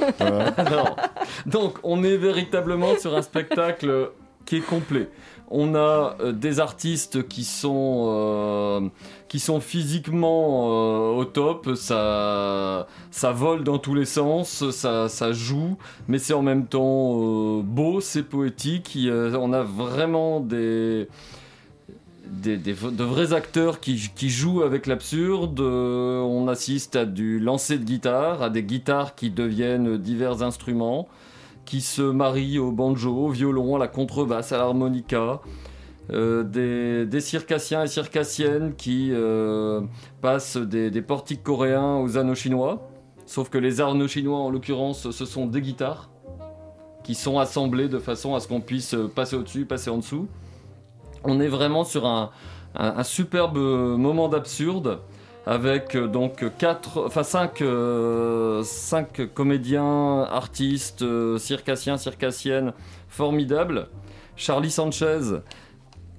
donc, 1.46 1.78
on 1.84 2.04
est 2.04 2.18
véritablement 2.18 2.98
sur 2.98 3.16
un 3.16 3.22
spectacle 3.22 4.12
qui 4.46 4.58
est 4.58 4.66
complet. 4.66 5.10
On 5.50 5.76
a 5.76 6.16
euh, 6.20 6.32
des 6.32 6.60
artistes 6.60 7.28
qui 7.28 7.44
sont, 7.44 8.08
euh, 8.10 8.90
qui 9.28 9.40
sont 9.40 9.60
physiquement 9.60 11.16
au 11.16 11.26
top, 11.26 11.76
ça, 11.76 12.88
ça 13.12 13.32
vole 13.32 13.64
dans 13.64 13.78
tous 13.78 13.94
les 13.94 14.06
sens, 14.06 14.70
ça, 14.72 15.08
ça 15.08 15.32
joue, 15.32 15.78
mais 16.08 16.18
c'est 16.18 16.34
en 16.34 16.42
même 16.42 16.66
temps 16.66 17.60
beau, 17.60 18.02
c'est 18.02 18.24
poétique. 18.24 18.98
on 19.08 19.54
a 19.54 19.64
vraiment 19.64 20.42
des, 20.42 21.08
de 22.28 23.04
vrais 23.04 23.34
acteurs 23.34 23.80
qui, 23.80 24.30
jouent 24.30 24.62
avec 24.62 24.88
l'absurde. 24.88 25.60
Euh, 25.60 26.20
on 26.22 26.48
assiste 26.48 26.96
à 26.96 27.06
du 27.06 27.40
lancer 27.40 27.78
de 27.78 27.84
guitare, 27.84 28.42
à 28.42 28.50
des 28.50 28.64
guitares 28.64 29.16
qui 29.16 29.30
deviennent 29.30 29.98
divers 29.98 30.44
instruments, 30.44 31.08
qui 31.66 31.82
se 31.82 32.02
marient 32.02 32.60
au 32.60 32.72
banjo, 32.72 33.28
au 33.28 33.30
violon, 33.30 33.76
à 33.76 33.80
la 33.80 33.88
contrebasse, 33.88 34.52
à 34.52 34.58
l'harmonica. 34.58 35.42
Euh, 36.12 37.06
des, 37.06 37.20
circassiens 37.20 37.84
et 37.84 37.88
circassiennes 37.88 38.74
qui 38.76 39.10
euh, 39.12 39.82
passent 40.22 40.56
des, 40.56 40.90
des, 40.90 41.02
portiques 41.02 41.44
coréens 41.44 41.98
aux 41.98 42.18
anneaux 42.18 42.36
chinois. 42.36 42.90
Sauf 43.26 43.50
que 43.50 43.58
les 43.58 43.82
anneaux 43.82 44.08
chinois, 44.08 44.40
en 44.40 44.50
l'occurrence, 44.50 45.12
ce 45.12 45.26
sont 45.26 45.48
des 45.48 45.62
guitares 45.62 46.10
qui 47.04 47.14
sont 47.14 47.40
assemblées 47.40 47.90
de 47.90 48.00
façon 48.00 48.36
à 48.36 48.40
ce 48.40 48.48
qu'on 48.48 48.62
puisse 48.62 48.96
passer 49.16 49.36
au-dessus, 49.36 49.66
passer 49.66 49.90
en 49.90 49.98
dessous 49.98 50.28
on 51.28 51.40
est 51.40 51.48
vraiment 51.48 51.84
sur 51.84 52.08
un, 52.08 52.32
superbe 53.04 53.58
moment 53.58 54.30
d'absurde 54.30 55.02
avec 55.48 55.96
euh, 55.96 56.08
donc 56.08 56.46
quatre, 56.58 57.06
enfin 57.06 57.24
cinq, 57.24 57.62
euh, 57.62 58.62
cinq 58.64 59.34
comédiens, 59.34 60.24
artistes, 60.24 61.04
euh, 61.04 61.38
circassiens, 61.38 61.98
circassiennes 61.98 62.74
formidables. 63.08 63.88
Charlie 64.36 64.70
Sanchez, 64.70 65.40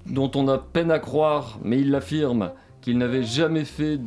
dont 0.07 0.31
on 0.35 0.47
a 0.47 0.57
peine 0.57 0.89
à 0.89 0.97
croire, 0.97 1.59
mais 1.63 1.79
il 1.79 1.91
l'affirme, 1.91 2.51
qu'il 2.81 2.97
n'avait 2.97 3.23
jamais 3.23 3.65
fait 3.65 3.97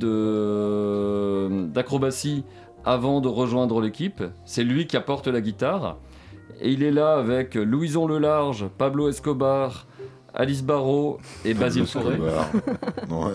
d'acrobatie 1.73 2.43
avant 2.85 3.21
de 3.21 3.29
rejoindre 3.29 3.81
l'équipe. 3.81 4.25
C'est 4.45 4.65
lui 4.65 4.89
qui 4.89 4.97
apporte 4.97 5.29
la 5.29 5.41
guitare. 5.41 5.99
Et 6.61 6.73
il 6.73 6.83
est 6.83 6.91
là 6.91 7.15
avec 7.15 7.55
Louison 7.55 8.07
Lelarge, 8.09 8.67
Pablo 8.77 9.09
Escobar, 9.09 9.87
Alice 10.35 10.63
Barrault 10.63 11.19
et 11.45 11.55
Basile 11.55 11.87
Fauré. 11.87 12.17
non, 13.09 13.33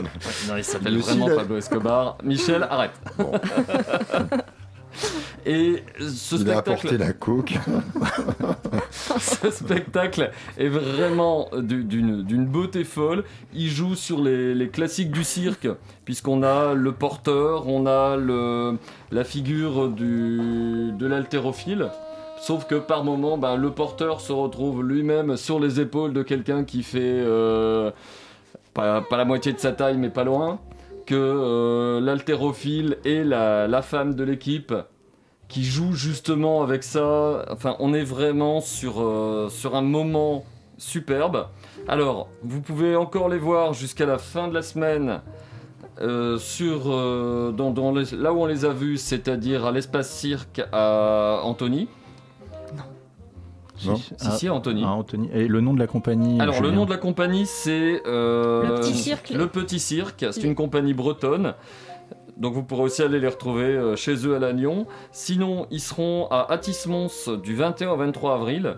il 0.58 0.64
s'appelle 0.64 0.98
vraiment 0.98 1.28
Pablo 1.28 1.58
Escobar. 1.58 2.18
Michel, 2.24 2.64
arrête. 2.64 2.92
Et 5.46 5.84
ce 6.00 6.36
il 6.36 6.50
a 6.50 6.58
apporté 6.58 6.98
la 6.98 7.14
coke. 7.14 7.54
ce 8.92 9.50
spectacle 9.50 10.32
est 10.58 10.68
vraiment 10.68 11.50
d'une 11.54 12.46
beauté 12.46 12.84
folle. 12.84 13.24
Il 13.54 13.70
joue 13.70 13.96
sur 13.96 14.22
les, 14.22 14.70
classiques 14.70 15.12
du 15.12 15.24
cirque, 15.24 15.70
puisqu'on 16.04 16.44
a 16.44 16.74
le 16.74 16.92
porteur, 16.92 17.68
on 17.68 17.86
a 17.86 18.18
le, 18.18 18.78
la 19.12 19.24
figure 19.24 19.90
du, 19.90 20.92
de 20.92 21.08
l'haltérophile. 21.08 21.92
Sauf 22.40 22.68
que 22.68 22.76
par 22.76 23.04
moment, 23.04 23.38
ben, 23.38 23.56
le 23.56 23.72
porteur 23.72 24.22
se 24.22 24.32
retrouve 24.32 24.84
lui-même 24.84 25.38
sur 25.38 25.60
les 25.60 25.80
épaules 25.80 26.14
de 26.14 26.22
quelqu'un 26.22 26.64
qui 26.64 26.84
fait 26.84 27.00
euh, 27.02 27.92
pas, 28.74 29.04
la 29.12 29.26
moitié 29.26 29.54
de 29.54 29.60
sa 29.60 29.72
taille, 29.72 29.98
mais 29.98 30.10
pas 30.10 30.24
loin. 30.24 30.60
Que 31.06 31.16
euh, 31.16 32.00
l'haltérophile 32.00 32.98
et 33.06 33.24
la, 33.24 33.82
femme 33.82 34.14
de 34.14 34.24
l'équipe 34.24 34.74
qui 35.48 35.64
joue 35.64 35.94
justement 35.94 36.62
avec 36.62 36.84
ça. 36.84 37.46
Enfin, 37.50 37.76
on 37.80 37.94
est 37.94 38.04
vraiment 38.04 38.62
sur, 38.62 39.02
euh, 39.02 39.50
sur 39.50 39.76
un 39.76 39.82
moment 39.82 40.46
superbe. 40.78 41.48
Alors, 41.88 42.30
vous 42.44 42.62
pouvez 42.62 42.96
encore 42.96 43.30
les 43.30 43.40
voir 43.40 43.74
jusqu'à 43.74 44.06
la 44.06 44.20
fin 44.20 44.48
de 44.48 44.54
la 44.54 44.62
semaine. 44.62 45.22
sur, 46.38 46.90
là 46.90 48.34
où 48.34 48.42
on 48.42 48.46
les 48.46 48.66
a 48.66 48.70
vus, 48.70 48.98
c'est-à-dire 48.98 49.66
à 49.66 49.72
l'espace 49.72 50.12
cirque 50.12 50.62
à 50.72 51.40
Antony. 51.44 51.88
Si, 53.78 53.90
si, 54.18 54.50
Anthony. 54.50 54.84
Ah, 54.86 54.94
Anthony. 54.94 55.30
Et 55.34 55.48
le 55.48 55.62
nom 55.62 55.74
de 55.74 55.80
la 55.80 55.88
compagnie 55.88 56.40
Alors, 56.40 56.62
le 56.62 56.72
nom 56.72 56.86
de 56.86 56.90
la 56.90 56.98
compagnie, 56.98 57.46
c'est. 57.46 58.02
Euh, 58.06 58.64
le 58.64 58.76
Petit 58.76 58.94
Cirque. 58.94 59.30
Le 59.30 59.48
Petit 59.48 59.80
Cirque. 59.80 60.26
C'est 60.32 60.44
une 60.44 60.56
compagnie 60.56 60.94
bretonne. 60.94 61.54
Donc 62.38 62.54
vous 62.54 62.62
pourrez 62.62 62.84
aussi 62.84 63.02
aller 63.02 63.20
les 63.20 63.28
retrouver 63.28 63.64
euh, 63.64 63.96
chez 63.96 64.28
eux 64.28 64.36
à 64.36 64.40
Lannion. 64.40 64.86
Sinon, 65.12 65.66
ils 65.72 65.80
seront 65.80 66.28
à 66.30 66.52
Atis-Mons 66.52 67.30
du 67.42 67.56
21 67.56 67.92
au 67.92 67.98
23 67.98 68.36
avril. 68.36 68.76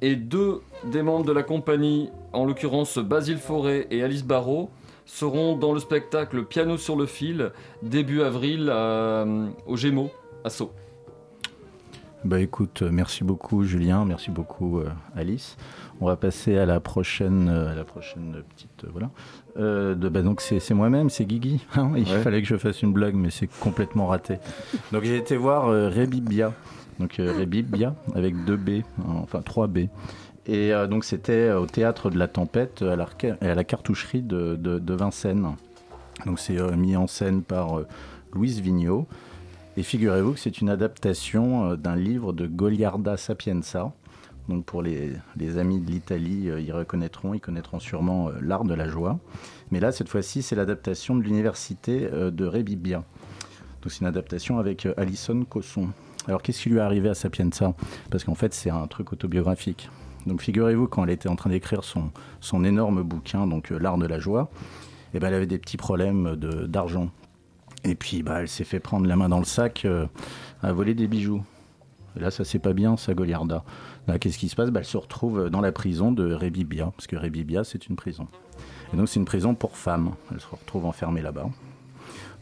Et 0.00 0.16
deux 0.16 0.62
des 0.84 1.02
membres 1.02 1.24
de 1.24 1.32
la 1.32 1.42
compagnie, 1.42 2.10
en 2.32 2.46
l'occurrence 2.46 2.98
Basile 2.98 3.38
Forêt 3.38 3.86
et 3.90 4.02
Alice 4.02 4.24
Barrault, 4.24 4.70
seront 5.04 5.56
dans 5.56 5.72
le 5.72 5.80
spectacle 5.80 6.44
Piano 6.44 6.78
sur 6.78 6.96
le 6.96 7.04
fil 7.04 7.52
début 7.82 8.22
avril 8.22 8.72
au 9.66 9.76
Gémeaux, 9.76 10.10
à 10.44 10.50
Sceaux. 10.50 10.72
Bah 12.24 12.40
écoute, 12.40 12.80
euh, 12.80 12.90
merci 12.90 13.22
beaucoup 13.22 13.64
Julien, 13.64 14.06
merci 14.06 14.30
beaucoup 14.30 14.78
euh, 14.78 14.88
Alice. 15.14 15.58
On 16.00 16.06
va 16.06 16.16
passer 16.16 16.56
à 16.56 16.64
la 16.64 16.80
prochaine, 16.80 17.50
à 17.50 17.74
la 17.74 17.84
prochaine 17.84 18.42
petite 18.48 18.86
voilà 18.90 19.10
euh, 19.56 19.94
de, 19.94 20.08
bah 20.08 20.22
donc 20.22 20.40
c'est 20.40 20.74
moi-même, 20.74 21.10
c'est 21.10 21.24
Guigui. 21.24 21.64
Hein. 21.76 21.92
Il 21.96 22.06
fallait 22.06 22.42
que 22.42 22.48
je 22.48 22.56
fasse 22.56 22.82
une 22.82 22.92
blague, 22.92 23.14
mais 23.14 23.30
c'est 23.30 23.48
complètement 23.60 24.06
raté. 24.06 24.38
Donc 24.92 25.04
j'ai 25.04 25.16
été 25.16 25.36
voir 25.36 25.68
euh, 25.68 25.88
Rebibia, 25.88 26.52
donc 26.98 27.20
euh, 27.20 27.32
Rebibia 27.38 27.94
avec 28.14 28.44
deux 28.44 28.56
B, 28.56 28.82
enfin 29.06 29.42
trois 29.42 29.66
B. 29.66 29.86
Et 30.46 30.72
donc 30.90 31.04
c'était 31.04 31.52
au 31.52 31.64
théâtre 31.64 32.10
de 32.10 32.18
la 32.18 32.28
Tempête 32.28 32.82
à 32.82 32.96
la, 32.96 33.08
à 33.40 33.54
la 33.54 33.64
cartoucherie 33.64 34.20
de, 34.20 34.56
de, 34.56 34.94
Vincennes. 34.94 35.56
Donc 36.26 36.38
c'est 36.38 36.60
mis 36.76 36.96
en 36.96 37.06
scène 37.06 37.42
par 37.42 37.80
Louise 38.34 38.60
Vigneault. 38.60 39.06
Et 39.76 39.82
figurez-vous 39.82 40.34
que 40.34 40.38
c'est 40.38 40.60
une 40.60 40.68
adaptation 40.68 41.74
d'un 41.74 41.96
livre 41.96 42.32
de 42.32 42.46
Goliarda 42.46 43.16
Sapienza. 43.16 43.92
Donc 44.48 44.64
pour 44.64 44.82
les, 44.82 45.16
amis 45.58 45.80
de 45.80 45.90
l'Italie, 45.90 46.48
ils 46.60 46.72
reconnaîtront, 46.72 47.34
ils 47.34 47.40
connaîtront 47.40 47.80
sûrement 47.80 48.30
l'art 48.40 48.64
de 48.64 48.74
la 48.74 48.88
joie. 48.88 49.18
Mais 49.70 49.80
là, 49.80 49.90
cette 49.90 50.08
fois-ci, 50.08 50.42
c'est 50.42 50.54
l'adaptation 50.54 51.16
de 51.16 51.22
l'université 51.22 52.08
euh, 52.12 52.30
de 52.30 52.46
Rebibia. 52.46 52.98
Donc 53.82 53.92
c'est 53.92 54.00
une 54.00 54.06
adaptation 54.06 54.60
avec 54.60 54.86
euh, 54.86 54.94
Alison 54.96 55.44
Cosson. 55.44 55.88
Alors 56.28 56.42
qu'est-ce 56.42 56.62
qui 56.62 56.70
lui 56.70 56.78
est 56.78 56.80
arrivé 56.80 57.08
à 57.08 57.14
Sapienza? 57.14 57.74
Parce 58.10 58.22
qu'en 58.22 58.36
fait, 58.36 58.54
c'est 58.54 58.70
un 58.70 58.86
truc 58.86 59.12
autobiographique. 59.12 59.90
Donc 60.26 60.42
figurez-vous, 60.42 60.86
quand 60.86 61.02
elle 61.04 61.10
était 61.10 61.28
en 61.28 61.36
train 61.36 61.50
d'écrire 61.50 61.82
son, 61.82 62.12
son 62.40 62.64
énorme 62.64 63.02
bouquin, 63.02 63.48
donc 63.48 63.72
euh, 63.72 63.78
L'art 63.78 63.98
de 63.98 64.06
la 64.06 64.20
joie, 64.20 64.48
eh 65.12 65.18
ben, 65.18 65.28
elle 65.28 65.34
avait 65.34 65.46
des 65.46 65.58
petits 65.58 65.76
problèmes 65.76 66.36
d'argent. 66.36 67.10
Et 67.84 67.94
puis 67.94 68.22
bah, 68.22 68.40
elle 68.40 68.48
s'est 68.48 68.64
fait 68.64 68.80
prendre 68.80 69.06
la 69.06 69.16
main 69.16 69.28
dans 69.28 69.38
le 69.38 69.44
sac 69.44 69.86
à 70.62 70.72
voler 70.72 70.94
des 70.94 71.06
bijoux. 71.06 71.42
Et 72.16 72.20
là, 72.20 72.30
ça 72.30 72.44
c'est 72.44 72.58
pas 72.58 72.72
bien, 72.72 72.96
ça 72.96 73.14
Goliarda. 73.14 73.64
Qu'est-ce 74.20 74.38
qui 74.38 74.48
se 74.48 74.56
passe? 74.56 74.70
Bah, 74.70 74.80
Elle 74.80 74.86
se 74.86 74.96
retrouve 74.96 75.50
dans 75.50 75.60
la 75.60 75.72
prison 75.72 76.12
de 76.12 76.32
Rebibia, 76.32 76.92
parce 76.96 77.06
que 77.06 77.16
Rebibia, 77.16 77.64
c'est 77.64 77.88
une 77.88 77.96
prison. 77.96 78.28
Et 78.92 78.96
donc 78.96 79.08
c'est 79.08 79.18
une 79.18 79.24
prison 79.24 79.54
pour 79.54 79.76
femmes. 79.76 80.12
Elles 80.30 80.40
se 80.40 80.46
retrouvent 80.46 80.86
enfermées 80.86 81.22
là-bas. 81.22 81.48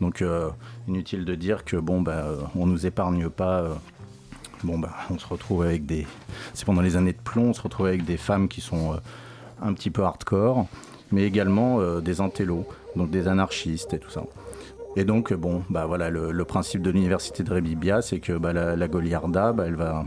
Donc 0.00 0.20
euh, 0.20 0.50
inutile 0.88 1.24
de 1.24 1.34
dire 1.34 1.64
que 1.64 1.76
bon 1.76 2.02
bah 2.02 2.24
euh, 2.24 2.36
on 2.56 2.66
nous 2.66 2.86
épargne 2.86 3.28
pas. 3.28 3.60
Euh, 3.60 3.74
bon 4.64 4.78
bah 4.78 4.92
on 5.10 5.18
se 5.18 5.26
retrouve 5.26 5.62
avec 5.62 5.86
des. 5.86 6.06
C'est 6.54 6.64
pendant 6.64 6.82
les 6.82 6.96
années 6.96 7.12
de 7.12 7.20
plomb, 7.22 7.50
on 7.50 7.52
se 7.52 7.62
retrouve 7.62 7.86
avec 7.86 8.04
des 8.04 8.16
femmes 8.16 8.48
qui 8.48 8.60
sont 8.60 8.98
un 9.62 9.72
petit 9.74 9.90
peu 9.90 10.02
hardcore, 10.02 10.66
mais 11.12 11.22
également 11.22 12.00
des 12.00 12.20
antélos, 12.20 12.66
donc 12.96 13.10
des 13.10 13.28
anarchistes 13.28 13.94
et 13.94 13.98
tout 13.98 14.10
ça. 14.10 14.24
Et 14.96 15.04
donc 15.04 15.32
bon 15.32 15.62
bah 15.70 15.86
voilà 15.86 16.10
le, 16.10 16.44
principe 16.44 16.82
de 16.82 16.90
l'université 16.90 17.42
de 17.42 17.52
Rebibia, 17.52 18.02
c'est 18.02 18.20
que 18.20 18.34
bah, 18.34 18.52
la, 18.52 18.88
Goliarda, 18.88 19.52
bah, 19.52 19.64
elle 19.66 19.76
va 19.76 20.04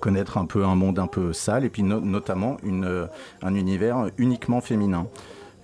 connaître 0.00 0.38
un 0.38 0.46
peu 0.46 0.64
un 0.64 0.74
monde 0.74 0.98
un 0.98 1.06
peu 1.06 1.32
sale 1.32 1.64
et 1.64 1.70
puis 1.70 1.82
notamment 1.82 2.58
une, 2.64 3.08
un 3.42 3.54
univers 3.54 4.10
uniquement 4.18 4.60
féminin. 4.60 5.06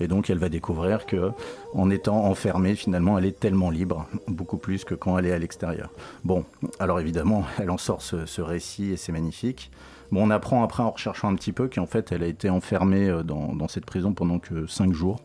Et 0.00 0.08
donc 0.08 0.30
elle 0.30 0.38
va 0.38 0.48
découvrir 0.48 1.06
que 1.06 1.30
en 1.74 1.90
étant 1.90 2.24
enfermée, 2.24 2.74
finalement, 2.74 3.18
elle 3.18 3.26
est 3.26 3.38
tellement 3.38 3.70
libre, 3.70 4.06
beaucoup 4.26 4.56
plus 4.56 4.84
que 4.84 4.94
quand 4.94 5.18
elle 5.18 5.26
est 5.26 5.32
à 5.32 5.38
l'extérieur. 5.38 5.90
Bon, 6.24 6.44
alors 6.78 6.98
évidemment, 6.98 7.44
elle 7.58 7.70
en 7.70 7.78
sort 7.78 8.02
ce, 8.02 8.40
récit 8.40 8.92
et 8.92 8.96
c'est 8.96 9.12
magnifique. 9.12 9.70
Bon, 10.10 10.26
on 10.26 10.30
apprend 10.30 10.64
après 10.64 10.82
en 10.82 10.90
recherchant 10.90 11.28
un 11.28 11.36
petit 11.36 11.52
peu 11.52 11.68
qu'en 11.68 11.86
fait, 11.86 12.10
elle 12.10 12.24
a 12.24 12.26
été 12.26 12.50
enfermée 12.50 13.08
euh, 13.08 13.22
dans, 13.22 13.68
cette 13.68 13.84
prison 13.84 14.12
pendant 14.12 14.38
que 14.38 14.66
cinq 14.66 14.92
jours. 14.92 15.20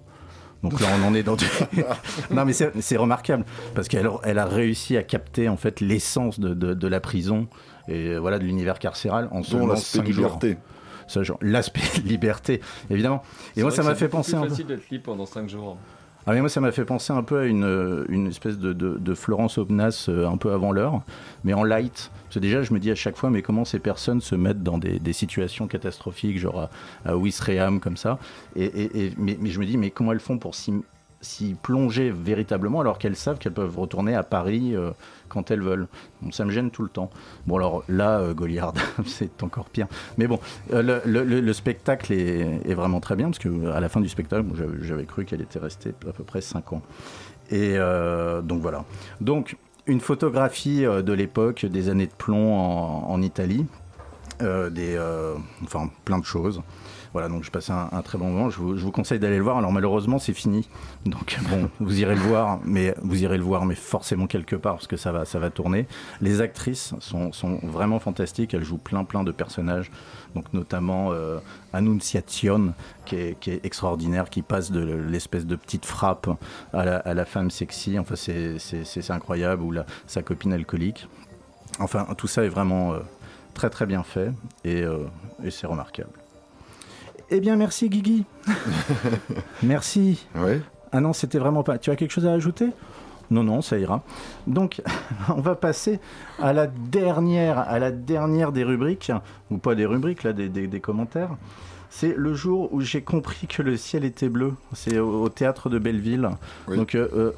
Donc 0.69 0.79
là, 0.79 0.87
on 0.99 1.07
en 1.07 1.13
est 1.13 1.23
dans 1.23 1.35
non, 2.31 2.45
mais 2.45 2.53
c'est 2.53 2.97
remarquable 2.97 3.45
parce 3.73 3.87
qu'elle 3.87 4.09
elle 4.23 4.39
a 4.39 4.45
réussi 4.45 4.97
à 4.97 5.03
capter 5.03 5.49
en 5.49 5.57
fait 5.57 5.79
l'essence 5.79 6.39
de, 6.39 6.87
la 6.87 6.99
prison 6.99 7.47
et 7.87 8.17
voilà 8.17 8.39
de 8.39 8.43
l'univers 8.43 8.79
carcéral 8.79 9.27
en 9.31 9.43
seulement 9.43 9.75
cinq 9.75 10.09
jours 10.11 10.39
l'aspect 11.41 11.81
liberté, 12.05 12.61
évidemment. 12.89 13.21
Et 13.55 13.61
moi, 13.61 13.71
ça 13.71 13.83
m'a 13.83 13.95
fait 13.95 14.07
penser. 14.07 14.31
C'est 14.31 14.49
facile 14.49 14.67
d'être 14.67 14.89
libre 14.89 15.05
pendant 15.05 15.25
5 15.25 15.49
jours. 15.49 15.77
Ah 16.27 16.33
mais 16.33 16.39
moi 16.39 16.49
ça 16.49 16.59
m'a 16.59 16.71
fait 16.71 16.85
penser 16.85 17.13
un 17.13 17.21
peu 17.21 17.39
à 17.39 17.45
une, 17.45 18.05
une 18.09 18.27
espèce 18.27 18.57
de, 18.57 18.73
de, 18.73 19.13
Florence 19.13 19.59
Obnas 19.59 20.07
euh, 20.09 20.27
un 20.27 20.37
peu 20.37 20.53
avant 20.53 20.71
l'heure, 20.71 21.01
mais 21.43 21.53
en 21.53 21.63
light. 21.63 22.09
Parce 22.23 22.35
que 22.35 22.39
déjà 22.39 22.63
je 22.63 22.73
me 22.73 22.79
dis 22.79 22.89
à 22.89 22.95
chaque 22.95 23.15
fois 23.15 23.29
mais 23.29 23.43
comment 23.43 23.63
ces 23.63 23.77
personnes 23.77 24.21
se 24.21 24.33
mettent 24.33 24.63
dans 24.63 24.79
des, 24.79 24.97
des 24.97 25.13
situations 25.13 25.67
catastrophiques, 25.67 26.39
genre 26.39 26.69
à, 27.05 27.11
à 27.11 27.79
comme 27.79 27.97
ça. 27.97 28.17
Et, 28.55 28.65
et, 28.65 29.13
mais, 29.17 29.37
mais, 29.39 29.49
je 29.51 29.59
me 29.59 29.65
dis 29.65 29.77
mais 29.77 29.91
comment 29.91 30.13
elles 30.13 30.19
font 30.19 30.39
pour 30.39 30.55
s'y 31.25 31.55
plonger 31.55 32.11
véritablement 32.11 32.79
alors 32.79 32.97
qu'elles 32.97 33.15
savent 33.15 33.37
qu'elles 33.37 33.53
peuvent 33.53 33.77
retourner 33.77 34.15
à 34.15 34.23
Paris 34.23 34.75
euh, 34.75 34.91
quand 35.27 35.51
elles 35.51 35.61
veulent. 35.61 35.87
ça 36.31 36.45
me 36.45 36.51
gêne 36.51 36.71
tout 36.71 36.83
le 36.83 36.89
temps. 36.89 37.09
Bon, 37.47 37.57
alors 37.57 37.83
là, 37.89 38.19
euh, 38.19 38.33
Goliard, 38.33 38.73
c'est 39.05 39.43
encore 39.43 39.65
pire. 39.69 39.87
Mais 40.17 40.27
bon, 40.27 40.39
euh, 40.71 41.01
le, 41.05 41.53
spectacle 41.53 42.13
est, 42.13 42.73
vraiment 42.73 42.99
très 42.99 43.15
bien, 43.15 43.29
parce 43.29 43.39
qu'à 43.39 43.79
la 43.79 43.89
fin 43.89 43.99
du 43.99 44.09
spectacle, 44.09 44.45
j'avais 44.81 45.05
cru 45.05 45.25
qu'elle 45.25 45.41
était 45.41 45.59
restée 45.59 45.89
à 46.07 46.11
peu 46.13 46.23
près 46.23 46.41
5 46.41 46.73
ans. 46.73 46.81
Et 47.51 47.77
donc 48.43 48.61
voilà. 48.61 48.85
Donc, 49.21 49.55
une 49.87 49.99
photographie 49.99 50.81
de 50.81 51.13
l'époque, 51.13 51.65
des 51.65 51.89
années 51.89 52.07
de 52.07 52.13
plomb 52.17 52.55
en, 52.55 53.21
Italie, 53.21 53.65
des, 54.39 54.99
enfin 55.63 55.89
plein 56.03 56.19
de 56.19 56.25
choses. 56.25 56.61
Voilà, 57.15 57.29
donc 57.29 57.45
je 57.45 57.49
passais 57.49 57.71
un, 57.71 58.01
très 58.01 58.17
bon 58.17 58.29
moment. 58.29 58.49
Je 58.49 58.59
vous, 58.59 58.91
conseille 58.91 59.19
d'aller 59.19 59.37
le 59.37 59.43
voir. 59.43 59.57
Alors 59.57 59.71
malheureusement, 59.71 60.19
c'est 60.19 60.33
fini. 60.33 60.67
Donc 61.05 61.39
bon, 61.49 61.69
vous 61.79 62.01
irez 62.01 62.13
le 62.13 62.19
voir, 62.19 62.59
mais 62.65 62.93
vous 63.01 63.23
irez 63.23 63.37
le 63.37 63.43
voir, 63.43 63.65
mais 63.65 63.75
forcément 63.75 64.27
quelque 64.27 64.57
part 64.57 64.73
parce 64.73 64.87
que 64.87 64.97
ça 64.97 65.13
va, 65.13 65.23
ça 65.23 65.39
va 65.39 65.49
tourner. 65.49 65.87
Les 66.19 66.41
actrices 66.41 66.93
sont, 66.99 67.31
sont 67.31 67.61
vraiment 67.63 67.99
fantastiques. 67.99 68.53
Elles 68.53 68.65
jouent 68.65 68.79
plein, 68.79 69.05
plein 69.05 69.23
de 69.23 69.31
personnages. 69.31 69.91
Donc 70.35 70.51
notamment 70.51 71.13
euh, 71.13 71.37
Annunciation, 71.71 72.73
qui 73.05 73.15
est, 73.15 73.39
qui 73.39 73.51
est, 73.51 73.65
extraordinaire, 73.65 74.29
qui 74.29 74.41
passe 74.41 74.69
de 74.69 74.81
l'espèce 74.81 75.45
de 75.45 75.55
petite 75.55 75.85
frappe 75.85 76.29
à 76.73 76.83
la, 76.83 76.97
à 76.97 77.13
la 77.13 77.23
femme 77.23 77.49
sexy. 77.49 77.97
Enfin, 77.97 78.15
c'est 78.17 79.11
incroyable. 79.11 79.63
Ou 79.63 79.71
la, 79.71 79.85
sa 80.05 80.21
copine 80.21 80.51
alcoolique. 80.51 81.07
Enfin, 81.79 82.07
tout 82.17 82.27
ça 82.27 82.43
est 82.43 82.49
vraiment 82.49 82.93
euh, 82.93 82.99
très, 83.53 83.69
très 83.69 83.85
bien 83.85 84.03
fait 84.03 84.31
et, 84.65 84.81
euh, 84.81 85.05
et 85.45 85.49
c'est 85.49 85.65
remarquable. 85.65 86.11
Eh 87.29 87.39
bien, 87.39 87.55
merci 87.55 87.89
Guigui. 87.89 88.25
merci. 89.63 90.27
Oui. 90.35 90.61
Ah 90.91 91.01
non, 91.01 91.13
c'était 91.13 91.39
vraiment 91.39 91.63
pas. 91.63 91.77
Tu 91.77 91.89
as 91.89 91.95
quelque 91.95 92.11
chose 92.11 92.27
à 92.27 92.33
ajouter? 92.33 92.69
Non, 93.31 93.43
non, 93.43 93.61
ça 93.61 93.77
ira. 93.77 94.03
Donc, 94.47 94.81
on 95.29 95.41
va 95.41 95.55
passer 95.55 95.99
à 96.39 96.53
la 96.53 96.67
dernière, 96.67 97.59
à 97.59 97.79
la 97.79 97.91
dernière 97.91 98.51
des 98.51 98.63
rubriques, 98.63 99.11
ou 99.49 99.57
pas 99.57 99.75
des 99.75 99.85
rubriques, 99.85 100.23
là, 100.23 100.33
des, 100.33 100.79
commentaires. 100.79 101.31
C'est 101.89 102.13
le 102.15 102.33
jour 102.33 102.71
où 102.73 102.81
j'ai 102.81 103.01
compris 103.01 103.47
que 103.47 103.61
le 103.61 103.77
ciel 103.77 104.05
était 104.05 104.29
bleu. 104.29 104.53
C'est 104.73 104.99
au, 104.99 105.29
théâtre 105.29 105.69
de 105.69 105.79
Belleville. 105.79 106.29
Donc, 106.67 106.93
euh, 106.93 107.07
euh, 107.13 107.31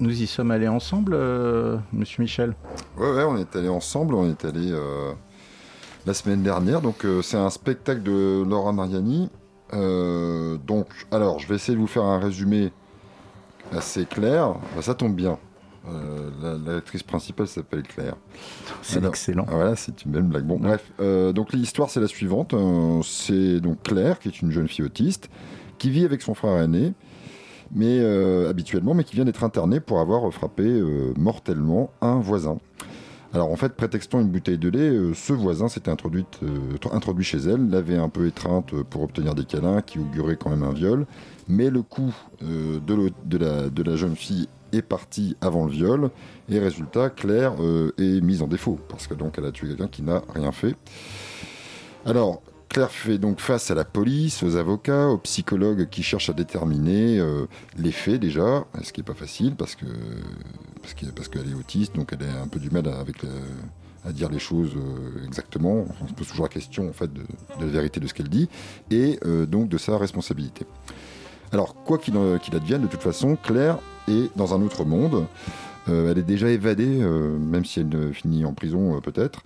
nous 0.00 0.22
y 0.22 0.26
sommes 0.26 0.50
allés 0.50 0.68
ensemble, 0.68 1.12
euh, 1.14 1.78
Monsieur 1.92 2.22
Michel? 2.22 2.54
Ouais, 2.98 3.10
ouais, 3.10 3.24
on 3.24 3.36
est 3.38 3.56
allés 3.56 3.68
ensemble. 3.68 4.14
On 4.14 4.28
est 4.28 4.44
allés 4.44 4.74
la 6.06 6.14
semaine 6.14 6.42
dernière. 6.42 6.80
Donc 6.80 7.04
euh, 7.04 7.20
c'est 7.20 7.36
un 7.36 7.50
spectacle 7.50 8.02
de 8.02 8.42
Laura 8.48 8.72
Mariani. 8.72 9.28
Euh, 9.72 10.56
donc 10.64 10.86
alors 11.10 11.40
je 11.40 11.48
vais 11.48 11.56
essayer 11.56 11.74
de 11.74 11.80
vous 11.80 11.88
faire 11.88 12.04
un 12.04 12.18
résumé 12.18 12.72
assez 13.72 14.06
clair. 14.06 14.54
Bah, 14.74 14.82
ça 14.82 14.94
tombe 14.94 15.14
bien. 15.14 15.38
Euh, 15.88 16.58
l'actrice 16.64 17.02
principale 17.02 17.46
s'appelle 17.46 17.82
Claire. 17.82 18.16
C'est 18.82 19.04
excellent. 19.04 19.46
Ah, 19.48 19.54
voilà, 19.54 19.76
c'est 19.76 20.04
une 20.04 20.12
belle 20.12 20.22
blague. 20.22 20.44
Bon, 20.44 20.58
bref. 20.58 20.90
donc 21.32 21.52
l'histoire 21.52 21.90
c'est 21.90 22.00
la 22.00 22.08
suivante. 22.08 22.54
c'est 23.04 23.60
donc 23.60 23.82
Claire 23.82 24.18
qui 24.18 24.28
est 24.28 24.40
une 24.40 24.50
jeune 24.50 24.68
fille 24.68 24.84
autiste 24.84 25.28
qui 25.78 25.90
vit 25.90 26.04
avec 26.04 26.22
son 26.22 26.34
frère 26.34 26.60
aîné, 26.62 26.94
mais 27.72 28.00
habituellement, 28.48 28.94
mais 28.94 29.04
qui 29.04 29.14
vient 29.14 29.24
d'être 29.24 29.44
internée 29.44 29.78
pour 29.78 30.00
avoir 30.00 30.32
frappé 30.32 30.82
mortellement 31.16 31.90
un 32.00 32.18
voisin. 32.18 32.58
Alors 33.36 33.52
en 33.52 33.56
fait, 33.56 33.74
prétextant 33.74 34.22
une 34.22 34.28
bouteille 34.28 34.56
de 34.56 34.70
lait, 34.70 34.88
euh, 34.88 35.12
ce 35.12 35.34
voisin 35.34 35.68
s'était 35.68 35.90
introduit, 35.90 36.24
euh, 36.42 36.78
introduit 36.90 37.22
chez 37.22 37.36
elle, 37.36 37.68
l'avait 37.68 37.98
un 37.98 38.08
peu 38.08 38.26
étreinte 38.26 38.72
pour 38.84 39.02
obtenir 39.02 39.34
des 39.34 39.44
câlins 39.44 39.82
qui 39.82 39.98
auguraient 39.98 40.36
quand 40.36 40.48
même 40.48 40.62
un 40.62 40.72
viol. 40.72 41.04
Mais 41.46 41.68
le 41.68 41.82
coup 41.82 42.14
euh, 42.42 42.80
de, 42.80 43.36
la, 43.36 43.68
de, 43.68 43.82
la, 43.82 43.96
jeune 43.96 44.16
fille 44.16 44.48
est 44.72 44.80
parti 44.80 45.36
avant 45.42 45.66
le 45.66 45.70
viol 45.70 46.08
et 46.48 46.58
résultat, 46.58 47.10
Claire 47.10 47.56
est 47.98 48.22
mise 48.22 48.40
en 48.40 48.46
défaut 48.46 48.78
parce 48.88 49.06
que 49.06 49.12
donc 49.12 49.34
elle 49.36 49.44
a 49.44 49.52
tué 49.52 49.68
quelqu'un 49.68 49.88
qui 49.88 50.00
n'a 50.00 50.22
rien 50.34 50.50
fait. 50.50 50.74
Alors, 52.06 52.40
Claire 52.76 52.90
fait 52.90 53.16
donc 53.16 53.40
face 53.40 53.70
à 53.70 53.74
la 53.74 53.86
police, 53.86 54.42
aux 54.42 54.56
avocats, 54.56 55.08
aux 55.08 55.16
psychologues 55.16 55.88
qui 55.88 56.02
cherchent 56.02 56.28
à 56.28 56.34
déterminer 56.34 57.18
euh, 57.18 57.46
les 57.78 57.90
faits 57.90 58.20
déjà, 58.20 58.66
ce 58.82 58.92
qui 58.92 59.00
n'est 59.00 59.04
pas 59.06 59.14
facile 59.14 59.56
parce 59.56 59.74
que 59.74 59.86
parce 61.14 61.28
qu'elle 61.28 61.50
est 61.50 61.54
autiste, 61.54 61.96
donc 61.96 62.12
elle 62.12 62.28
a 62.28 62.42
un 62.42 62.48
peu 62.48 62.60
du 62.60 62.68
mal 62.68 62.86
à, 62.86 62.98
avec 62.98 63.24
à 64.04 64.12
dire 64.12 64.28
les 64.28 64.38
choses 64.38 64.74
euh, 64.76 65.26
exactement. 65.26 65.86
On 66.02 66.06
se 66.08 66.12
pose 66.12 66.28
toujours 66.28 66.44
la 66.44 66.50
question 66.50 66.92
de, 67.00 67.22
la 67.58 67.66
vérité 67.66 67.98
de 67.98 68.06
ce 68.06 68.12
qu'elle 68.12 68.28
dit 68.28 68.50
et 68.90 69.18
euh, 69.24 69.46
donc 69.46 69.70
de 69.70 69.78
sa 69.78 69.96
responsabilité. 69.96 70.66
Alors 71.52 71.74
quoi 71.76 71.96
qu'il 71.96 72.14
advienne, 72.54 72.82
de 72.82 72.88
toute 72.88 73.02
façon, 73.02 73.36
Claire 73.36 73.78
est 74.06 74.36
dans 74.36 74.54
un 74.54 74.60
autre 74.60 74.84
monde. 74.84 75.24
Euh, 75.88 76.10
elle 76.10 76.18
est 76.18 76.22
déjà 76.22 76.48
évadée, 76.48 77.00
euh, 77.00 77.38
même 77.38 77.64
si 77.64 77.80
elle 77.80 78.12
finit 78.12 78.44
en 78.44 78.52
prison 78.52 78.96
euh, 78.96 79.00
peut-être. 79.00 79.42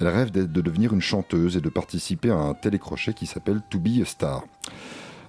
Elle 0.00 0.08
rêve 0.08 0.30
de 0.30 0.60
devenir 0.60 0.92
une 0.92 1.00
chanteuse 1.00 1.56
et 1.56 1.60
de 1.60 1.68
participer 1.68 2.30
à 2.30 2.36
un 2.36 2.54
télécrochet 2.54 3.14
qui 3.14 3.26
s'appelle 3.26 3.60
To 3.70 3.78
Be 3.78 4.02
a 4.02 4.04
Star. 4.04 4.44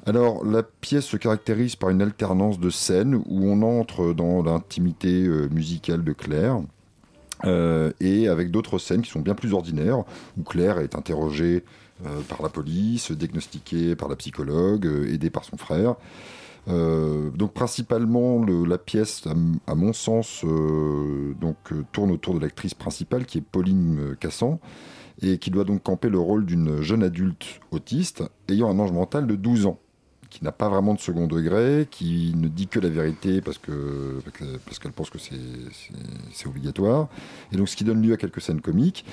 Alors, 0.08 0.46
la 0.46 0.62
pièce 0.62 1.06
se 1.06 1.18
caractérise 1.18 1.76
par 1.76 1.90
une 1.90 2.02
alternance 2.02 2.60
de 2.60 2.70
scènes 2.70 3.16
où 3.16 3.48
on 3.48 3.62
entre 3.64 4.14
dans 4.14 4.44
l'intimité 4.44 5.28
musicale 5.50 6.04
de 6.04 6.14
Claire. 6.14 6.62
et 7.44 8.28
avec 8.28 8.52
d'autres 8.52 8.78
scènes 8.78 9.02
qui 9.02 9.10
sont 9.10 9.22
bien 9.22 9.34
plus 9.34 9.54
ordinaires, 9.54 10.04
où 10.38 10.44
Claire 10.44 10.78
est 10.78 10.96
interrogée 10.96 11.64
par 12.30 12.44
la 12.44 12.50
police, 12.50 13.12
diagnostiquée 13.12 13.96
par 13.96 14.08
la 14.08 14.16
psychologue, 14.16 14.86
aidée 15.08 15.32
par 15.32 15.44
son 15.44 15.58
frère. 15.58 15.96
Euh, 16.68 17.30
donc 17.32 17.54
principalement 17.54 18.44
la 18.44 18.78
pièce, 18.78 19.24
à, 19.68 19.76
mon 19.76 19.94
sens, 19.94 20.44
euh, 20.44 21.34
donc 21.40 21.58
euh, 21.72 21.86
tourne 21.92 22.12
autour 22.12 22.34
de 22.34 22.40
l'actrice 22.40 22.74
principale 22.74 23.26
qui 23.26 23.38
est 23.38 23.42
Pauline 23.42 24.16
Cassan 24.20 24.60
et 25.22 25.38
qui 25.38 25.52
doit 25.52 25.64
donc 25.64 25.84
camper 25.84 26.10
le 26.10 26.20
rôle 26.20 26.46
d'une 26.46 26.82
jeune 26.82 27.04
adulte 27.04 27.62
autiste 27.72 28.24
ayant 28.50 28.70
un 28.70 28.80
ange 28.80 28.92
mental 28.92 29.28
de 29.28 29.36
12 29.36 29.68
ans 29.68 29.80
qui 30.36 30.44
n'a 30.44 30.52
pas 30.52 30.68
vraiment 30.68 30.94
de 30.94 31.00
second 31.00 31.28
degré, 31.28 31.88
qui 31.90 32.34
ne 32.36 32.50
dit 32.50 32.68
que 32.68 32.82
la 32.82 32.90
vérité 32.90 33.40
parce 33.40 33.58
parce 34.66 34.80
qu'elle 34.80 34.92
pense 34.92 35.10
que 35.10 35.18
c'est 35.18 36.48
obligatoire, 36.48 37.08
et 37.54 37.58
donc 37.58 37.70
ce 37.70 37.78
qui 37.78 37.86
donne 37.86 38.02
lieu 38.02 38.14
à 38.14 38.18
quelques 38.18 38.42
scènes 38.42 38.60
comiques. 38.60 39.06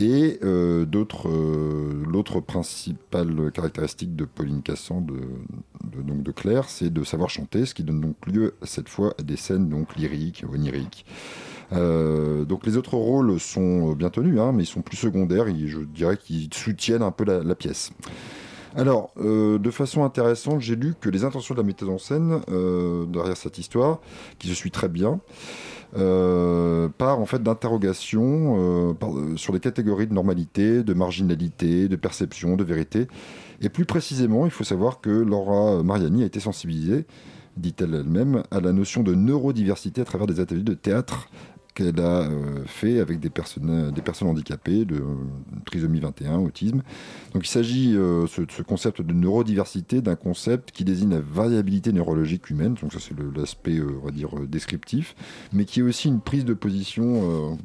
Et 0.00 0.40
euh, 0.42 0.84
d'autres, 0.84 1.28
euh, 1.28 2.02
l'autre 2.10 2.40
principale 2.40 3.52
caractéristique 3.52 4.16
de 4.16 4.24
Pauline 4.24 4.60
Cassan, 4.60 5.06
de, 5.06 6.02
donc 6.02 6.24
de 6.24 6.32
Claire, 6.32 6.68
c'est 6.68 6.92
de 6.92 7.04
savoir 7.04 7.30
chanter, 7.30 7.64
ce 7.64 7.74
qui 7.74 7.84
donne 7.84 8.00
donc 8.00 8.16
lieu 8.26 8.54
cette 8.64 8.88
fois 8.88 9.14
à 9.20 9.22
des 9.22 9.36
scènes 9.36 9.68
donc 9.68 9.94
lyriques, 9.94 10.44
oniriques. 10.52 11.06
Euh, 11.72 12.44
donc 12.44 12.66
les 12.66 12.76
autres 12.76 12.96
rôles 12.96 13.38
sont 13.38 13.92
bien 13.92 14.10
tenus, 14.10 14.40
hein, 14.40 14.50
mais 14.52 14.64
ils 14.64 14.66
sont 14.66 14.82
plus 14.82 14.96
secondaires. 14.96 15.46
Et 15.46 15.68
je 15.68 15.78
dirais 15.78 16.16
qu'ils 16.16 16.52
soutiennent 16.52 17.02
un 17.02 17.12
peu 17.12 17.24
la, 17.24 17.54
pièce. 17.54 17.92
Alors, 18.76 19.12
de 19.16 19.70
façon 19.70 20.04
intéressante, 20.04 20.60
j'ai 20.60 20.76
lu 20.76 20.94
que 21.00 21.08
les 21.08 21.24
intentions 21.24 21.54
de 21.54 21.60
la 21.60 21.66
metteuse 21.66 21.88
en 21.88 21.98
scène 21.98 22.40
derrière 23.08 23.36
cette 23.36 23.58
histoire, 23.58 24.00
qui 24.38 24.48
se 24.48 24.54
suit 24.54 24.70
très 24.70 24.88
bien, 24.88 25.20
euh, 25.96 26.88
par 26.88 27.20
en 27.20 27.26
fait 27.26 27.40
d'interrogations 27.40 28.56
euh, 28.58 28.94
euh, 29.00 29.36
sur 29.36 29.52
les 29.52 29.60
catégories 29.60 30.08
de 30.08 30.12
normalité, 30.12 30.82
de 30.82 30.92
marginalité, 30.92 31.86
de 31.86 31.94
perception, 31.94 32.56
de 32.56 32.64
vérité. 32.64 33.06
Et 33.60 33.68
plus 33.68 33.84
précisément, 33.84 34.44
il 34.44 34.50
faut 34.50 34.64
savoir 34.64 35.00
que 35.00 35.10
Laura 35.10 35.84
Mariani 35.84 36.24
a 36.24 36.26
été 36.26 36.40
sensibilisée, 36.40 37.06
dit-elle 37.56 37.94
elle-même, 37.94 38.42
à 38.50 38.60
la 38.60 38.72
notion 38.72 39.04
de 39.04 39.14
neurodiversité 39.14 40.00
à 40.00 40.04
travers 40.04 40.26
des 40.26 40.40
ateliers 40.40 40.64
de 40.64 40.74
théâtre 40.74 41.28
qu'elle 41.74 42.00
a 42.00 42.22
euh, 42.22 42.64
fait 42.66 43.00
avec 43.00 43.20
des 43.20 43.30
personnes, 43.30 43.90
des 43.90 44.02
personnes 44.02 44.28
handicapées, 44.28 44.84
de 44.84 45.02
trisomie 45.66 46.00
21, 46.00 46.38
autisme. 46.38 46.82
Donc 47.32 47.46
il 47.46 47.50
s'agit, 47.50 47.96
euh, 47.96 48.26
ce, 48.26 48.42
ce, 48.48 48.62
concept 48.62 49.02
de 49.02 49.12
neurodiversité, 49.12 50.00
d'un 50.00 50.14
concept 50.14 50.70
qui 50.70 50.84
désigne 50.84 51.10
la 51.10 51.20
variabilité 51.20 51.92
neurologique 51.92 52.48
humaine, 52.50 52.74
donc 52.80 52.92
ça 52.92 53.00
c'est 53.00 53.14
l'aspect, 53.36 53.78
euh, 53.78 53.98
on 54.02 54.06
va 54.06 54.12
dire, 54.12 54.30
descriptif, 54.46 55.16
mais 55.52 55.64
qui 55.64 55.80
est 55.80 55.82
aussi 55.82 56.08
une 56.08 56.20
prise 56.20 56.44
de 56.44 56.54
position 56.54 57.58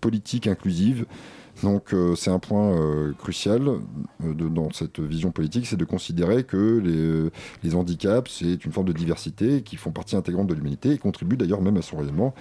politique 0.00 0.46
inclusive. 0.46 1.04
Donc 1.62 1.94
c'est 2.16 2.30
un 2.30 2.38
point 2.38 3.12
crucial 3.18 3.62
dans 4.20 4.72
cette 4.72 5.00
vision 5.00 5.30
politique, 5.30 5.66
c'est 5.66 5.76
de 5.76 5.84
considérer 5.84 6.44
que 6.44 6.78
les, 6.78 7.30
les 7.62 7.74
handicaps, 7.74 8.30
c'est 8.30 8.64
une 8.64 8.72
forme 8.72 8.88
de 8.88 8.92
diversité 8.92 9.62
qui 9.62 9.76
font 9.76 9.92
partie 9.92 10.16
intégrante 10.16 10.48
de 10.48 10.54
l'humanité 10.54 10.92
et 10.92 10.98
contribuent 10.98 11.36
d'ailleurs 11.36 11.60
même 11.62 11.76
à 11.76 11.82
son 11.82 11.98
rayonnement 11.98 12.34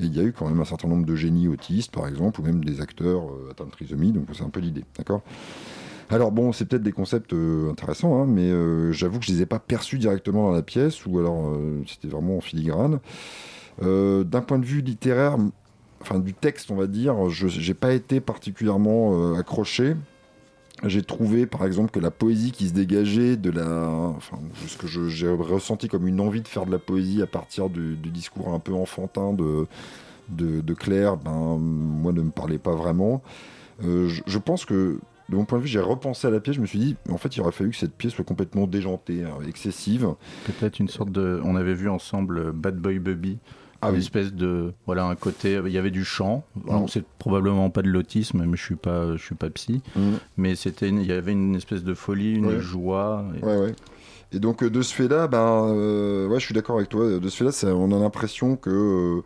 il 0.00 0.16
y 0.16 0.20
a 0.20 0.22
eu 0.22 0.32
quand 0.32 0.48
même 0.48 0.60
un 0.60 0.64
certain 0.64 0.88
nombre 0.88 1.06
de 1.06 1.14
génies 1.14 1.48
autistes, 1.48 1.92
par 1.92 2.08
exemple, 2.08 2.40
ou 2.40 2.44
même 2.44 2.64
des 2.64 2.80
acteurs 2.80 3.24
euh, 3.24 3.50
atteints 3.50 3.66
de 3.66 3.70
trisomie, 3.70 4.12
donc 4.12 4.24
c'est 4.32 4.42
un 4.42 4.50
peu 4.50 4.60
l'idée, 4.60 4.84
d'accord? 4.96 5.22
Alors 6.10 6.32
bon, 6.32 6.52
c'est 6.52 6.64
peut-être 6.64 6.82
des 6.82 6.92
concepts 6.92 7.32
euh, 7.32 7.70
intéressants, 7.70 8.20
hein, 8.20 8.26
mais 8.26 8.50
euh, 8.50 8.90
j'avoue 8.92 9.20
que 9.20 9.26
je 9.26 9.32
ne 9.32 9.36
les 9.36 9.42
ai 9.42 9.46
pas 9.46 9.60
perçus 9.60 9.98
directement 9.98 10.48
dans 10.48 10.54
la 10.54 10.62
pièce, 10.62 11.06
ou 11.06 11.18
alors 11.18 11.56
c'était 11.86 12.08
vraiment 12.08 12.38
en 12.38 12.40
filigrane. 12.40 12.98
D'un 13.80 14.42
point 14.46 14.58
de 14.58 14.66
vue 14.66 14.82
littéraire, 14.82 15.38
enfin 16.02 16.18
du 16.18 16.34
texte, 16.34 16.70
on 16.70 16.76
va 16.76 16.86
dire, 16.86 17.30
je 17.30 17.46
n'ai 17.46 17.74
pas 17.74 17.92
été 17.92 18.20
particulièrement 18.20 19.34
accroché. 19.34 19.94
J'ai 20.84 21.02
trouvé, 21.02 21.46
par 21.46 21.66
exemple, 21.66 21.90
que 21.90 22.00
la 22.00 22.10
poésie 22.10 22.52
qui 22.52 22.68
se 22.68 22.72
dégageait 22.72 23.36
de 23.36 23.50
la, 23.50 23.88
enfin, 24.16 24.38
ce 24.66 24.78
que 24.78 24.86
j'ai 24.86 25.28
ressenti 25.28 25.88
comme 25.88 26.06
une 26.06 26.20
envie 26.20 26.40
de 26.40 26.48
faire 26.48 26.64
de 26.64 26.70
la 26.70 26.78
poésie 26.78 27.20
à 27.20 27.26
partir 27.26 27.68
du, 27.68 27.96
discours 27.96 28.54
un 28.54 28.60
peu 28.60 28.72
enfantin 28.72 29.34
de, 29.34 29.66
de, 30.30 30.74
Claire, 30.74 31.16
ben, 31.18 31.58
moi, 31.58 32.12
ne 32.12 32.22
me 32.22 32.30
parlait 32.30 32.58
pas 32.58 32.74
vraiment. 32.74 33.22
Euh, 33.84 34.08
je, 34.26 34.38
pense 34.38 34.64
que, 34.64 34.98
de 35.28 35.36
mon 35.36 35.44
point 35.44 35.58
de 35.58 35.64
vue, 35.64 35.68
j'ai 35.68 35.80
repensé 35.80 36.26
à 36.26 36.30
la 36.30 36.40
pièce. 36.40 36.56
Je 36.56 36.62
me 36.62 36.66
suis 36.66 36.78
dit, 36.78 36.96
en 37.10 37.18
fait, 37.18 37.36
il 37.36 37.40
aurait 37.42 37.52
fallu 37.52 37.70
que 37.70 37.76
cette 37.76 37.94
pièce 37.94 38.14
soit 38.14 38.24
complètement 38.24 38.66
déjantée, 38.66 39.24
hein, 39.24 39.38
excessive. 39.46 40.14
Peut-être 40.46 40.78
une 40.78 40.88
sorte 40.88 41.12
de. 41.12 41.42
On 41.44 41.56
avait 41.56 41.74
vu 41.74 41.90
ensemble 41.90 42.52
Bad 42.52 42.76
Boy 42.76 42.98
Bubby 42.98 43.38
ah, 43.82 43.90
une 43.90 43.96
espèce 43.96 44.32
de 44.32 44.72
voilà 44.86 45.04
un 45.06 45.14
côté 45.14 45.58
il 45.64 45.72
y 45.72 45.78
avait 45.78 45.90
du 45.90 46.04
chant 46.04 46.44
alors 46.68 46.82
mm. 46.82 46.88
c'est 46.88 47.04
probablement 47.18 47.70
pas 47.70 47.82
de 47.82 47.88
l'autisme 47.88 48.44
mais 48.44 48.56
je 48.56 48.62
suis 48.62 48.76
pas 48.76 49.16
je 49.16 49.22
suis 49.22 49.34
pas 49.34 49.48
psy 49.50 49.82
mm. 49.96 50.12
mais 50.36 50.54
c'était 50.54 50.88
il 50.88 51.04
y 51.04 51.12
avait 51.12 51.32
une 51.32 51.54
espèce 51.54 51.82
de 51.82 51.94
folie 51.94 52.34
une 52.34 52.58
joie 52.58 53.24
et... 53.36 53.44
Ouais, 53.44 53.56
ouais. 53.56 53.74
et 54.32 54.38
donc 54.38 54.64
de 54.64 54.82
ce 54.82 54.94
fait 54.94 55.08
là 55.08 55.28
ben 55.28 55.68
euh, 55.68 56.28
ouais 56.28 56.38
je 56.38 56.44
suis 56.44 56.54
d'accord 56.54 56.76
avec 56.76 56.88
toi 56.88 57.18
de 57.18 57.28
ce 57.28 57.36
fait 57.36 57.64
là 57.64 57.74
on 57.74 57.92
a 57.92 57.98
l'impression 57.98 58.56
que 58.56 58.70
euh, 58.70 59.22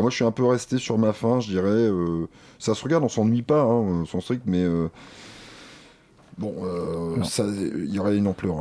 moi, 0.00 0.08
je 0.08 0.16
suis 0.16 0.24
un 0.24 0.32
peu 0.32 0.46
resté 0.46 0.78
sur 0.78 0.96
ma 0.96 1.12
fin, 1.12 1.40
je 1.40 1.48
dirais. 1.48 1.68
Euh, 1.68 2.26
ça 2.58 2.74
se 2.74 2.82
regarde, 2.82 3.04
on 3.04 3.10
s'ennuie 3.10 3.42
pas, 3.42 3.60
hein, 3.60 4.04
sans 4.06 4.22
strict, 4.22 4.44
mais 4.46 4.64
bon, 6.38 6.54
il 7.18 7.94
y 7.94 7.98
aurait 7.98 8.16
une 8.16 8.26
ampleur. 8.26 8.56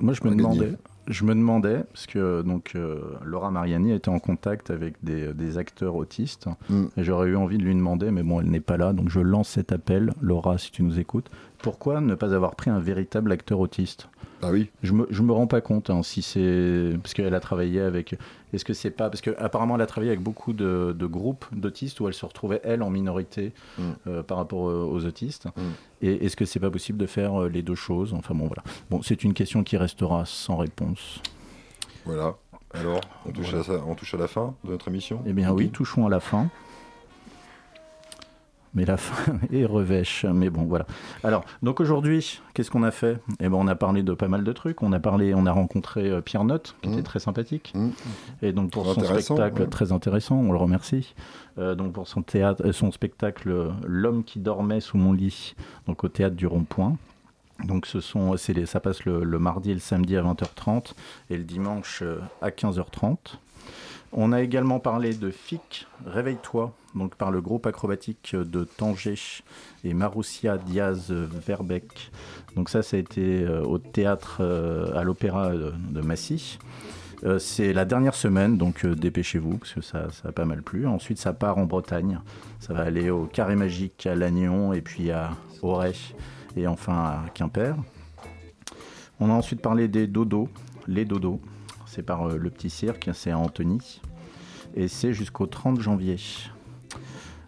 moi, 0.00 0.12
je 0.12 0.28
me 0.28 0.34
demandais, 0.34 0.72
je 1.10 1.24
me 1.24 1.34
demandais, 1.34 1.82
parce 1.92 2.06
que 2.06 2.42
donc, 2.42 2.72
euh, 2.76 3.00
Laura 3.24 3.50
Mariani 3.50 3.92
était 3.92 4.08
en 4.08 4.20
contact 4.20 4.70
avec 4.70 4.94
des, 5.02 5.58
acteurs 5.58 5.96
autistes, 5.96 6.46
mm. 6.68 6.84
et 6.96 7.04
j'aurais 7.04 7.28
eu 7.28 7.36
envie 7.36 7.58
de 7.58 7.64
lui 7.64 7.74
demander, 7.74 8.10
mais 8.10 8.22
bon, 8.22 8.40
elle 8.40 8.50
n'est 8.50 8.60
pas 8.60 8.76
là, 8.76 8.92
donc 8.92 9.08
je 9.08 9.20
lance 9.20 9.48
cet 9.48 9.72
appel. 9.72 10.12
Laura, 10.22 10.56
si 10.56 10.70
tu 10.70 10.82
nous 10.84 11.00
écoutes, 11.00 11.28
pourquoi 11.58 12.00
ne 12.00 12.14
pas 12.14 12.32
avoir 12.32 12.54
pris 12.54 12.70
un 12.70 12.78
véritable 12.78 13.32
acteur 13.32 13.58
autiste? 13.58 14.08
Ah 14.42 14.50
oui. 14.50 14.70
Je 14.82 14.92
me, 14.92 15.06
me 15.10 15.32
rends 15.32 15.46
pas 15.46 15.60
compte 15.60 15.90
hein, 15.90 16.02
si 16.02 16.22
c'est 16.22 16.92
parce 17.02 17.14
qu'elle 17.14 17.34
a 17.34 17.40
travaillé 17.40 17.80
avec. 17.80 18.16
Est-ce 18.52 18.64
que 18.64 18.72
c'est 18.72 18.90
pas 18.90 19.10
parce 19.10 19.20
qu'apparemment 19.20 19.76
elle 19.76 19.82
a 19.82 19.86
travaillé 19.86 20.10
avec 20.10 20.22
beaucoup 20.22 20.52
de, 20.52 20.94
groupes 21.00 21.44
d'autistes 21.52 22.00
où 22.00 22.08
elle 22.08 22.14
se 22.14 22.24
retrouvait 22.24 22.60
elle 22.64 22.82
en 22.82 22.90
minorité 22.90 23.52
mm. 23.78 23.82
euh, 24.06 24.22
par 24.22 24.38
rapport 24.38 24.62
aux 24.62 25.04
autistes. 25.04 25.46
Mm. 25.46 25.60
Et 26.02 26.26
est-ce 26.26 26.36
que 26.36 26.44
c'est 26.44 26.60
pas 26.60 26.70
possible 26.70 26.98
de 26.98 27.06
faire 27.06 27.42
euh, 27.42 27.48
les 27.48 27.62
deux 27.62 27.74
choses? 27.74 28.14
Enfin 28.14 28.34
bon 28.34 28.46
voilà. 28.46 28.62
Bon 28.90 29.02
c'est 29.02 29.24
une 29.24 29.34
question 29.34 29.62
qui 29.62 29.76
restera 29.76 30.24
sans 30.26 30.56
réponse. 30.56 31.20
Voilà. 32.04 32.34
Alors 32.72 33.00
on 33.26 33.32
touche, 33.32 33.52
À, 33.52 33.72
on 33.86 33.94
touche 33.94 34.14
à 34.14 34.18
la 34.18 34.28
fin 34.28 34.54
de 34.64 34.70
notre 34.70 34.88
émission? 34.88 35.22
Eh 35.26 35.32
bien 35.32 35.52
oui, 35.52 35.70
touchons 35.70 36.06
à 36.06 36.10
la 36.10 36.20
fin 36.20 36.48
mais 38.74 38.84
la 38.84 38.96
fin 38.96 39.38
est 39.52 39.64
revêche. 39.64 40.24
Mais 40.24 40.50
bon, 40.50 40.64
voilà. 40.64 40.86
Alors, 41.24 41.44
donc 41.62 41.80
aujourd'hui, 41.80 42.40
qu'est-ce 42.54 42.70
qu'on 42.70 42.82
a 42.82 42.90
fait? 42.90 43.18
Eh 43.40 43.48
ben, 43.48 43.54
on 43.54 43.66
a 43.66 43.74
parlé 43.74 44.02
de 44.02 44.12
pas 44.12 44.28
mal 44.28 44.44
de 44.44 44.52
trucs. 44.52 44.82
On 44.82 44.92
a 44.92 45.00
parlé, 45.00 45.34
on 45.34 45.46
a 45.46 45.52
rencontré 45.52 46.08
euh, 46.08 46.20
Pierre 46.20 46.44
Note, 46.44 46.74
qui 46.82 46.88
était 46.88 47.00
mmh. 47.00 47.04
très 47.04 47.18
sympathique, 47.18 47.72
mmh. 47.74 47.88
et 48.42 48.52
donc 48.52 48.70
pour 48.70 48.86
son 48.92 49.00
spectacle 49.00 49.68
très 49.68 49.92
intéressant, 49.92 50.36
on 50.36 50.52
le 50.52 50.58
remercie. 50.58 51.14
Euh, 51.58 51.74
donc 51.74 51.92
pour 51.92 52.06
son 52.06 52.22
théâtre, 52.22 52.62
euh, 52.64 52.72
son 52.72 52.92
spectacle 52.92 53.72
L'homme 53.84 54.24
qui 54.24 54.38
dormait 54.38 54.80
sous 54.80 54.96
mon 54.96 55.12
lit, 55.12 55.54
donc 55.86 56.04
au 56.04 56.08
théâtre 56.08 56.36
du 56.36 56.46
Rond-Point. 56.46 56.96
Donc 57.64 57.84
ce 57.86 58.00
sont, 58.00 58.34
les, 58.48 58.64
ça 58.64 58.80
passe 58.80 59.04
le, 59.04 59.22
le, 59.22 59.38
mardi 59.38 59.70
et 59.70 59.74
le 59.74 59.80
samedi 59.80 60.16
à 60.16 60.22
20h30 60.22 60.92
et 61.28 61.36
le 61.36 61.44
dimanche 61.44 62.02
à 62.40 62.48
15h30. 62.48 63.16
On 64.12 64.32
a 64.32 64.42
également 64.42 64.80
parlé 64.80 65.14
de 65.14 65.30
FIC, 65.30 65.86
Réveille-toi, 66.04 66.74
donc 66.96 67.14
par 67.14 67.30
le 67.30 67.40
groupe 67.40 67.66
acrobatique 67.66 68.34
de 68.34 68.64
Tanger 68.64 69.14
et 69.84 69.94
Marussia 69.94 70.58
Diaz-Verbeck. 70.58 72.10
Donc 72.56 72.68
ça, 72.70 72.82
ça 72.82 72.96
a 72.96 73.00
été 73.00 73.44
euh, 73.44 73.62
au 73.62 73.78
théâtre, 73.78 74.38
euh, 74.40 74.98
à 74.98 75.04
l'opéra 75.04 75.52
de 75.52 76.00
Massy. 76.00 76.58
Euh, 77.22 77.38
c'est 77.38 77.72
la 77.72 77.84
dernière 77.84 78.14
semaine, 78.14 78.58
donc 78.58 78.84
dépêchez-vous, 78.84 79.58
parce 79.58 79.74
que 79.74 79.80
ça, 79.82 80.10
ça 80.10 80.30
a 80.30 80.32
pas 80.32 80.44
mal 80.44 80.62
plu. 80.62 80.88
Ensuite, 80.88 81.18
ça 81.18 81.32
part 81.32 81.58
en 81.58 81.66
Bretagne. 81.66 82.18
Ça 82.58 82.72
va 82.74 82.82
aller 82.82 83.10
au 83.10 83.26
Carré 83.26 83.54
Magique, 83.54 84.06
à 84.06 84.16
Lannion, 84.16 84.72
et 84.72 84.80
puis 84.80 85.12
à 85.12 85.30
Auray 85.62 85.94
et 86.56 86.66
enfin 86.66 86.94
à 86.94 87.24
Quimper. 87.32 87.76
On 89.20 89.30
a 89.30 89.34
ensuite 89.34 89.60
parlé 89.60 89.86
des 89.86 90.06
dodos, 90.06 90.48
les 90.88 91.04
dodos. 91.04 91.40
C'est 91.90 92.04
par 92.04 92.28
euh, 92.28 92.36
le 92.36 92.50
petit 92.50 92.70
cirque, 92.70 93.10
c'est 93.12 93.32
à 93.32 93.38
Antony. 93.38 94.00
Et 94.76 94.86
c'est 94.86 95.12
jusqu'au 95.12 95.46
30 95.46 95.80
janvier. 95.80 96.14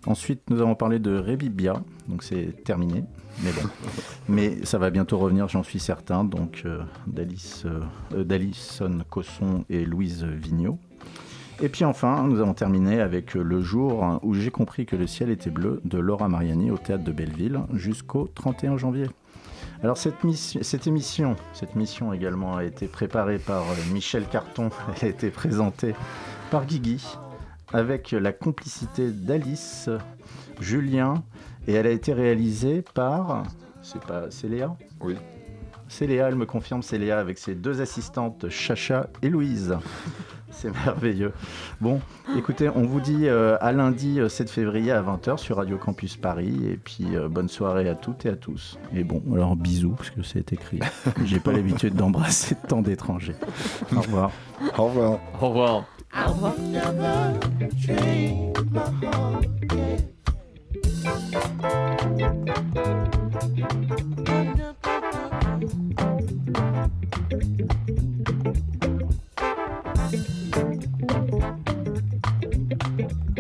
Ensuite, 0.05 0.43
nous 0.51 0.61
avons 0.61 0.75
parlé 0.75 0.99
de 0.99 1.17
Revibia, 1.17 1.75
donc 2.09 2.25
c'est 2.25 2.65
terminé, 2.65 3.05
mais 3.45 3.53
bon. 3.53 3.69
mais 4.29 4.65
ça 4.65 4.79
va 4.79 4.91
bientôt 4.91 5.17
revenir, 5.19 5.47
j'en 5.47 5.63
suis 5.63 5.79
certain, 5.79 6.25
donc 6.25 6.63
euh, 6.65 6.83
d'Alice, 7.07 7.67
euh, 7.67 8.25
d'Alison 8.25 9.05
Cosson 9.09 9.65
et 9.71 9.85
Louise 9.85 10.25
Vigneault. 10.25 10.81
Et 11.61 11.69
puis 11.69 11.85
enfin, 11.85 12.27
nous 12.27 12.41
avons 12.41 12.55
terminé 12.55 13.01
avec 13.01 13.35
le 13.35 13.61
jour 13.61 14.19
où 14.25 14.35
j'ai 14.35 14.51
compris 14.51 14.87
que 14.87 14.97
le 14.97 15.07
ciel 15.07 15.31
était 15.31 15.51
bleu 15.51 15.81
de 15.85 15.99
Laura 15.99 16.29
Mariani 16.29 16.73
au 16.73 16.79
théâtre 16.79 17.05
de 17.05 17.13
Belleville 17.13 17.61
jusqu'au 17.75 18.29
31 18.35 18.77
janvier. 18.77 19.07
Alors 19.83 19.97
cette, 19.97 20.15
cette 20.37 20.87
émission, 20.87 21.35
cette 21.53 21.75
mission 21.75 22.13
également 22.13 22.57
a 22.57 22.65
été 22.65 22.87
préparée 22.87 23.39
par 23.39 23.63
euh, 23.63 23.75
Michel 23.93 24.25
Carton, 24.27 24.71
elle 25.01 25.09
a 25.09 25.11
été 25.11 25.31
présentée 25.31 25.97
par 26.53 26.67
Guigui 26.67 27.05
avec 27.73 28.13
la 28.13 28.33
complicité 28.33 29.11
d'Alice, 29.11 29.91
Julien, 30.61 31.25
et 31.67 31.73
elle 31.73 31.87
a 31.89 31.91
été 31.91 32.13
réalisée 32.13 32.85
par, 32.95 33.43
c'est 33.83 34.01
pas, 34.05 34.31
c'est 34.31 34.49
Léa? 34.49 34.77
Oui. 35.01 35.17
C'est 35.89 36.07
Léa, 36.07 36.29
elle 36.29 36.37
me 36.37 36.47
confirme, 36.47 36.83
c'est 36.83 36.99
Léa 36.99 37.19
avec 37.19 37.39
ses 37.39 37.57
deux 37.57 37.81
assistantes, 37.81 38.49
Chacha 38.51 39.09
et 39.21 39.31
Louise. 39.31 39.77
C'est 40.63 40.71
merveilleux. 40.85 41.33
Bon, 41.81 42.01
écoutez, 42.37 42.69
on 42.69 42.83
vous 42.83 43.01
dit 43.01 43.27
euh, 43.27 43.57
à 43.61 43.73
lundi 43.73 44.21
euh, 44.21 44.29
7 44.29 44.51
février 44.51 44.93
à 44.93 45.03
20h 45.03 45.39
sur 45.39 45.57
Radio 45.57 45.79
Campus 45.79 46.17
Paris. 46.17 46.61
Et 46.71 46.77
puis, 46.77 47.17
euh, 47.17 47.29
bonne 47.29 47.49
soirée 47.49 47.89
à 47.89 47.95
toutes 47.95 48.27
et 48.27 48.29
à 48.29 48.37
tous. 48.37 48.79
Et 48.95 49.03
bon, 49.03 49.23
alors 49.33 49.57
bisous, 49.57 49.95
parce 49.97 50.11
que 50.11 50.23
c'est 50.23 50.53
écrit. 50.53 50.81
J'ai 51.25 51.41
pas 51.41 51.53
l'habitude 51.53 51.95
d'embrasser 51.95 52.57
tant 52.69 52.83
d'étrangers. 52.83 53.37
Au 53.97 54.01
revoir. 54.01 54.31
Au 54.77 54.87
revoir. 54.87 55.19
Au 55.41 55.49
revoir. 55.49 55.85
Au 56.15 56.33
revoir. 56.33 56.55